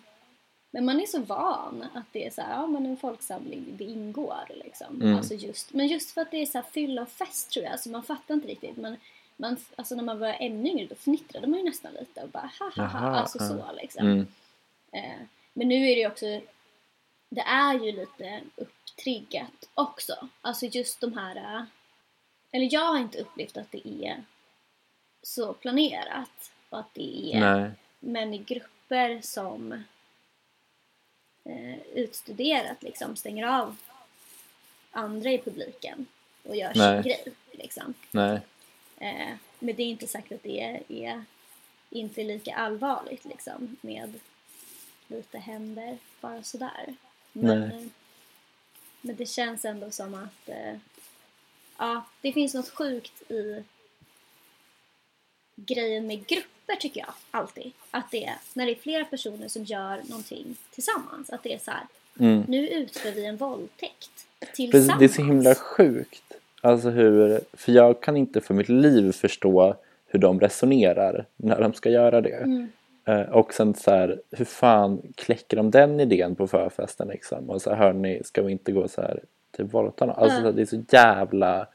men 0.75 0.85
man 0.85 1.01
är 1.01 1.07
så 1.07 1.21
van 1.21 1.87
att 1.95 2.13
det 2.13 2.27
är 2.27 2.31
så 2.31 2.43
här, 2.43 2.53
ja 2.53 2.67
men 2.67 2.87
en 2.87 2.97
folksamling, 2.97 3.65
det 3.79 3.85
ingår 3.85 4.45
liksom. 4.65 5.03
Mm. 5.03 5.17
Alltså 5.17 5.35
just, 5.35 5.73
men 5.73 5.87
just 5.87 6.11
för 6.11 6.21
att 6.21 6.31
det 6.31 6.37
är 6.37 6.47
så 6.47 6.59
här 6.59 6.65
fylla 6.73 7.03
och 7.03 7.09
fest 7.09 7.51
tror 7.51 7.65
jag, 7.65 7.73
alltså 7.73 7.89
man 7.89 8.03
fattar 8.03 8.35
inte 8.35 8.49
riktigt. 8.49 8.77
Men 8.77 8.97
man, 9.37 9.57
alltså 9.77 9.95
när 9.95 10.03
man 10.03 10.19
var 10.19 10.37
ännu 10.41 10.69
yngre 10.69 10.87
då 10.87 10.95
fnittrade 10.95 11.47
man 11.47 11.59
ju 11.59 11.65
nästan 11.65 11.93
lite 11.93 12.23
och 12.23 12.29
bara 12.29 12.51
ha 12.59 12.71
ha 12.77 12.87
ha, 12.87 12.99
alltså 12.99 13.39
ja. 13.41 13.49
så 13.49 13.73
liksom. 13.73 14.07
Mm. 14.07 14.27
Eh, 14.93 15.27
men 15.53 15.69
nu 15.69 15.75
är 15.75 15.95
det 15.95 16.01
ju 16.01 16.07
också, 16.07 16.41
det 17.29 17.41
är 17.41 17.75
ju 17.75 17.93
lite 17.93 18.41
upptriggat 18.57 19.69
också. 19.75 20.29
Alltså 20.41 20.67
just 20.67 21.01
de 21.01 21.19
här, 21.19 21.67
eller 22.51 22.69
jag 22.73 22.87
har 22.87 22.99
inte 22.99 23.19
upplevt 23.19 23.57
att 23.57 23.73
det 23.73 23.89
är 24.07 24.25
så 25.23 25.53
planerat 25.53 26.53
och 26.69 26.79
att 26.79 26.95
det 26.95 27.33
är 27.33 27.41
Nej. 27.41 27.71
män 28.01 28.35
i 28.35 28.39
grupper 28.39 29.21
som 29.23 29.85
utstuderat 31.95 32.83
liksom 32.83 33.17
stänger 33.17 33.47
av 33.47 33.77
andra 34.91 35.31
i 35.31 35.39
publiken 35.39 36.07
och 36.43 36.57
gör 36.57 36.73
Nej. 36.75 37.03
sin 37.03 37.13
grej 37.13 37.35
liksom. 37.53 37.95
Nej. 38.11 38.41
Eh, 38.99 39.35
men 39.59 39.77
det 39.77 39.83
är 39.83 39.87
inte 39.87 40.07
sagt 40.07 40.33
att 40.33 40.43
det 40.43 40.61
är, 40.61 40.83
är 40.89 41.25
inte 41.91 42.23
lika 42.25 42.55
allvarligt 42.55 43.25
liksom 43.25 43.77
med 43.81 44.21
lite 45.07 45.39
händer 45.39 45.99
bara 46.21 46.43
sådär. 46.43 46.95
Men, 47.33 47.61
Nej. 47.61 47.79
eh, 47.79 47.87
men 49.01 49.17
det 49.17 49.27
känns 49.27 49.65
ändå 49.65 49.91
som 49.91 50.15
att 50.15 50.49
eh, 50.49 50.77
ja, 51.79 52.05
det 52.21 52.33
finns 52.33 52.55
något 52.55 52.69
sjukt 52.69 53.31
i 53.31 53.65
grejen 55.67 56.07
med 56.07 56.27
grupper 56.27 56.77
tycker 56.81 57.01
jag 57.01 57.15
alltid. 57.31 57.73
Att 57.91 58.11
det 58.11 58.25
är 58.25 58.35
när 58.55 58.67
det 58.67 58.73
är 58.73 58.77
flera 58.77 59.05
personer 59.05 59.49
som 59.49 59.65
gör 59.65 60.01
någonting 60.09 60.57
tillsammans. 60.71 61.31
Att 61.31 61.43
det 61.43 61.55
är 61.55 61.59
så 61.59 61.71
här, 61.71 61.83
Mm. 62.21 62.45
nu 62.49 62.69
utför 62.69 63.11
vi 63.13 63.27
en 63.27 63.37
våldtäkt 63.37 64.11
tillsammans. 64.55 64.99
det 64.99 65.05
är 65.05 65.09
så 65.09 65.23
himla 65.23 65.55
sjukt. 65.55 66.23
Alltså 66.61 66.91
hur, 66.91 67.41
för 67.53 67.73
jag 67.73 68.01
kan 68.03 68.17
inte 68.17 68.41
för 68.41 68.55
mitt 68.55 68.69
liv 68.69 69.13
förstå 69.13 69.77
hur 70.07 70.19
de 70.19 70.41
resonerar 70.41 71.27
när 71.37 71.61
de 71.61 71.73
ska 71.75 71.91
göra 71.91 72.21
det. 72.21 72.37
Mm. 72.37 72.69
Eh, 73.05 73.21
och 73.21 73.55
sen 73.55 73.75
så 73.75 73.91
här, 73.91 74.21
hur 74.31 74.45
fan 74.45 75.03
kläcker 75.15 75.57
de 75.57 75.71
den 75.71 76.01
idén 76.01 76.35
på 76.35 76.47
förfesten 76.49 77.09
liksom? 77.09 77.51
Och 77.51 77.63
så 77.63 77.71
här, 77.71 77.77
hörni, 77.77 78.21
ska 78.25 78.43
vi 78.43 78.53
inte 78.53 78.73
gå 78.73 78.89
så 78.89 79.01
här 79.01 79.21
till 79.57 79.65
våldta 79.65 80.07
någon? 80.07 80.17
Alltså 80.17 80.41
här, 80.41 80.53
det 80.53 80.63
är 80.63 80.67
så 80.67 80.83
jävla 80.91 81.67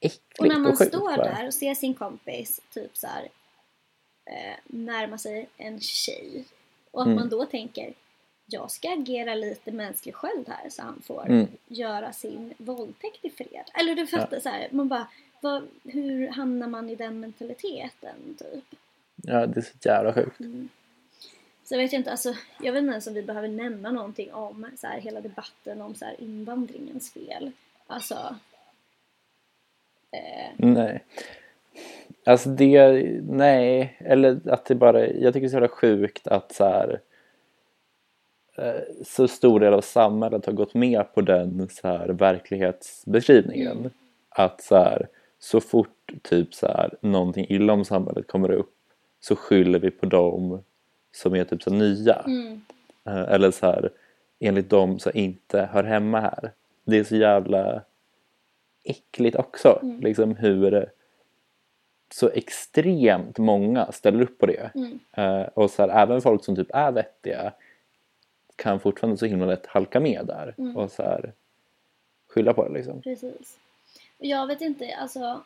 äckligt 0.00 0.38
Och 0.40 0.48
när 0.48 0.58
man 0.58 0.76
sjukt. 0.76 0.88
står 0.94 1.16
bara. 1.16 1.16
där 1.16 1.46
och 1.46 1.54
ser 1.54 1.74
sin 1.74 1.94
kompis 1.94 2.60
typ 2.74 2.96
så 2.96 3.06
här, 3.06 3.28
eh, 4.30 4.56
närma 4.66 5.18
sig 5.18 5.48
en 5.56 5.80
tjej 5.80 6.44
och 6.90 7.00
att 7.00 7.06
Mm. 7.06 7.18
man 7.18 7.28
då 7.28 7.44
tänker 7.46 7.94
jag 8.46 8.70
ska 8.70 8.92
agera 8.92 9.34
lite 9.34 9.72
mänsklig 9.72 10.14
sköld 10.14 10.48
här 10.48 10.70
så 10.70 10.82
han 10.82 11.02
får 11.06 11.26
Mm. 11.26 11.46
göra 11.66 12.12
sin 12.12 12.54
våldtäkt 12.58 13.24
i 13.24 13.30
fred. 13.30 13.64
Eller 13.74 13.94
du 13.94 14.06
fattar 14.06 14.40
så 14.40 14.48
här, 14.48 14.68
man 14.70 14.88
bara 14.88 15.06
vad, 15.40 15.68
hur 15.84 16.28
hamnar 16.28 16.68
man 16.68 16.90
i 16.90 16.94
den 16.94 17.20
mentaliteten 17.20 18.36
typ? 18.38 18.64
Ja, 19.16 19.46
det 19.46 19.60
är 19.60 19.62
så 19.62 19.88
jävla 19.88 20.12
sjukt. 20.12 20.36
Så 21.64 21.74
jag 21.74 21.78
vet 21.78 21.92
inte, 21.92 22.10
alltså, 22.10 22.34
jag 22.60 22.72
vet 22.72 22.80
inte 22.80 22.90
ens 22.92 23.06
om 23.06 23.14
vi 23.14 23.22
behöver 23.22 23.48
nämna 23.48 23.90
någonting 23.90 24.32
om 24.34 24.66
så 24.76 24.86
här, 24.86 25.00
hela 25.00 25.20
debatten 25.20 25.80
om 25.82 25.94
så 25.94 26.04
här, 26.04 26.20
invandringens 26.20 27.12
fel. 27.12 27.52
Alltså... 27.86 28.36
Eh, 30.16 30.52
Nej. 30.56 31.04
Alltså 32.24 32.48
det, 32.48 32.92
nej. 33.22 33.96
Eller 33.98 34.40
att 34.46 34.64
det 34.64 34.74
bara, 34.74 35.06
jag 35.06 35.32
tycker 35.34 35.40
det 35.40 35.46
är 35.46 35.48
så 35.48 35.54
jävla 35.56 35.68
sjukt 35.68 36.26
att 36.26 36.52
så 36.54 36.64
här 36.64 37.00
eh, 38.58 38.80
så 39.04 39.28
stor 39.28 39.60
del 39.60 39.74
av 39.74 39.80
samhället 39.80 40.46
har 40.46 40.52
gått 40.52 40.74
med 40.74 41.14
på 41.14 41.20
den 41.20 41.68
så 41.68 41.88
här 41.88 42.08
verklighetsbeskrivningen. 42.08 43.78
Mm. 43.78 43.90
Att 44.28 44.62
så 44.62 44.76
här, 44.76 45.08
så 45.38 45.60
fort 45.60 46.12
typ 46.22 46.54
så 46.54 46.66
här 46.66 46.90
någonting 47.00 47.46
illa 47.48 47.72
om 47.72 47.84
samhället 47.84 48.26
kommer 48.26 48.50
upp 48.50 48.72
så 49.20 49.36
skyller 49.36 49.78
vi 49.78 49.90
på 49.90 50.06
dem 50.06 50.62
som 51.12 51.34
är 51.34 51.44
typ 51.44 51.62
så 51.62 51.70
nya. 51.70 52.14
mm, 52.14 52.60
Eh, 53.06 53.22
Eller 53.32 53.50
så 53.50 53.66
här 53.66 53.90
enligt 54.40 54.70
dem 54.70 54.98
som 54.98 55.12
inte 55.14 55.68
hör 55.72 55.84
hemma 55.84 56.20
här. 56.20 56.50
Det 56.84 56.98
är 56.98 57.04
så 57.04 57.16
jävla 57.16 57.82
äckligt 58.86 59.36
också. 59.36 59.78
Mm. 59.82 60.00
Liksom 60.00 60.36
hur 60.36 60.90
så 62.14 62.28
extremt 62.28 63.38
många 63.38 63.92
ställer 63.92 64.22
upp 64.22 64.38
på 64.38 64.46
det. 64.46 64.70
mm. 64.74 64.98
Eh, 65.12 65.42
och 65.42 65.70
så 65.70 65.82
här, 65.82 66.02
även 66.02 66.22
folk 66.22 66.44
som 66.44 66.56
typ 66.56 66.70
är 66.74 66.92
vettiga 66.92 67.52
kan 68.56 68.80
fortfarande 68.80 69.16
så 69.16 69.26
himla 69.26 69.46
lätt 69.46 69.66
halka 69.66 70.00
med 70.00 70.26
där. 70.26 70.54
Mm. 70.58 70.76
Och 70.76 70.90
så 70.90 71.02
här 71.02 71.32
skylla 72.28 72.52
på 72.52 72.68
det 72.68 72.74
liksom. 72.74 73.02
Precis. 73.02 73.58
Och 74.18 74.26
jag 74.26 74.46
vet 74.46 74.60
inte, 74.60 74.96
alltså 74.96 75.42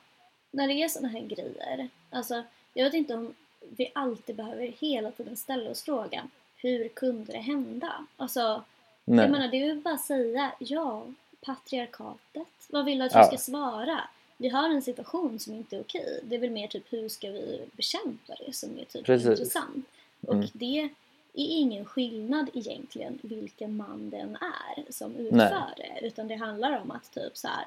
när 0.51 0.69
det 0.69 0.75
är 0.75 0.89
såna 0.89 1.09
här 1.09 1.21
grejer, 1.21 1.89
alltså 2.11 2.43
jag 2.75 2.85
vet 2.85 2.95
inte 2.95 3.15
om 3.15 3.35
vi 3.61 3.91
alltid 3.95 4.37
behöver 4.37 4.67
hela 4.67 5.11
tiden 5.11 5.37
ställa 5.37 5.71
oss 5.71 5.83
frågan 5.83 6.31
hur 6.63 6.89
kunde 6.89 7.33
det 7.33 7.39
hända? 7.39 8.07
Alltså, 8.17 8.65
Nej. 9.05 9.25
jag 9.25 9.31
menar 9.31 9.49
det 9.49 9.57
är 9.57 9.67
ju 9.67 9.75
bara 9.75 9.95
att 9.95 10.01
säga 10.01 10.53
ja, 10.59 11.03
patriarkatet. 11.41 12.49
Vad 12.69 12.85
vill 12.85 12.99
du 12.99 13.05
att 13.05 13.13
vi 13.15 13.19
Ja. 13.19 13.25
ska 13.27 13.37
svara? 13.39 14.01
Vi 14.37 14.49
har 14.49 14.71
en 14.71 14.83
situation 14.83 15.39
som 15.39 15.55
inte 15.55 15.77
är 15.77 15.81
okej. 15.81 16.21
Det 16.25 16.35
är 16.35 16.39
väl 16.41 16.51
mer 16.51 16.69
typ 16.69 16.93
hur 16.93 17.09
ska 17.09 17.31
vi 17.31 17.65
bekämpa 17.73 18.35
det 18.47 18.53
som 18.53 18.79
är 18.79 18.85
typ 18.85 19.05
Precis. 19.07 19.29
intressant. 19.29 19.87
Och 20.21 20.35
Mm. 20.35 20.47
det 20.53 20.81
är 20.81 20.91
ingen 21.35 21.85
skillnad 21.85 22.51
egentligen 22.55 23.19
vilken 23.23 23.77
man 23.77 24.11
den 24.11 24.37
är 24.41 24.93
som 24.93 25.17
utför 25.17 25.75
det. 25.77 25.99
Utan 26.03 26.29
det 26.29 26.35
handlar 26.35 26.81
om 26.81 26.91
att 26.91 27.13
typ 27.13 27.37
så 27.37 27.49
här 27.49 27.67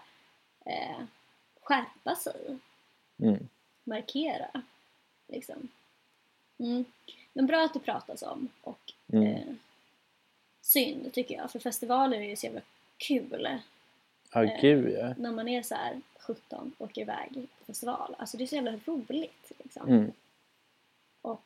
eh, 0.66 1.06
skärpa 1.62 2.16
sig, 2.16 2.58
Mm. 3.20 3.50
markera. 3.84 4.62
Liksom. 5.28 5.68
Mm. 6.58 6.86
Men 7.34 7.46
bra 7.48 7.66
att 7.66 7.74
det 7.74 7.80
pratas 7.80 8.22
om 8.24 8.50
och 8.62 8.94
Mm. 9.14 9.28
eh, 9.34 9.54
synd 10.62 11.14
tycker 11.14 11.36
jag. 11.36 11.52
För 11.52 11.60
festivaler 11.60 12.18
är 12.18 12.30
ju 12.30 12.36
så 12.36 12.46
jävla 12.46 12.62
kul 12.98 13.48
Ja, 14.34 14.44
Eh, 14.44 14.62
gud 14.62 14.90
ja. 15.00 15.14
när 15.18 15.32
man 15.32 15.48
är 15.48 15.62
så 15.64 15.76
här 15.76 16.02
17 16.20 16.72
och 16.78 16.86
åker 16.86 17.02
iväg 17.02 17.30
på 17.60 17.66
festival. 17.66 18.16
Alltså 18.20 18.38
det 18.38 18.44
är 18.44 18.46
så 18.48 18.56
jävla 18.56 18.80
roligt 18.86 19.52
liksom. 19.64 19.90
Mm. 19.90 20.12
Och 21.22 21.42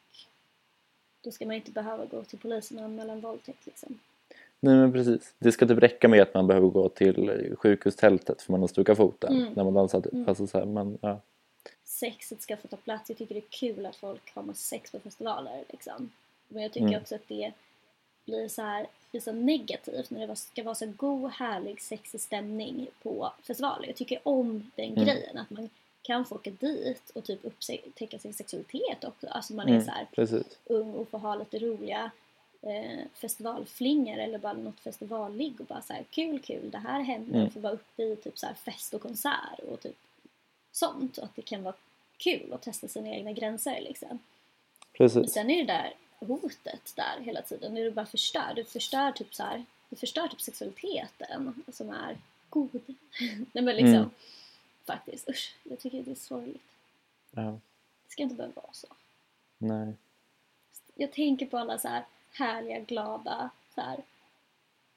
då 1.22 1.32
ska 1.32 1.46
man 1.46 1.56
inte 1.56 1.72
behöva 1.72 2.06
gå 2.06 2.24
till 2.24 2.40
polisen 2.40 2.78
och 2.80 2.86
anmäla 2.86 3.14
en 3.14 3.20
våldtäkt 3.22 3.66
liksom. 3.66 4.00
Nej 4.60 4.76
men 4.76 4.94
precis. 4.94 5.34
Det 5.40 5.52
ska 5.52 5.68
typ 5.68 5.78
räcka 5.84 6.08
med 6.08 6.22
att 6.22 6.34
man 6.34 6.48
behöver 6.48 6.68
gå 6.68 6.90
till 6.90 7.56
sjukhustältet 7.60 8.42
för 8.42 8.52
man 8.52 8.62
har 8.62 8.68
stukat 8.68 8.98
foten 8.98 9.36
Mm. 9.42 9.54
när 9.54 9.64
man 9.64 9.74
dansar 9.74 10.02
typ. 10.02 10.14
Mm. 10.14 10.30
Alltså 10.30 10.48
så 10.48 10.58
här, 10.60 10.66
man, 10.66 10.98
ja. 11.02 11.20
Sexet 11.84 12.42
ska 12.42 12.58
få 12.58 12.68
ta 12.68 12.78
plats. 12.78 13.10
Jag 13.10 13.18
tycker 13.18 13.36
det 13.36 13.40
är 13.42 13.50
kul 13.50 13.86
att 13.86 13.96
folk 13.96 14.36
har 14.36 14.44
massa 14.44 14.60
sex 14.60 14.92
på 14.92 15.00
festivaler 15.00 15.64
liksom. 15.70 16.12
Men 16.48 16.64
jag 16.64 16.72
tycker 16.74 16.88
Mm. 16.88 17.02
också 17.02 17.16
att 17.16 17.28
det 17.28 17.54
blir 18.28 18.48
så 18.48 18.62
här 18.62 18.88
så 19.24 19.32
negativt 19.32 20.10
när 20.10 20.28
det 20.28 20.36
ska 20.36 20.64
vara 20.64 20.76
så 20.76 20.86
god, 20.98 21.32
härlig, 21.32 21.82
sexig 21.82 22.22
stämning 22.22 22.88
på 23.04 23.32
festivaler. 23.44 23.88
Jag 23.88 23.96
tycker 23.96 24.20
om 24.24 24.72
den 24.76 24.86
Mm. 24.92 25.06
grejen 25.06 25.38
att 25.38 25.50
man 25.50 25.70
kan 26.02 26.26
få 26.26 26.36
åka 26.36 26.50
dit 26.52 27.10
och 27.16 27.24
typ 27.24 27.46
upptäcka 27.46 28.20
sin 28.20 28.34
sexualitet 28.34 29.04
också. 29.04 29.28
Alltså 29.28 29.54
man 29.54 29.68
är 29.68 29.72
Mm. 29.72 29.86
så 29.86 29.92
här 29.92 30.08
Precis. 30.16 30.58
ung 30.66 30.94
och 30.94 31.08
får 31.10 31.18
ha 31.20 31.36
lite 31.36 31.60
roliga 31.60 32.12
eh, 32.62 33.00
festivalflingor 33.14 34.18
eller 34.18 34.38
bara 34.40 34.54
något 34.54 34.80
festivalligg 34.80 35.62
och 35.62 35.66
bara 35.66 35.82
så 35.82 35.94
här 35.94 36.04
kul 36.10 36.40
kul 36.40 36.70
det 36.72 36.78
här 36.78 37.02
händer 37.02 37.34
Mm. 37.36 37.48
och 37.48 37.54
få 37.54 37.60
vara 37.60 37.74
uppe 37.74 38.04
i 38.04 38.16
typ 38.16 38.38
så 38.40 38.46
här 38.46 38.54
fest 38.54 38.94
och 38.94 39.02
konsert 39.02 39.60
och 39.72 39.80
typ 39.82 39.96
sånt 40.72 41.18
och 41.18 41.24
att 41.24 41.36
det 41.36 41.42
kan 41.42 41.64
vara 41.64 41.76
kul 42.18 42.54
att 42.54 42.62
testa 42.62 42.88
sina 42.88 43.10
egna 43.10 43.32
gränser 43.32 43.82
liksom. 43.82 44.10
Men 44.10 44.20
Precis. 45.10 45.34
sen 45.34 45.50
är 45.50 45.58
det 45.66 45.74
där 45.74 45.94
hotet 46.20 46.94
där 46.96 47.20
hela 47.22 47.42
tiden, 47.42 47.78
är 47.78 47.84
det 47.84 47.92
bara 47.92 48.06
förstör, 48.06 48.54
du 48.56 48.64
förstör 48.64 49.12
typ 49.12 49.36
så 49.36 49.44
här, 49.44 49.66
du 49.90 49.96
förstör 49.96 50.28
typ 50.28 50.42
sexualiteten 50.42 51.64
som 51.74 51.90
är 51.90 52.18
god. 52.50 52.70
Nej 53.52 53.64
men 53.64 53.66
liksom, 53.66 53.94
Mm. 53.94 54.10
faktiskt 54.86 55.30
usch, 55.30 55.56
jag 55.64 55.80
tycker 55.80 56.04
det 56.04 56.12
är 56.12 56.16
sorgligt. 56.16 56.62
Ja. 57.32 57.52
Det 58.06 58.12
ska 58.12 58.24
inte 58.24 58.36
behöva 58.36 58.62
vara 58.62 58.74
så. 58.74 58.88
Nej. 59.58 59.94
jag 60.96 61.12
tänker 61.12 61.46
på 61.46 61.58
alla 61.58 61.78
så 61.78 61.88
här 61.88 62.06
härliga, 62.34 62.80
glada 62.80 63.50
så 63.76 63.82
här, 63.82 64.04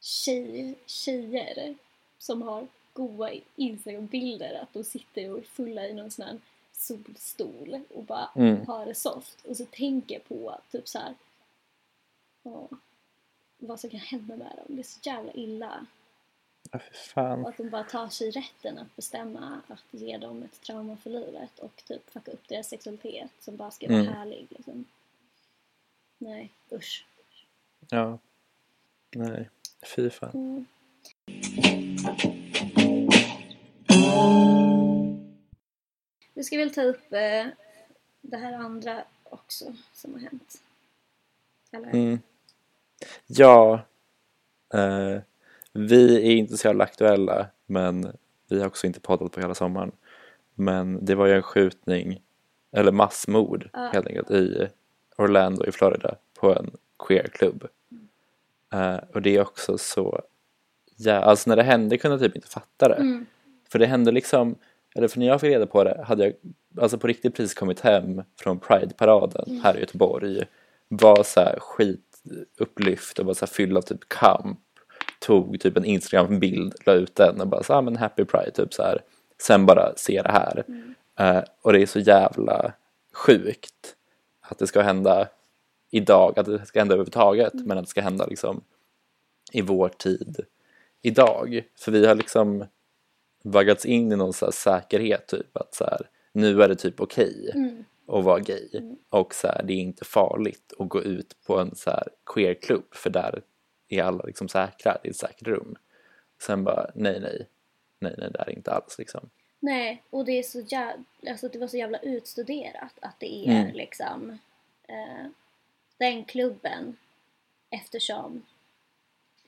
tjej, 0.00 0.74
tjejer 0.86 1.74
som 2.18 2.42
har 2.42 2.66
goa 2.92 3.30
Instagram-bilder 3.56 4.54
att 4.62 4.72
de 4.72 4.84
sitter 4.84 5.30
och 5.30 5.38
är 5.38 5.42
fulla 5.42 5.86
i 5.88 5.94
någon 5.94 6.10
sån 6.10 6.24
här 6.26 6.38
solstol 6.80 7.80
och 7.94 8.04
bara 8.04 8.30
Mm. 8.36 8.66
har 8.66 8.86
det 8.86 8.94
soft. 8.94 9.44
Och 9.44 9.56
så 9.56 9.64
tänker 9.66 10.14
jag 10.14 10.24
på 10.24 10.58
typ 10.70 10.88
så 10.88 10.98
här, 10.98 11.14
ja, 12.42 12.68
vad 13.58 13.80
som 13.80 13.90
kan 13.90 14.00
hända 14.00 14.36
med 14.36 14.52
dem. 14.56 14.66
Det 14.76 14.80
är 14.80 14.84
så 14.84 14.98
jävla 15.02 15.32
illa. 15.32 15.86
Ja, 16.72 16.78
för 16.78 16.94
fan. 16.94 17.42
Och 17.44 17.48
att 17.48 17.56
de 17.56 17.70
bara 17.70 17.84
tar 17.84 18.08
sig 18.08 18.30
rätten 18.30 18.78
att 18.78 18.96
bestämma 18.96 19.60
att 19.68 19.84
ge 19.90 20.18
dem 20.18 20.42
ett 20.42 20.60
trauma 20.60 20.96
för 20.96 21.10
livet 21.10 21.58
och 21.58 21.82
typ 21.86 22.10
fucka 22.10 22.30
upp 22.32 22.48
deras 22.48 22.68
sexualitet 22.68 23.30
som 23.40 23.56
bara 23.56 23.70
ska 23.70 23.86
vara 23.88 23.98
Mm. 24.00 24.12
härlig. 24.12 24.46
Liksom. 24.50 24.84
Nej, 26.18 26.50
usch. 26.72 27.06
Ja. 27.88 28.18
Nej. 29.14 29.48
Fy 29.96 30.10
fan. 30.10 30.30
Mm. 30.34 30.66
Du 36.41 36.45
ska 36.45 36.57
väl 36.57 36.74
ta 36.74 36.82
upp 36.82 37.12
eh, 37.12 37.47
det 38.20 38.36
här 38.36 38.53
andra 38.53 39.05
också 39.24 39.64
som 39.93 40.12
har 40.12 40.20
hänt? 40.20 40.62
Eller? 41.72 41.88
Mm. 41.88 42.18
Ja, 43.26 43.82
eh, 44.74 45.18
vi 45.72 46.16
är 46.16 46.36
inte 46.36 46.57
så 46.57 46.68
jävla 46.68 46.84
aktuella 46.84 47.47
men 47.66 48.16
vi 48.49 48.61
har 48.61 48.66
också 48.66 48.86
inte 48.86 49.01
poddat 49.01 49.32
på 49.32 49.41
hela 49.41 49.55
sommaren. 49.55 49.93
Men 50.55 51.05
det 51.05 51.14
var 51.14 51.26
ju 51.26 51.32
en 51.32 51.43
skjutning, 51.43 52.22
eller 52.72 52.93
massmord 52.93 53.68
Ja. 53.72 53.91
helt 53.93 54.07
enkelt, 54.07 54.30
i 54.30 54.68
Orlando 55.16 55.66
i 55.66 55.72
Florida 55.72 56.14
på 56.34 56.55
en 56.55 56.70
queerklubb. 57.09 57.68
Eh, 58.72 58.99
och 59.14 59.22
det 59.22 59.36
är 59.36 59.41
också 59.41 59.78
så, 59.78 60.22
ja, 60.97 61.14
alltså 61.14 61.51
när 61.51 61.57
det 61.57 61.62
hände 61.62 61.99
kunde 61.99 62.14
jag 62.14 62.20
typ 62.20 62.36
inte 62.36 62.49
fatta 62.49 62.88
det. 62.88 62.95
Mm. 62.95 63.26
För 63.68 63.78
det 63.78 63.86
hände 63.86 64.12
liksom, 64.12 64.57
eller 64.95 65.09
för 65.09 65.18
när 65.18 65.26
jag 65.26 65.41
fick 65.41 65.51
reda 65.51 65.66
på 65.66 65.84
det 65.84 66.05
hade 66.07 66.24
jag 66.24 66.34
alltså 66.80 66.99
på 66.99 67.07
riktigt 67.07 67.34
precis 67.34 67.55
kommit 67.55 67.80
hem 67.80 68.22
från 68.41 68.61
Pride-paraden 68.61 69.61
här 69.64 69.76
i 69.76 69.80
Göteborg. 69.80 70.45
Var 70.88 71.22
så 71.22 71.41
här 71.41 71.59
skitupplyft 71.61 73.18
och 73.18 73.26
var 73.26 73.34
så 73.34 73.47
här 73.47 73.53
fylld 73.53 73.76
av 73.76 73.82
typ 73.82 74.09
kamp. 74.09 74.59
Tog 75.18 75.61
typ 75.61 75.76
en 75.76 75.84
Instagram-bild, 75.84 76.74
la 76.86 76.93
ut 76.93 77.14
den 77.14 77.41
och 77.41 77.49
bara 77.49 77.62
så 77.62 77.74
ah, 77.74 77.80
men 77.80 77.97
happy 77.97 78.24
Pride 78.24 78.51
typ 78.51 78.74
så 78.74 78.82
här. 78.82 79.03
Sen 79.43 79.66
bara 79.66 79.97
se 79.97 80.22
det 80.22 80.32
här. 80.32 80.64
Eh, 81.18 81.43
och 81.62 81.72
det 81.72 81.82
är 81.82 81.86
så 81.86 81.99
jävla 81.99 82.72
sjukt 83.12 83.97
att 84.41 84.59
det 84.59 84.66
ska 84.66 84.82
hända 84.82 85.28
idag, 85.91 86.38
att 86.38 86.47
det 86.47 86.66
ska 86.66 86.78
hända 86.78 86.95
överhuvudtaget 86.95 87.55
men 87.55 87.78
att 87.78 87.84
det 87.84 87.91
ska 87.91 88.01
hända 88.01 88.26
liksom 88.26 88.64
i 89.53 89.62
vår 89.62 89.88
tid 89.88 90.41
idag. 91.03 91.62
För 91.78 91.93
vi 91.93 92.07
har 92.07 92.14
liksom 92.14 92.64
vaggats 93.43 93.86
in 93.86 94.12
i 94.12 94.16
någon 94.16 94.32
så 94.32 94.45
här 94.45 94.53
säkerhet 94.53 95.26
typ 95.26 95.57
att 95.57 95.74
så 95.74 95.84
här, 95.84 96.09
nu 96.32 96.62
är 96.62 96.68
det 96.68 96.76
typ 96.76 97.01
okej 97.01 97.51
Mm. 97.55 97.84
att 98.07 98.24
vara 98.24 98.38
gay 98.38 98.68
och 99.09 99.34
så 99.34 99.47
här, 99.47 99.62
det 99.62 99.72
är 99.72 99.76
inte 99.80 100.05
farligt 100.05 100.72
att 100.78 100.88
gå 100.88 101.03
ut 101.03 101.36
på 101.47 101.59
en 101.59 101.74
så 101.74 101.91
här 101.91 102.09
queerklubb 102.26 102.95
för 102.95 103.11
där 103.11 103.43
är 103.88 104.03
alla 104.03 104.24
liksom 104.24 104.49
säkra, 104.49 104.99
det 105.03 105.09
är 105.09 105.11
ett 105.11 105.16
säkert 105.16 105.49
rum. 105.49 105.76
Sen 106.43 106.64
bara 106.64 106.91
nej 106.95 107.20
nej, 107.20 107.47
nej 107.99 108.14
nej 108.18 108.30
det 108.32 108.38
är 108.41 108.51
inte 108.51 108.72
alls 108.72 108.99
liksom. 108.99 109.30
Nej, 109.61 110.03
och 110.11 110.24
det 110.24 110.32
är 110.38 110.43
så 110.43 110.61
jävla, 110.61 111.05
alltså 111.28 111.49
det 111.49 111.59
var 111.59 111.66
så 111.66 111.76
jävla 111.76 111.99
utstuderat 111.99 112.93
att 113.03 113.14
det 113.20 113.47
är 113.49 113.61
Mm. 113.61 113.74
liksom 113.76 114.38
eh, 114.88 115.26
den 115.99 116.24
klubben 116.24 116.97
eftersom 117.70 118.43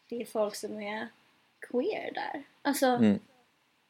det 0.09 0.20
är 0.22 0.26
folk 0.26 0.55
som 0.55 0.80
är 0.80 1.09
queer 1.70 2.12
där. 2.14 2.43
Alltså, 2.62 2.86
Mm. 2.86 3.18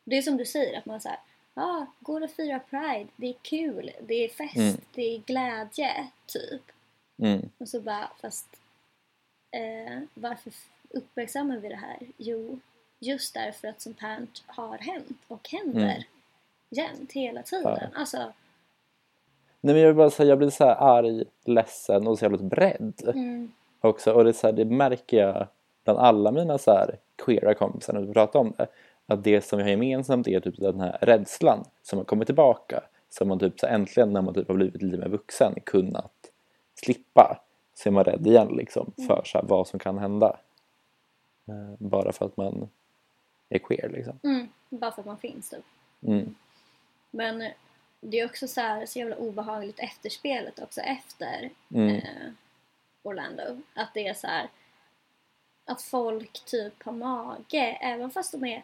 Det 0.05 0.19
är 0.19 0.23
som 0.23 0.37
du 0.37 0.45
säger 0.45 0.79
att 0.79 0.87
man 0.87 1.01
säger 1.01 1.19
ah, 1.55 1.87
går 2.01 2.21
och 2.23 2.31
firar 2.31 2.59
pride, 2.59 3.09
det 3.17 3.27
är 3.29 3.35
kul, 3.43 3.91
det 4.01 4.15
är 4.25 4.29
fest, 4.29 4.57
Mm. 4.57 4.77
det 4.95 5.03
är 5.15 5.19
glädje, 5.19 6.09
typ. 6.27 6.63
Mm, 7.23 7.49
Och 7.59 7.69
så 7.69 7.81
bara, 7.81 8.11
fast 8.21 8.47
eh, 9.51 10.01
varför 10.15 10.53
uppmärksammar 10.91 11.57
vi 11.57 11.69
det 11.69 11.77
här? 11.77 11.99
Jo, 12.17 12.59
just 12.99 13.35
därför 13.35 13.69
att 13.69 13.81
sånt 13.81 14.01
här 14.01 14.27
har 14.47 14.79
hänt 14.79 15.19
och 15.29 15.49
händer 15.49 15.81
Mm. 15.83 16.03
jämt, 16.69 17.13
hela 17.13 17.43
tiden. 17.43 17.79
Ja. 17.81 17.87
Alltså, 18.01 18.33
Nej 19.65 19.75
men 19.75 19.79
jag 19.83 19.87
vill 19.89 19.97
bara 19.97 20.11
säga, 20.11 20.29
jag 20.29 20.39
blir 20.39 20.51
så 20.51 20.65
här 20.65 20.77
arg, 20.81 21.25
ledsen 21.45 22.07
och 22.07 22.19
så 22.19 22.25
jävla 22.25 22.39
rädd 22.39 23.03
mm, 23.07 23.53
också. 23.81 24.13
Och 24.13 24.25
det, 24.25 24.33
så 24.33 24.47
här, 24.47 24.53
det 24.53 24.65
märker 24.65 25.17
jag 25.17 25.47
bland 25.85 25.99
alla 25.99 26.33
mina 26.33 26.59
så 26.59 26.71
här 26.71 26.99
queera 27.25 27.55
kompisar 27.55 27.93
när 27.93 28.01
vi 28.01 28.13
pratar 28.13 28.41
om 28.41 28.55
det. 28.59 28.67
Att 29.13 29.25
det 29.25 29.43
som 29.45 29.57
vi 29.57 29.63
har 29.63 29.71
gemensamt 29.71 30.29
är 30.29 30.41
typ 30.41 30.57
den 30.57 30.81
här 30.81 30.99
rädslan 31.01 31.65
som 31.83 31.99
har 31.99 32.05
kommit 32.05 32.27
tillbaka. 32.29 32.83
Som 33.09 33.29
man 33.29 33.39
typ 33.39 33.61
så 33.61 33.67
äntligen 33.67 34.13
när 34.13 34.23
man 34.23 34.35
typ 34.35 34.49
har 34.49 34.55
blivit 34.55 34.83
lite 34.83 34.97
mer 34.99 35.09
vuxen 35.09 35.55
kunnat 35.67 36.13
slippa. 36.75 37.41
Så 37.75 37.89
är 37.89 37.91
man 37.93 38.05
rädd 38.05 38.27
igen 38.27 38.49
liksom 38.49 38.93
för 39.07 39.23
så 39.25 39.39
här, 39.39 39.45
vad 39.45 39.69
som 39.69 39.79
kan 39.79 39.99
hända. 39.99 40.37
Eh, 41.49 41.75
bara 41.79 42.13
för 42.13 42.27
att 42.27 42.37
man 42.37 42.69
är 43.49 43.59
queer 43.59 43.89
liksom. 43.89 44.19
mm, 44.23 44.49
bara 44.69 44.93
för 44.93 45.01
att 45.03 45.07
man 45.07 45.19
finns 45.19 45.51
typ. 45.51 45.65
Mm. 46.07 46.35
Men 47.11 47.45
det 48.01 48.21
är 48.21 48.27
också 48.27 48.49
så, 48.49 48.61
här, 48.61 48.87
så 48.87 48.99
jävla 48.99 49.17
obehagligt 49.17 49.79
efterspelet 49.81 50.59
också 50.59 50.81
efter 50.81 51.51
Mm. 51.75 51.95
eh, 51.95 52.33
Orlando. 53.03 53.43
Att 53.75 53.95
det 53.95 54.09
är 54.09 54.15
så 54.15 54.27
här 54.27 54.49
att 55.65 55.83
folk 55.83 56.45
typ 56.45 56.83
har 56.83 56.93
mage, 56.93 57.79
även 57.81 58.11
fast 58.11 58.33
de 58.33 58.45
är 58.45 58.63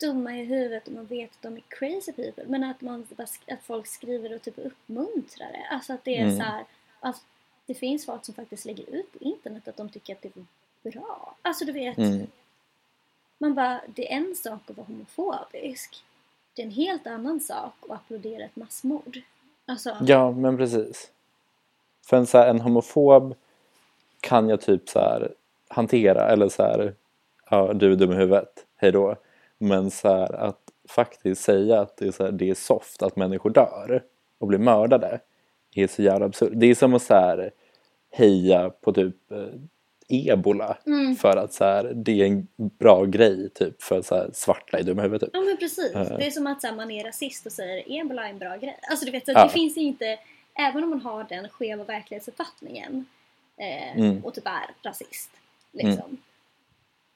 dumma 0.00 0.36
i 0.36 0.44
huvudet 0.44 0.86
och 0.88 0.92
man 0.94 1.06
vet 1.06 1.30
att 1.30 1.42
de 1.42 1.56
är 1.56 1.62
crazy 1.68 2.12
people. 2.12 2.44
Men 2.46 2.64
att, 2.64 2.80
man, 2.80 3.06
att 3.48 3.62
folk 3.62 3.86
skriver 3.86 4.34
och 4.34 4.42
typ 4.42 4.58
uppmuntrar 4.58 5.52
det. 5.52 5.66
Alltså 5.70 5.92
att 5.92 6.04
det 6.04 6.16
är 6.16 6.22
Mm. 6.22 6.36
så 6.36 6.42
här, 6.42 6.64
att 7.00 7.24
det 7.66 7.74
finns 7.74 8.06
folk 8.06 8.24
som 8.24 8.34
faktiskt 8.34 8.64
lägger 8.64 8.90
ut 8.94 9.12
på 9.12 9.18
internet 9.20 9.68
att 9.68 9.76
de 9.76 9.88
tycker 9.88 10.14
att 10.14 10.22
det 10.22 10.32
är 10.36 10.90
bra. 10.90 11.34
Alltså 11.42 11.64
du 11.64 11.72
vet, 11.72 11.98
Mm. 11.98 12.26
man 13.38 13.54
bara, 13.54 13.80
det 13.94 14.12
är 14.12 14.16
en 14.16 14.34
sak 14.36 14.70
att 14.70 14.76
vara 14.76 14.86
homofobisk. 14.86 16.04
Det 16.54 16.62
är 16.62 16.66
en 16.66 16.72
helt 16.72 17.06
annan 17.06 17.40
sak 17.40 17.72
att 17.82 17.90
applådera 17.90 18.44
ett 18.44 18.56
massmord. 18.56 19.18
Alltså, 19.66 19.96
Ja, 20.06 20.30
men 20.30 20.56
precis. 20.56 21.10
För 22.06 22.16
en, 22.16 22.26
så 22.26 22.38
här, 22.38 22.48
en 22.48 22.60
homofob 22.60 23.34
kan 24.20 24.48
jag 24.48 24.60
typ 24.60 24.88
så 24.88 24.98
här 24.98 25.34
hantera 25.68 26.28
eller 26.28 26.48
så 26.48 26.62
här, 26.62 26.94
ja 27.50 27.72
du 27.72 27.92
är 27.92 27.96
dum 27.96 28.12
i 28.12 28.14
huvudet, 28.14 28.66
hej 28.76 28.92
då. 28.92 29.16
Men 29.62 29.90
så 29.90 30.08
här 30.08 30.32
att 30.32 30.60
faktiskt 30.88 31.42
säga 31.42 31.80
att 31.80 31.96
det 31.96 32.06
är, 32.06 32.12
så 32.12 32.24
här, 32.24 32.32
det 32.32 32.50
är 32.50 32.54
soft 32.54 33.02
att 33.02 33.16
människor 33.16 33.50
dör 33.50 34.02
och 34.38 34.46
blir 34.46 34.58
mördade 34.58 35.20
är 35.74 35.86
så 35.86 36.02
jävla 36.02 36.26
absurt. 36.26 36.52
Det 36.54 36.66
är 36.66 36.74
som 36.74 36.94
att 36.94 37.02
så 37.02 37.14
här 37.14 37.50
heja 38.10 38.70
på 38.70 38.92
typ 38.92 39.32
eh, 39.32 39.44
ebola 40.08 40.76
Mm. 40.86 41.16
för 41.16 41.36
att 41.36 41.52
så 41.52 41.64
här, 41.64 41.92
det 41.94 42.12
är 42.22 42.26
en 42.26 42.46
bra 42.56 43.04
grej 43.04 43.50
typ 43.50 43.82
för 43.82 44.02
så 44.02 44.14
här, 44.14 44.30
svarta 44.32 44.78
är 44.78 44.82
dumma 44.82 45.00
i 45.02 45.04
huvudet 45.04 45.26
typ. 45.28 45.30
Ja 45.34 45.40
men 45.40 45.56
precis. 45.56 45.94
Eh. 45.94 46.18
Det 46.18 46.26
är 46.26 46.30
som 46.30 46.46
att 46.46 46.60
så 46.60 46.66
här, 46.66 46.74
man 46.74 46.90
är 46.90 47.04
rasist 47.04 47.46
och 47.46 47.52
säger 47.52 48.00
ebola 48.00 48.26
är 48.26 48.30
en 48.30 48.38
bra 48.38 48.56
grej. 48.56 48.78
Alltså 48.90 49.04
du 49.06 49.10
vet, 49.12 49.24
så 49.24 49.30
att 49.32 49.36
Ja. 49.38 49.44
det 49.44 49.50
finns 49.50 49.76
inte, 49.76 50.18
även 50.54 50.84
om 50.84 50.90
man 50.90 51.00
har 51.00 51.24
den 51.28 51.48
skeva 51.48 51.84
verklighetsuppfattningen 51.84 53.06
eh, 53.56 53.96
Mm. 53.98 54.24
och 54.24 54.34
typ 54.34 54.46
är 54.46 54.88
rasist, 54.88 55.30
liksom. 55.72 56.16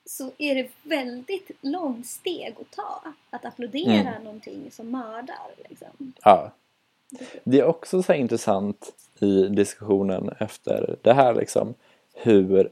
Så 0.07 0.31
är 0.39 0.55
det 0.55 0.71
väldigt 0.83 1.51
långt 1.61 2.07
steg 2.07 2.55
att 2.61 2.77
ta. 2.77 3.03
Att 3.31 3.45
applådera 3.45 4.09
Mm. 4.11 4.25
någonting 4.25 4.71
som 4.71 4.91
mördar. 4.91 5.51
Liksom. 5.69 6.13
Ja. 6.25 6.53
Det 7.45 7.61
är 7.61 7.65
också 7.65 8.03
så 8.03 8.13
intressant 8.13 8.93
i 9.21 9.43
diskussionen 9.49 10.31
efter 10.39 10.97
det 11.03 11.13
här 11.13 11.35
liksom 11.35 11.75
hur 12.15 12.71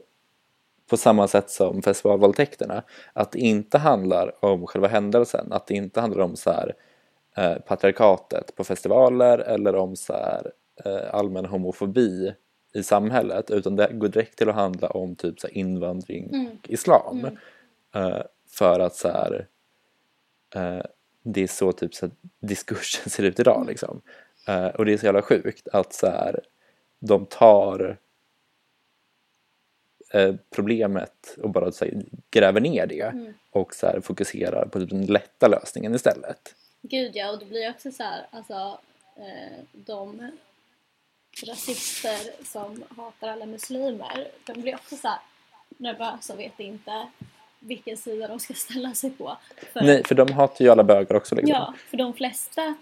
på 0.89 0.97
samma 0.97 1.27
sätt 1.27 1.49
som 1.49 1.81
festivalvåldtäkterna 1.81 2.83
att 3.13 3.31
det 3.31 3.39
inte 3.39 3.77
handlar 3.77 4.45
om 4.45 4.67
själva 4.67 4.87
händelsen, 4.87 5.53
att 5.53 5.67
det 5.67 5.73
inte 5.73 6.01
handlar 6.01 6.23
om 6.23 6.35
så 6.35 6.51
här 6.51 6.73
eh, 7.35 7.55
patriarkatet 7.55 8.55
på 8.55 8.63
festivaler 8.63 9.37
eller 9.37 9.75
om 9.75 9.95
så 9.95 10.13
här 10.13 10.51
eh, 10.85 11.15
allmän 11.15 11.45
homofobi 11.45 12.33
i 12.73 12.83
samhället 12.83 13.51
utan 13.51 13.75
det 13.75 13.89
går 13.93 14.07
direkt 14.07 14.37
till 14.37 14.49
att 14.49 14.55
handla 14.55 14.87
om 14.87 15.15
typ 15.15 15.39
så 15.39 15.47
invandring 15.47 16.29
Mm. 16.33 16.47
och 16.47 16.69
islam. 16.69 17.19
Mm. 17.19 17.37
Eh, 17.93 18.21
för 18.47 18.79
att 18.79 18.95
så 18.95 19.07
här 19.07 19.47
eh, 20.55 20.81
det 21.23 21.43
är 21.43 21.47
så 21.47 21.71
typ 21.71 21.93
så 21.95 22.09
diskursen 22.39 23.09
ser 23.09 23.23
ut 23.23 23.39
idag 23.39 23.65
liksom. 23.67 24.01
Eh, 24.47 24.67
och 24.67 24.85
det 24.85 24.93
är 24.93 24.97
så 24.97 25.05
jävla 25.05 25.21
sjukt 25.21 25.67
att 25.67 25.93
så 25.93 26.07
här, 26.07 26.39
de 26.99 27.25
tar 27.25 27.97
problemet 30.49 31.37
och 31.43 31.49
bara 31.49 31.71
så 31.71 31.85
här, 31.85 32.03
gräver 32.31 32.61
ner 32.61 32.85
det 32.87 33.01
Mm. 33.01 33.33
och 33.49 33.75
så 33.75 33.87
här, 33.87 33.99
fokuserar 34.01 34.65
på 34.71 34.79
typ 34.79 34.89
den 34.89 35.05
lätta 35.05 35.47
lösningen 35.47 35.95
istället. 35.95 36.55
Gud 36.81 37.11
ja, 37.15 37.31
och 37.31 37.39
det 37.39 37.45
blir 37.45 37.69
också 37.69 37.91
så 37.91 38.03
här, 38.03 38.27
alltså 38.31 38.79
de 39.71 40.31
rasister 41.41 42.43
som 42.45 42.83
hatar 42.97 43.27
alla 43.27 43.45
muslimer, 43.45 44.27
de 44.45 44.61
blir 44.61 44.75
också 44.75 44.95
så 44.95 45.07
här 45.07 45.19
nervösa 45.77 46.33
och 46.33 46.39
vet 46.39 46.59
inte 46.59 47.07
vilken 47.59 47.97
sida 47.97 48.27
de 48.27 48.39
ska 48.39 48.53
ställa 48.53 48.93
sig 48.93 49.09
på. 49.09 49.37
För, 49.73 49.81
Nej, 49.81 50.03
för 50.03 50.15
de 50.15 50.31
hatar 50.33 50.65
ju 50.65 50.71
alla 50.71 50.83
bögar 50.83 51.15
också 51.15 51.35
liksom. 51.35 51.51
Ja, 51.55 51.73
för 51.89 51.97
de 51.97 52.13
flesta 52.13 52.75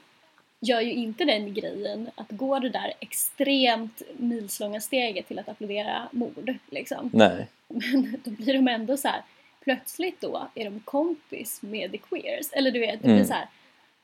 gör 0.59 0.81
ju 0.81 0.91
inte 0.93 1.25
den 1.25 1.53
grejen 1.53 2.09
att 2.15 2.29
gå 2.31 2.59
det 2.59 2.69
där 2.69 2.93
extremt 2.99 4.01
milslånga 4.17 4.81
steget 4.81 5.27
till 5.27 5.39
att 5.39 5.49
applådera 5.49 6.07
mord 6.11 6.53
liksom. 6.69 7.09
Nej. 7.13 7.47
Men 7.67 8.21
då 8.23 8.31
blir 8.31 8.53
de 8.53 8.67
ändå 8.67 8.97
så 8.97 9.07
här. 9.07 9.21
Plötsligt 9.63 10.21
då 10.21 10.47
är 10.55 10.65
de 10.65 10.79
kompis 10.79 11.61
med 11.61 11.91
the 11.91 11.97
queers. 11.97 12.51
Eller 12.51 12.71
du 12.71 12.79
vet, 12.79 13.01
det 13.01 13.05
Mm. 13.07 13.17
blir 13.17 13.27
så 13.27 13.33
här. 13.33 13.47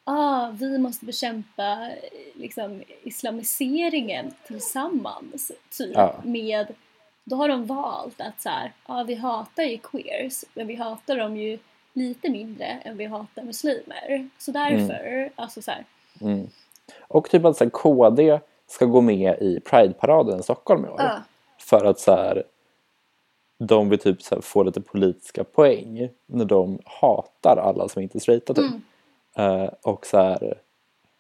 Ah, 0.10 0.50
vi 0.50 0.78
måste 0.78 1.06
bekämpa 1.06 1.90
eh, 1.90 1.96
liksom, 2.36 2.84
islamiseringen 3.04 4.34
tillsammans. 4.48 5.52
Typ 5.78 5.92
Ja. 5.96 6.16
med... 6.24 6.68
Då 7.24 7.36
har 7.36 7.48
de 7.48 7.66
valt 7.66 8.22
att 8.22 8.42
så 8.42 8.50
här, 8.50 8.72
ah, 8.86 9.04
vi 9.04 9.16
hatar 9.16 9.64
ju 9.64 9.78
queers, 9.78 10.44
men 10.54 10.68
vi 10.68 10.76
hatar 10.76 11.18
dem 11.18 11.38
ju 11.38 11.60
lite 11.94 12.30
mindre 12.30 12.66
än 12.66 12.98
vi 12.98 13.06
hatar 13.06 13.44
muslimer. 13.44 14.30
Så 14.38 14.52
därför, 14.52 15.30
alltså 15.36 15.62
så 15.62 15.72
här, 15.72 15.86
Mm. 16.22 16.48
Och 17.00 17.30
typ 17.30 17.46
att 17.46 17.58
så 17.58 17.64
här, 17.64 17.72
KD 17.72 18.40
ska 18.68 18.86
gå 18.86 19.02
med 19.02 19.42
i 19.42 19.60
Pride-paraden 19.60 20.40
i 20.40 20.44
Stockholm 20.44 20.86
i 20.86 20.90
år. 20.90 20.96
Ja. 21.02 21.22
För 21.60 21.86
att 21.86 22.00
så 22.00 22.12
här, 22.12 22.44
de 23.60 23.90
vill 23.90 24.00
typ 24.00 24.22
så 24.22 24.36
här, 24.36 24.42
få 24.42 24.64
lite 24.64 24.82
politiska 24.82 25.44
poäng 25.44 26.10
när 26.26 26.46
de 26.46 26.80
hatar 26.86 27.58
alla 27.58 27.90
som 27.90 28.02
inte 28.02 28.18
är 28.18 28.20
straighta 28.20 28.54
typ. 28.54 28.66
Mm. 28.66 28.82
Eh, 29.38 29.70
och 29.82 30.06
så 30.06 30.18
här, 30.18 30.58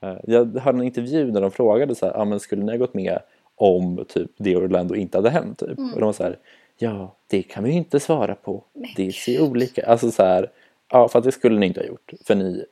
eh, 0.01 0.18
jag 0.24 0.57
hörde 0.59 0.78
en 0.78 0.84
intervju 0.84 1.32
där 1.32 1.41
de 1.41 1.51
frågade 1.51 1.95
så 1.95 2.05
här, 2.05 2.18
ah, 2.18 2.26
men 2.26 2.39
skulle 2.39 2.63
ni 2.63 2.72
ha 2.72 2.78
gått 2.78 2.93
med 2.93 3.20
om 3.55 4.05
typ 4.07 4.32
det 4.38 4.55
Orlando 4.57 4.95
inte 4.95 5.18
hade 5.18 5.30
hänt 5.30 5.59
typ? 5.59 5.80
Och 5.80 5.99
de 5.99 6.01
var 6.05 6.13
så 6.13 6.24
här, 6.24 6.39
ja 6.78 7.15
det 7.28 7.43
kan 7.43 7.63
vi 7.63 7.70
ju 7.70 7.78
inte 7.78 7.99
svara 7.99 8.36
på. 8.36 8.63
Men 8.74 8.89
Det 8.95 9.11
ser 9.15 9.32
ju 9.32 9.41
olika, 9.41 9.86
alltså 9.86 10.11
så 10.11 10.24
här, 10.24 10.51
ja 10.89 11.07
för 11.07 11.20
att 11.20 11.26
det 11.26 11.32
skulle 11.32 11.59
ni 11.59 11.65
inte 11.65 11.80
ha 11.80 11.88
gjort 11.88 12.11
för 12.26 12.36
ni 12.36 12.65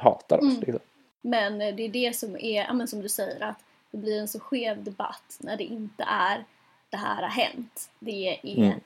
hatar 0.00 0.38
oss 0.38 0.58
liksom. 0.60 0.80
Men 1.22 1.60
eh, 1.60 1.74
det 1.74 1.82
är 1.82 1.88
det 1.88 2.16
som 2.16 2.36
är, 2.36 2.62
ja, 2.64 2.72
men 2.72 2.88
som 2.88 3.00
du 3.00 3.08
säger, 3.08 3.42
att 3.42 3.58
det 3.90 3.98
blir 3.98 4.20
en 4.20 4.28
så 4.28 4.40
skev 4.40 4.84
debatt 4.84 5.36
när 5.40 5.56
det 5.56 5.64
inte 5.64 6.02
är 6.08 6.44
det 6.90 6.96
här 6.96 7.22
har 7.22 7.28
hänt. 7.28 7.90
Det 7.98 8.28
är 8.28 8.56
Mm. 8.58 8.80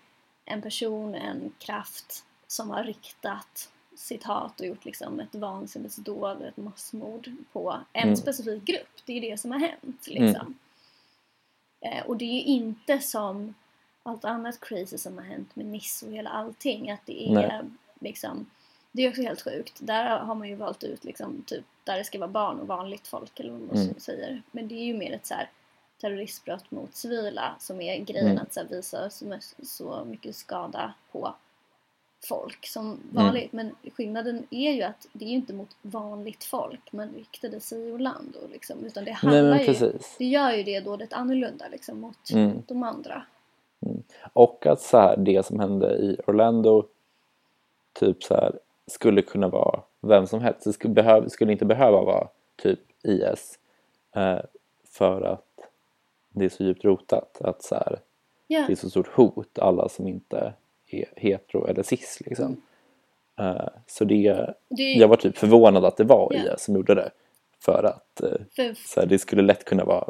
en 0.45 0.63
person, 0.63 1.15
en 1.15 1.53
kraft 1.59 2.25
som 2.47 2.71
har 2.71 2.85
riktat 2.85 3.69
citat 3.99 4.61
och 4.61 4.67
gjort 4.67 4.85
liksom 4.85 5.21
ett 5.21 5.35
vansinnesdåd, 5.35 6.43
ett 6.43 6.57
massmord 6.57 7.31
på 7.53 7.77
en 7.93 8.03
Mm. 8.03 8.17
specifik 8.17 8.65
grupp. 8.65 8.89
Det 9.07 9.13
är 9.13 9.21
det 9.21 9.41
som 9.41 9.53
har 9.53 9.59
hänt 9.59 10.07
liksom. 10.07 10.59
Eh, 11.81 12.07
och 12.07 12.17
det 12.17 12.25
är 12.25 12.33
ju 12.35 12.43
inte 12.43 12.99
som 12.99 13.55
allt 14.03 14.25
annat 14.25 14.61
crazy 14.61 14.99
som 14.99 15.19
har 15.19 15.25
hänt 15.25 15.57
med 15.57 15.67
Niss 15.67 16.03
och 16.03 16.13
hela 16.13 16.31
allting. 16.31 16.91
Att 16.91 17.07
det 17.07 17.29
är 17.29 17.35
Nej. 17.35 17.61
liksom 18.01 18.51
det 18.93 19.03
är 19.03 19.09
också 19.11 19.23
helt 19.23 19.43
sjukt. 19.43 19.77
Där 19.81 20.19
har 20.19 20.35
man 20.35 20.49
ju 20.49 20.55
valt 20.55 20.85
ut 20.85 21.05
liksom 21.05 21.43
typ 21.47 21.65
där 21.85 21.99
det 21.99 22.05
ska 22.05 22.19
vara 22.19 22.31
barn 22.31 22.61
och 22.61 22.67
vanligt 22.67 23.09
folk 23.09 23.41
eller 23.41 23.51
vad 23.53 23.61
man 23.61 23.77
Mm. 23.77 23.95
säger. 24.01 24.43
Men 24.51 24.69
det 24.69 24.75
är 24.75 24.85
ju 24.85 24.95
mer 24.95 25.13
ett 25.13 25.27
så 25.27 25.35
här 25.35 25.51
terroristbrott 26.01 26.71
mot 26.71 26.95
civila 26.97 27.55
som 27.59 27.81
är 27.81 27.99
grejen 27.99 28.27
Mm. 28.31 28.43
att 28.43 28.53
så 28.55 28.61
här, 28.61 28.67
visa 28.69 29.11
så, 29.11 29.39
så 29.63 30.05
mycket 30.05 30.37
skada 30.37 30.95
på 31.13 31.35
folk 32.25 32.67
som 32.67 32.87
Mm. 32.87 32.99
vanligt. 33.11 33.53
Men 33.53 33.75
skillnaden 33.97 34.47
är 34.51 34.73
ju 34.73 34.83
att 34.83 35.09
det 35.13 35.25
är 35.25 35.29
ju 35.29 35.35
inte 35.35 35.53
mot 35.53 35.77
vanligt 35.83 36.45
folk 36.45 36.93
man 36.93 37.09
riktade 37.17 37.61
sig 37.61 37.89
i 37.89 37.93
Orlando 37.93 38.39
liksom. 38.53 38.85
Utan 38.85 39.05
det 39.05 39.11
Nej 39.11 39.15
handlar 39.15 39.43
men 39.65 39.75
ju, 39.75 39.93
det 40.19 40.25
gör 40.25 40.53
ju 40.53 40.63
det 40.63 40.81
dådet 40.81 41.13
annorlunda 41.13 41.69
liksom 41.69 42.01
mot 42.01 42.31
Mm. 42.31 42.63
de 42.67 42.83
andra. 42.83 43.23
Och 44.33 44.67
att 44.67 44.81
så 44.81 44.99
här, 44.99 45.17
det 45.17 45.47
som 45.47 45.61
hände 45.61 45.97
i 45.97 46.17
Orlando 46.27 46.87
typ 47.93 48.23
så 48.25 48.35
här, 48.35 48.59
skulle 48.87 49.23
kunna 49.23 49.49
vara 49.49 49.81
vem 50.01 50.27
som 50.27 50.41
helst. 50.41 50.65
Det 50.65 50.73
skulle, 50.73 50.95
behöv, 50.95 51.29
skulle 51.29 51.53
inte 51.53 51.65
behöva 51.65 52.03
vara 52.05 52.29
typ 52.57 52.81
IS 53.03 53.59
eh, 54.17 54.39
för 54.85 55.23
att 55.23 55.45
det 56.31 56.45
är 56.45 56.49
så 56.49 56.63
djupt 56.65 56.85
rotat 56.85 57.41
att 57.41 57.63
så 57.63 57.75
här, 57.75 58.01
Ja. 58.47 58.65
det 58.67 58.73
är 58.73 58.77
så 58.77 58.91
stort 58.91 59.09
hot 59.09 59.59
alla 59.59 59.89
som 59.89 60.07
inte 60.07 60.53
är 60.91 61.09
hetero 61.17 61.67
eller 61.67 61.83
cis 61.83 62.21
liksom. 62.27 62.63
Eh, 63.41 63.69
så 63.87 64.05
det, 64.05 64.55
Det 64.69 64.93
jag 64.93 65.09
var 65.09 65.17
typ 65.17 65.39
förvånad 65.39 65.85
att 65.85 65.97
det 65.97 66.05
var. 66.05 66.35
IS 66.35 66.65
som 66.65 66.75
gjorde 66.75 66.95
det. 66.95 67.11
För 67.65 67.85
att 67.85 68.21
eh, 68.21 68.41
för, 68.57 68.75
så 68.75 69.01
här, 69.01 69.07
det 69.07 69.19
skulle 69.19 69.43
lätt 69.43 69.65
kunna 69.65 69.85
vara 69.85 70.05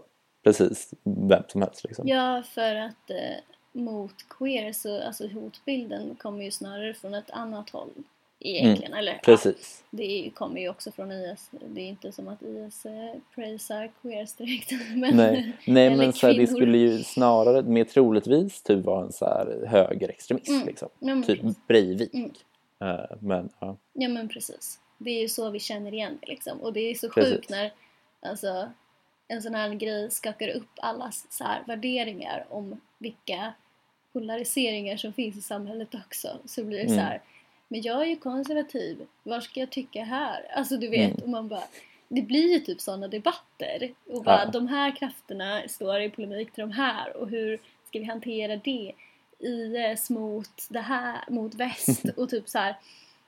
precis 0.45 0.95
vem 1.03 1.43
som 1.49 1.63
helst 1.63 1.85
liksom. 1.85 2.09
Ja, 2.09 2.43
för 2.43 2.75
att 2.75 3.11
eh, 3.11 3.37
mot 3.73 4.15
queer 4.39 4.73
så 4.73 5.03
alltså 5.03 5.29
hotbilden 5.29 6.17
kommer 6.17 6.45
ju 6.45 6.51
snarare 6.51 6.95
från 6.95 7.15
ett 7.15 7.31
annat 7.31 7.71
håll 7.71 7.91
egentligen. 8.41 8.93
Eller, 8.95 9.13
ja, 9.13 9.19
Precis. 9.25 9.85
det 9.91 10.03
är, 10.05 10.25
ju- 10.25 10.31
kommer 10.31 10.61
ju 10.61 10.69
också 10.69 10.93
från 10.93 11.13
IS. 11.13 11.51
Det 11.51 11.81
är 11.81 11.87
inte 11.89 12.13
som 12.13 12.29
att 12.29 12.43
IS 12.43 12.87
eh, 12.87 13.15
praisar 13.35 13.91
queers 14.03 14.33
direkt. 14.35 14.71
Men, 14.97 15.17
Nej, 15.17 15.53
nej 15.67 15.87
eller 15.87 15.97
men 15.97 16.13
så 16.13 16.27
här, 16.27 16.35
det 16.35 16.47
skulle 16.47 16.79
ju 16.79 17.03
snarare 17.03 17.63
mer 17.63 17.85
troligtvis 17.85 18.63
typ 18.63 18.85
vara 18.85 19.05
en 19.05 19.13
så 19.13 19.25
här 19.25 19.67
högerextremist 19.67 20.49
Mm. 20.49 20.67
liksom. 20.67 20.89
Ja, 20.99 21.23
Typ 21.27 21.41
precis. 21.41 21.67
Breivik. 21.67 22.15
Mm. 22.15 22.31
Eh, 22.81 23.17
men 23.21 23.49
ja, 23.59 23.77
Ja 23.93 24.09
men 24.09 24.29
precis. 24.29 24.79
Det 24.99 25.11
är 25.11 25.21
ju 25.23 25.29
så 25.29 25.51
vi 25.51 25.61
känner 25.61 25.95
igen 25.95 26.19
det 26.21 26.27
liksom. 26.27 26.61
Och 26.61 26.73
det 26.73 26.81
är 26.81 26.95
så 26.95 27.09
Precis. 27.09 27.35
sjukt 27.35 27.51
när 27.51 27.73
alltså, 28.21 28.69
en 29.29 29.43
sån 29.43 29.55
här 29.55 29.75
grej 29.75 30.11
skakar 30.11 30.49
upp 30.49 30.69
allas 30.77 31.27
så 31.31 31.45
här, 31.45 31.63
värderingar 31.67 32.47
om 32.51 32.81
vilka 32.99 33.53
polariseringar 34.13 34.97
som 34.97 35.13
finns 35.13 35.37
i 35.37 35.41
samhället 35.41 35.95
också. 36.07 36.29
Så 36.45 36.65
blir 36.65 36.79
det 36.79 36.85
Mm. 36.85 36.97
så 36.97 37.01
här, 37.03 37.21
men 37.69 37.83
jag 37.83 38.03
är 38.03 38.07
ju 38.07 38.17
konservativ, 38.17 39.07
vad 39.23 39.43
ska 39.43 39.61
jag 39.61 39.71
tycka 39.71 40.05
här? 40.05 40.47
Alltså 40.55 40.77
du 40.77 40.89
vet, 40.89 41.11
Mm. 41.11 41.23
och 41.23 41.29
man 41.29 41.49
bara 41.49 41.63
det 42.11 42.23
blir 42.23 42.53
ju 42.53 42.59
typ 42.61 42.81
sådana 42.81 43.09
debatter. 43.09 43.93
Och 44.07 44.23
bara 44.25 44.45
Ja. 44.45 44.51
de 44.51 44.69
här 44.69 44.97
krafterna 44.97 45.63
står 45.69 46.01
i 46.01 46.11
polemik 46.11 46.53
till 46.53 46.61
de 46.63 46.71
här 46.73 47.17
och 47.17 47.29
hur 47.31 47.59
ska 47.89 47.99
vi 47.99 48.05
hantera 48.05 48.57
det? 48.57 48.93
IS 49.39 50.11
mot 50.11 50.67
det 50.71 50.81
här, 50.81 51.19
mot 51.29 51.55
väst 51.55 52.05
och 52.17 52.31
typ 52.31 52.49
så 52.49 52.59
här 52.59 52.75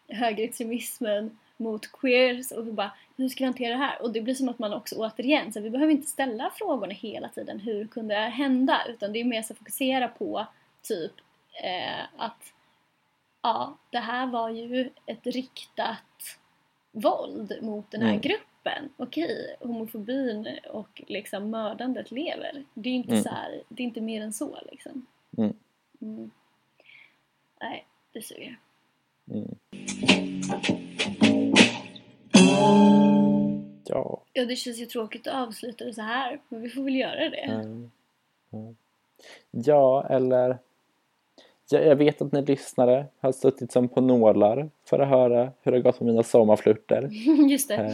högerextremismen 0.08 1.38
mot 1.56 1.92
queers 1.92 2.52
och 2.52 2.64
bara 2.64 2.90
hur 3.16 3.28
ska 3.28 3.38
vi 3.38 3.44
hantera 3.44 3.70
det 3.72 3.76
här? 3.84 4.02
Och 4.02 4.12
det 4.12 4.20
blir 4.20 4.34
som 4.34 4.48
att 4.48 4.58
man 4.58 4.72
också 4.72 4.96
återigen, 4.96 5.52
så 5.52 5.60
vi 5.60 5.70
behöver 5.70 5.92
inte 5.92 6.06
ställa 6.10 6.50
frågorna 6.54 6.92
hela 6.92 7.28
tiden 7.28 7.60
hur 7.60 7.86
kunde 7.86 8.14
det 8.14 8.20
här 8.20 8.30
hända? 8.30 8.80
Utan 8.88 9.12
det 9.12 9.20
är 9.20 9.24
mer 9.24 9.42
så 9.42 9.52
att 9.52 9.58
fokusera 9.58 10.08
på 10.08 10.46
typ 10.82 11.12
eh, 11.62 12.04
att 12.16 12.52
ja, 13.42 13.78
det 13.90 13.98
här 13.98 14.26
var 14.26 14.50
ju 14.50 14.90
ett 15.06 15.26
riktat 15.26 16.38
våld 16.92 17.58
mot 17.62 17.90
den 17.90 18.00
här 18.02 18.08
Mm. 18.08 18.20
gruppen. 18.20 18.88
Okej, 18.96 19.56
homofobin 19.60 20.58
och 20.70 21.02
liksom 21.06 21.50
mördandet 21.50 22.10
lever. 22.10 22.64
Det 22.74 22.88
är 22.88 22.94
inte 22.94 23.10
Mm. 23.12 23.22
så 23.22 23.28
här, 23.28 23.62
det 23.68 23.82
är 23.82 23.84
inte 23.84 24.00
mer 24.00 24.22
än 24.22 24.32
så 24.32 24.58
liksom. 24.70 25.06
Mm. 25.38 25.54
Mm. 26.00 26.30
Nej, 27.60 27.86
det 28.12 28.22
suger. 28.22 28.58
mm. 29.30 29.54
ja. 33.84 34.22
Ja, 34.32 34.44
det 34.44 34.56
känns 34.56 34.78
ju 34.78 34.86
tråkigt 34.86 35.26
att 35.26 35.48
avsluta 35.48 35.84
det 35.84 35.94
så 35.94 36.02
här, 36.02 36.40
men 36.48 36.60
vi 36.62 36.68
får 36.70 36.82
väl 36.82 36.96
göra 36.96 37.30
det. 37.30 37.36
Mm. 37.36 37.90
Ja, 39.50 40.06
eller 40.10 40.58
jag, 41.70 41.86
jag 41.86 41.96
vet 41.96 42.22
att 42.22 42.32
ni 42.32 42.42
lyssnare 42.42 43.06
har 43.20 43.32
suttit 43.32 43.72
som 43.72 43.88
på 43.88 44.00
nålar 44.00 44.70
för 44.84 44.98
att 44.98 45.08
höra 45.08 45.52
hur 45.62 45.72
det 45.72 45.78
har 45.78 45.82
gått 45.82 46.00
med 46.00 46.06
mina 46.06 46.22
sommarflörter. 46.22 47.08
Just 47.50 47.68
det. 47.68 47.74
Eh, 47.74 47.92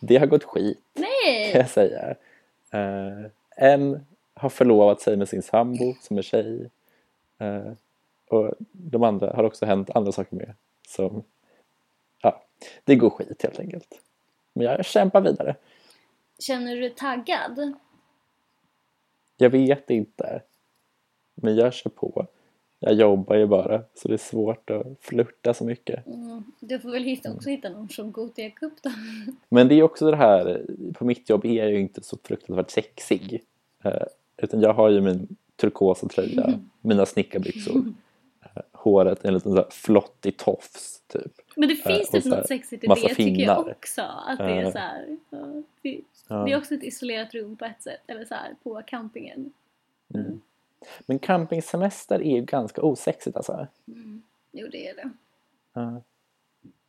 Det 0.00 0.16
har 0.16 0.26
gått 0.26 0.44
skit 0.44 0.80
kan 0.94 1.02
Nej! 1.24 1.50
jag 1.54 1.70
säga. 1.70 2.14
Eh, 2.70 3.30
en 3.56 4.06
har 4.34 4.48
förlovat 4.48 5.00
sig 5.00 5.16
med 5.16 5.28
sin 5.28 5.42
sambo 5.42 5.94
som 6.00 6.18
är 6.18 6.22
tjej. 6.22 6.70
Eh, 7.38 7.72
och 8.28 8.54
de 8.72 9.02
andra 9.02 9.32
har 9.32 9.44
också 9.44 9.66
hänt 9.66 9.90
andra 9.94 10.12
saker 10.12 10.36
med. 10.36 10.54
Som, 10.88 11.24
ja, 12.22 12.42
det 12.84 12.96
går 12.96 13.10
skit 13.10 13.42
helt 13.42 13.60
enkelt. 13.60 14.00
Men 14.52 14.66
jag 14.66 14.84
kämpar 14.84 15.20
vidare. 15.20 15.56
Känner 16.38 16.74
du 16.74 16.80
dig 16.80 16.94
taggad? 16.94 17.72
Jag 19.36 19.50
vet 19.50 19.90
inte. 19.90 20.42
Men 21.34 21.56
jag 21.56 21.74
kör 21.74 21.90
på. 21.90 22.26
Jag 22.78 22.94
jobbar 22.94 23.36
ju 23.36 23.46
bara 23.46 23.82
så 23.94 24.08
det 24.08 24.14
är 24.14 24.18
svårt 24.18 24.70
att 24.70 24.86
flirta 25.00 25.54
så 25.54 25.64
mycket. 25.64 26.06
Mm. 26.06 26.44
Du 26.60 26.78
får 26.78 26.90
väl 26.90 27.02
hitta, 27.04 27.32
också 27.32 27.50
hitta 27.50 27.68
någon 27.68 27.88
som 27.88 28.12
Gothia 28.12 28.50
Cup 28.50 28.72
då. 28.82 28.90
Men 29.48 29.68
det 29.68 29.74
är 29.74 29.82
också 29.82 30.10
det 30.10 30.16
här, 30.16 30.66
på 30.94 31.04
mitt 31.04 31.30
jobb 31.30 31.44
är 31.44 31.52
jag 31.64 31.70
ju 31.70 31.80
inte 31.80 32.02
så 32.02 32.18
fruktansvärt 32.24 32.70
sexig. 32.70 33.42
Eh, 33.84 34.02
utan 34.36 34.60
jag 34.60 34.74
har 34.74 34.88
ju 34.90 35.00
min 35.00 35.36
turkosa 35.56 36.08
tröja, 36.08 36.60
mina 36.80 37.06
snickarbyxor, 37.06 37.76
eh, 38.42 38.62
håret 38.72 39.24
en 39.24 39.34
liten 39.34 39.64
flottig 39.70 40.36
tofs 40.36 41.02
typ. 41.06 41.32
Men 41.56 41.68
det 41.68 41.74
Eh, 41.74 41.96
finns 41.96 42.08
och 42.08 42.14
typ 42.22 42.24
något 42.24 42.46
sexigt 42.48 42.84
i 42.84 42.86
det 42.86 42.94
tycker 42.94 43.08
jag 43.08 43.16
finnar. 43.16 43.70
också. 43.70 44.02
Att 44.02 44.38
det 44.38 44.44
är 44.44 44.62
Eh. 44.64 44.72
så 44.72 44.78
här, 44.78 45.16
det 46.46 46.52
är 46.52 46.56
också 46.56 46.74
ett 46.74 46.82
isolerat 46.84 47.34
rum 47.34 47.56
på 47.56 47.64
ett 47.64 47.82
sätt. 47.82 48.00
Eller 48.06 48.24
så 48.24 48.34
här, 48.34 48.54
på 48.62 48.82
campingen. 48.86 49.52
Mm. 50.14 50.40
Men 51.06 51.18
campingsemester 51.18 52.22
är 52.22 52.36
ju 52.36 52.42
ganska 52.42 52.82
osexigt 52.82 53.36
alltså. 53.36 53.66
Mm. 53.86 54.22
Jo, 54.52 54.68
det 54.72 54.88
är 54.88 54.94
det. 54.94 55.10
Ja. 55.72 56.02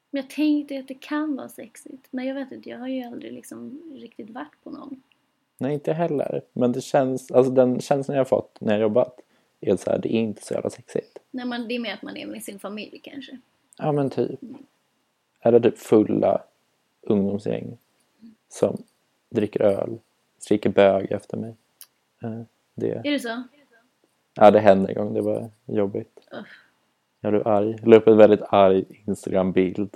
Men 0.10 0.22
jag 0.22 0.30
tänkte 0.30 0.80
att 0.80 0.88
det 0.88 0.94
kan 1.02 1.36
vara 1.36 1.50
sexigt. 1.50 2.08
Men 2.10 2.26
jag 2.26 2.36
vet 2.36 2.52
inte, 2.52 2.70
jag 2.70 2.80
har 2.80 2.88
ju 2.88 3.04
aldrig 3.04 3.34
liksom 3.34 3.82
riktigt 3.96 4.30
varit 4.30 4.64
på 4.64 4.70
någon. 4.70 5.02
Nej, 5.58 5.74
inte 5.74 5.94
heller. 5.94 6.42
Men 6.54 6.72
det 6.72 6.82
känns, 6.82 7.32
alltså 7.32 7.52
den 7.52 7.82
känslan 7.82 8.16
jag 8.16 8.20
har 8.20 8.30
fått 8.30 8.62
när 8.62 8.74
jag 8.74 8.82
jobbat 8.82 9.20
är 9.62 9.76
så 9.76 9.90
här, 9.90 9.98
det 9.98 10.16
är 10.16 10.20
inte 10.20 10.46
så 10.46 10.54
jävla 10.54 10.70
sexigt. 10.70 11.18
Nej, 11.32 11.46
man, 11.46 11.68
det 11.68 11.76
är 11.76 11.80
mer 11.80 11.94
att 11.94 12.02
man 12.02 12.18
är 12.18 12.28
med 12.28 12.44
sin 12.44 12.60
familj 12.60 13.00
kanske. 13.04 13.40
Ja 13.78 13.92
men 13.92 14.10
typ. 14.10 14.40
Eller 15.40 15.60
typ 15.60 15.78
fulla 15.78 16.44
ungdomsgäng 17.02 17.78
som 18.50 18.84
dricker 19.30 19.62
öl, 19.62 20.00
skriker 20.40 20.70
bög 20.70 21.12
efter 21.12 21.38
mig. 21.38 21.56
Det, 22.76 22.92
Är 22.92 23.12
det 23.12 23.20
så? 23.20 23.44
Ja, 24.38 24.52
det 24.52 24.60
hände 24.60 24.90
en 24.90 24.96
gång, 24.96 25.14
det 25.14 25.22
var 25.22 25.50
jobbigt. 25.66 26.20
Uff. 26.32 26.48
Jag 27.22 27.32
blev 27.32 27.48
arg. 27.48 27.76
Jag 27.80 27.88
la 27.88 27.96
upp 27.98 28.08
en 28.08 28.18
väldigt 28.18 28.42
arg 28.50 28.86
Instagram-bild 29.08 29.90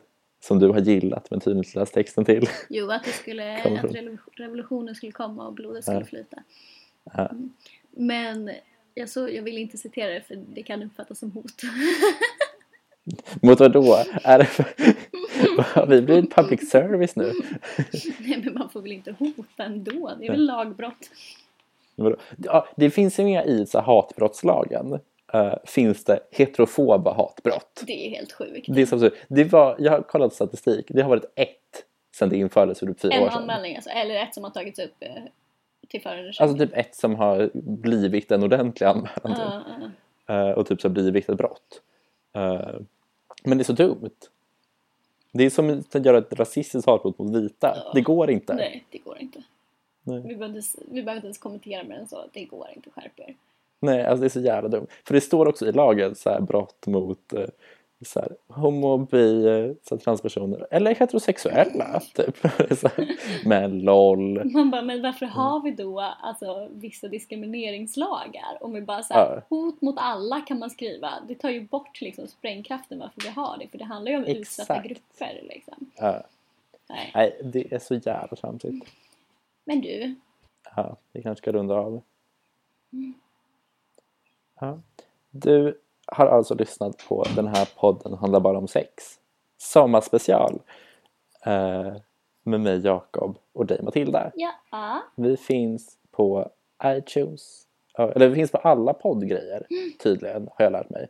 som 0.43 0.59
du 0.59 0.67
har 0.67 0.79
gillat 0.79 1.31
men 1.31 1.39
tydligen 1.39 1.63
inte 1.65 1.79
läst 1.79 1.93
texten 1.93 2.25
till. 2.25 2.49
Jo, 2.69 2.91
att, 2.91 3.03
det 3.03 3.11
skulle, 3.11 3.57
att 3.83 3.95
revolutionen 4.35 4.95
skulle 4.95 5.11
komma 5.11 5.47
och 5.47 5.53
blodet 5.53 5.83
skulle 5.83 5.99
Ja. 5.99 6.05
flyta. 6.05 6.43
Ja. 7.03 7.27
Mm. 7.27 7.53
Men 7.91 8.51
jag, 8.93 9.09
så, 9.09 9.29
jag 9.29 9.43
vill 9.43 9.57
inte 9.57 9.77
citera 9.77 10.13
det 10.13 10.21
för 10.21 10.35
det 10.35 10.63
kan 10.63 10.83
uppfattas 10.83 11.19
som 11.19 11.31
hot. 11.31 11.61
Mot 13.41 13.59
vad 13.59 13.71
då? 13.71 13.97
Är 14.23 14.37
det 14.39 14.45
för... 14.45 14.65
Har 15.75 15.87
vi 15.87 16.01
blivit 16.01 16.35
public 16.35 16.69
service 16.69 17.15
nu? 17.15 17.31
Nej, 18.19 18.41
men 18.43 18.53
man 18.53 18.69
får 18.69 18.81
väl 18.81 18.91
inte 18.91 19.11
hota 19.11 19.63
ändå? 19.63 20.11
Det 20.19 20.25
är 20.25 20.31
väl 20.31 20.45
lagbrott? 20.45 21.09
Ja, 22.37 22.67
det 22.75 22.89
finns 22.89 23.19
ju 23.19 23.23
inga 23.23 23.43
i 23.43 23.65
så 23.65 23.79
hatbrottslagen. 23.79 24.99
eh, 25.33 25.53
finns 25.65 26.03
det 26.03 26.19
heterofoba 26.31 27.13
hatbrott. 27.13 27.83
Det 27.87 28.07
är 28.07 28.09
helt 28.09 28.31
sjukt. 28.31 28.65
Det, 28.75 28.81
är 28.81 28.85
så 28.85 29.09
det 29.27 29.43
var, 29.43 29.75
jag 29.79 29.91
har 29.91 30.01
kollat 30.01 30.33
statistik. 30.33 30.85
Det 30.89 31.01
har 31.01 31.09
varit 31.09 31.25
ett 31.35 31.85
sedan 32.15 32.29
det 32.29 32.37
infördes 32.37 32.79
för 32.79 32.85
typ 32.87 32.99
fyra 33.01 33.13
En 33.13 33.23
år 33.23 33.29
sedan. 33.29 33.37
anmälning 33.41 33.75
alltså, 33.75 33.89
eller 33.89 34.15
ett 34.15 34.33
som 34.33 34.43
har 34.43 34.51
tagits 34.51 34.79
upp 34.79 34.95
eh, 34.99 35.09
till 35.89 36.01
förundersökning. 36.01 36.49
Alltså 36.49 36.65
typ 36.67 36.77
ett 36.77 36.95
som 36.95 37.15
har 37.15 37.49
blivit 37.53 38.31
en 38.31 38.43
ordentlig 38.43 38.87
anmälan. 38.87 39.11
typ. 39.23 39.37
Ja, 39.37 39.61
ja. 40.27 40.49
Eh, 40.49 40.57
och 40.57 40.67
typ 40.67 40.81
så 40.81 40.87
har 40.87 40.93
blivit 40.93 41.29
ett 41.29 41.37
brott. 41.37 41.81
Men 43.43 43.57
det 43.57 43.61
är 43.61 43.63
så 43.65 43.73
dumt. 43.73 44.09
Det 45.33 45.43
är 45.43 45.49
som 45.49 45.83
att 45.93 46.05
göra 46.05 46.17
ett 46.17 46.33
rasistiskt 46.33 46.87
hatbrott 46.89 47.19
mot 47.19 47.35
vita. 47.35 47.77
Det 47.93 48.01
går 48.01 48.31
inte. 48.31 48.53
Nej, 48.53 48.83
det 48.89 48.97
går 48.97 49.17
inte. 49.19 49.43
Nej. 50.03 50.17
Vi 50.21 50.23
behöver, 50.35 50.45
inte, 50.45 50.59
s- 50.59 50.75
vi 50.87 51.03
behöver 51.03 51.15
inte 51.15 51.27
ens 51.27 51.37
kommentera 51.37 51.83
med 51.83 51.97
den 51.97 52.07
så. 52.07 52.23
Det 52.33 52.43
går 52.45 52.67
inte, 52.75 52.89
skärp 52.89 53.19
er. 53.19 53.35
Nej, 53.79 54.05
alltså 54.05 54.21
det 54.21 54.27
är 54.27 54.29
så 54.29 54.39
jävla 54.39 54.69
dumt. 54.69 54.87
För 55.05 55.13
det 55.13 55.21
står 55.21 55.47
också 55.47 55.65
i 55.67 55.71
lagen 55.71 56.15
så 56.15 56.29
här 56.29 56.41
brott 56.41 56.87
mot 56.87 57.33
eh, 57.33 57.45
så 58.05 58.19
här, 58.19 58.35
homo, 58.47 58.97
bi, 58.97 59.47
eh, 59.47 59.71
så 59.83 59.95
här, 59.95 60.01
transpersoner 60.03 60.67
eller 60.71 60.95
heterosexuella 60.95 62.01
typ. 62.13 62.37
Men 63.45 63.79
LOL. 63.81 64.45
Man 64.51 64.69
bara, 64.71 64.81
men 64.81 65.01
varför 65.01 65.25
Mm. 65.25 65.35
har 65.37 65.61
vi 65.63 65.71
då 65.71 65.99
alltså, 65.99 66.67
vissa 66.71 67.07
diskrimineringslagar? 67.07 68.57
Om 68.61 68.73
vi 68.73 68.81
bara 68.81 69.03
så 69.03 69.13
här, 69.13 69.35
Ja. 69.35 69.41
hot 69.49 69.81
mot 69.81 69.95
alla 69.97 70.41
kan 70.41 70.59
man 70.59 70.69
skriva. 70.69 71.11
Det 71.27 71.35
tar 71.35 71.49
ju 71.49 71.61
bort 71.61 72.01
liksom 72.01 72.27
sprängkraften 72.27 72.99
varför 72.99 73.21
vi 73.23 73.29
har 73.29 73.57
det. 73.59 73.67
För 73.67 73.77
det 73.77 73.85
handlar 73.85 74.11
ju 74.11 74.17
om 74.17 74.23
utsatta 74.25 74.73
Exakt. 74.75 74.87
grupper 74.89 75.41
liksom. 75.43 75.89
Ja. 75.95 76.23
Nej. 76.89 77.11
nej, 77.15 77.39
det 77.43 77.73
är 77.73 77.79
så 77.79 77.95
jävla 77.95 78.35
tramsigt. 78.37 78.85
Men 79.63 79.81
du, 79.81 80.15
Ja, 80.75 80.97
vi 81.11 81.23
kanske 81.23 81.41
ska 81.41 81.51
runda 81.51 81.75
av. 81.75 82.01
Ja. 84.59 84.79
Du 85.29 85.79
har 86.05 86.25
alltså 86.25 86.55
lyssnat 86.55 87.07
på 87.07 87.25
den 87.35 87.47
här 87.47 87.69
podden 87.75 88.13
handlar 88.13 88.39
bara 88.39 88.57
om 88.57 88.67
sex. 88.67 89.19
Sommarspecial. 89.57 90.61
Eh, 91.45 91.95
med 92.43 92.59
mig 92.59 92.85
Jakob 92.85 93.37
och 93.53 93.65
dig 93.65 93.81
Matilda. 93.83 94.31
ja. 94.71 95.01
Vi 95.15 95.37
finns 95.37 95.97
på 96.11 96.51
iTunes. 96.85 97.67
Eller 97.97 98.29
vi 98.29 98.35
finns 98.35 98.51
på 98.51 98.57
alla 98.57 98.93
poddgrejer 98.93 99.67
tydligen 99.99 100.49
har 100.57 100.65
jag 100.65 100.71
lärt 100.71 100.89
mig. 100.89 101.07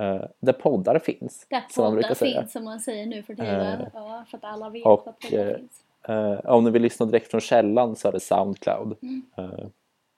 Uh, 0.00 0.24
där 0.40 0.52
poddar 0.52 0.98
finns. 0.98 1.46
där 1.50 1.64
som 1.70 1.84
man 1.84 1.92
brukar 1.92 2.08
poddar 2.08 2.14
säga. 2.14 2.40
finns 2.40 2.52
som 2.52 2.64
man 2.64 2.80
säger 2.80 3.06
nu 3.06 3.22
för 3.22 3.34
tiden. 3.34 3.80
Eh, 3.80 3.88
ja, 3.94 4.24
för 4.30 4.38
att 4.38 4.44
alla 4.44 4.70
vet 4.70 4.86
och, 4.86 5.08
att 5.08 5.18
poddar 5.20 5.46
eh, 5.46 5.56
finns. 5.56 5.84
Eh, 6.08 6.40
om 6.44 6.64
ni 6.64 6.70
vill 6.70 6.82
lyssna 6.82 7.06
direkt 7.06 7.30
från 7.30 7.40
källan 7.40 7.96
så 7.96 8.08
är 8.08 8.12
det 8.12 8.20
Soundcloud. 8.20 8.96
Mm. 9.02 9.22
Eh, 9.38 9.66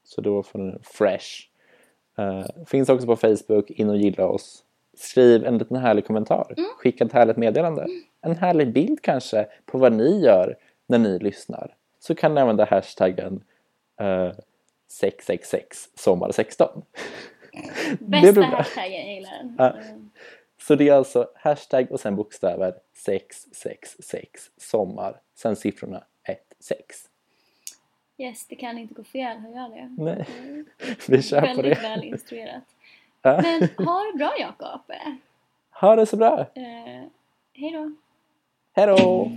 så 0.05 0.21
då 0.21 0.43
får 0.43 0.59
ni 0.59 0.79
fresh. 0.83 1.49
Eh, 2.19 2.47
finns 2.67 2.89
också 2.89 3.07
på 3.07 3.17
Facebook, 3.17 3.71
in 3.71 3.89
och 3.89 3.97
gilla 3.97 4.27
oss. 4.27 4.65
Skriv 4.97 5.45
en 5.45 5.59
liten 5.59 5.77
härlig 5.77 6.07
kommentar. 6.07 6.55
Mm. 6.57 6.71
Skicka 6.79 7.05
ett 7.05 7.13
härligt 7.13 7.37
meddelande. 7.37 7.87
En 8.21 8.37
härlig 8.37 8.73
bild 8.73 9.03
kanske 9.03 9.47
på 9.67 9.79
vad 9.79 9.93
ni 9.93 10.21
gör 10.21 10.57
när 10.87 10.99
ni 10.99 11.19
lyssnar. 11.19 11.75
Så 11.99 12.15
kan 12.15 12.35
ni 12.35 12.41
använda 12.41 12.65
hashtaggen 12.65 13.45
eh, 14.01 14.33
666 14.89 15.89
sommar 15.95 16.33
16. 16.33 16.83
Bästa 18.01 18.21
blir 18.21 18.33
bra. 18.33 18.45
hashtaggen, 18.45 19.07
jag 19.07 19.15
gillar 19.15 19.43
den. 19.43 20.11
Så 20.61 20.75
det 20.75 20.89
är 20.89 20.93
alltså 20.93 21.29
hashtag 21.35 21.87
och 21.91 22.01
sen 22.01 22.17
bokstäver 22.17 22.75
666 23.05 24.51
sommar. 24.57 25.21
Sen 25.35 25.57
siffrorna 25.57 26.05
16. 26.61 27.09
Yes, 28.19 28.47
det 28.47 28.57
kan 28.57 28.79
inte 28.79 28.95
gå 28.95 29.05
fel, 29.05 29.37
hör 29.39 29.57
jag 29.57 29.71
det? 29.71 29.95
Nej, 29.99 30.27
Mm. 30.39 30.65
vi 31.09 31.23
kör 31.23 31.41
på 31.41 31.47
Väldigt 31.47 31.65
det. 31.65 31.83
väl 31.83 32.05
instruerat. 32.05 32.63
Men 33.23 33.69
ha 33.87 34.01
det 34.13 34.19
bra 34.19 34.35
Jakob. 34.41 34.81
Ha 35.81 35.97
det 35.97 36.07
så 36.07 36.17
bra. 36.17 36.41
Eh, 36.55 37.05
hej 37.53 37.71
då. 37.73 37.93
Hej 38.75 38.87
då! 38.87 39.31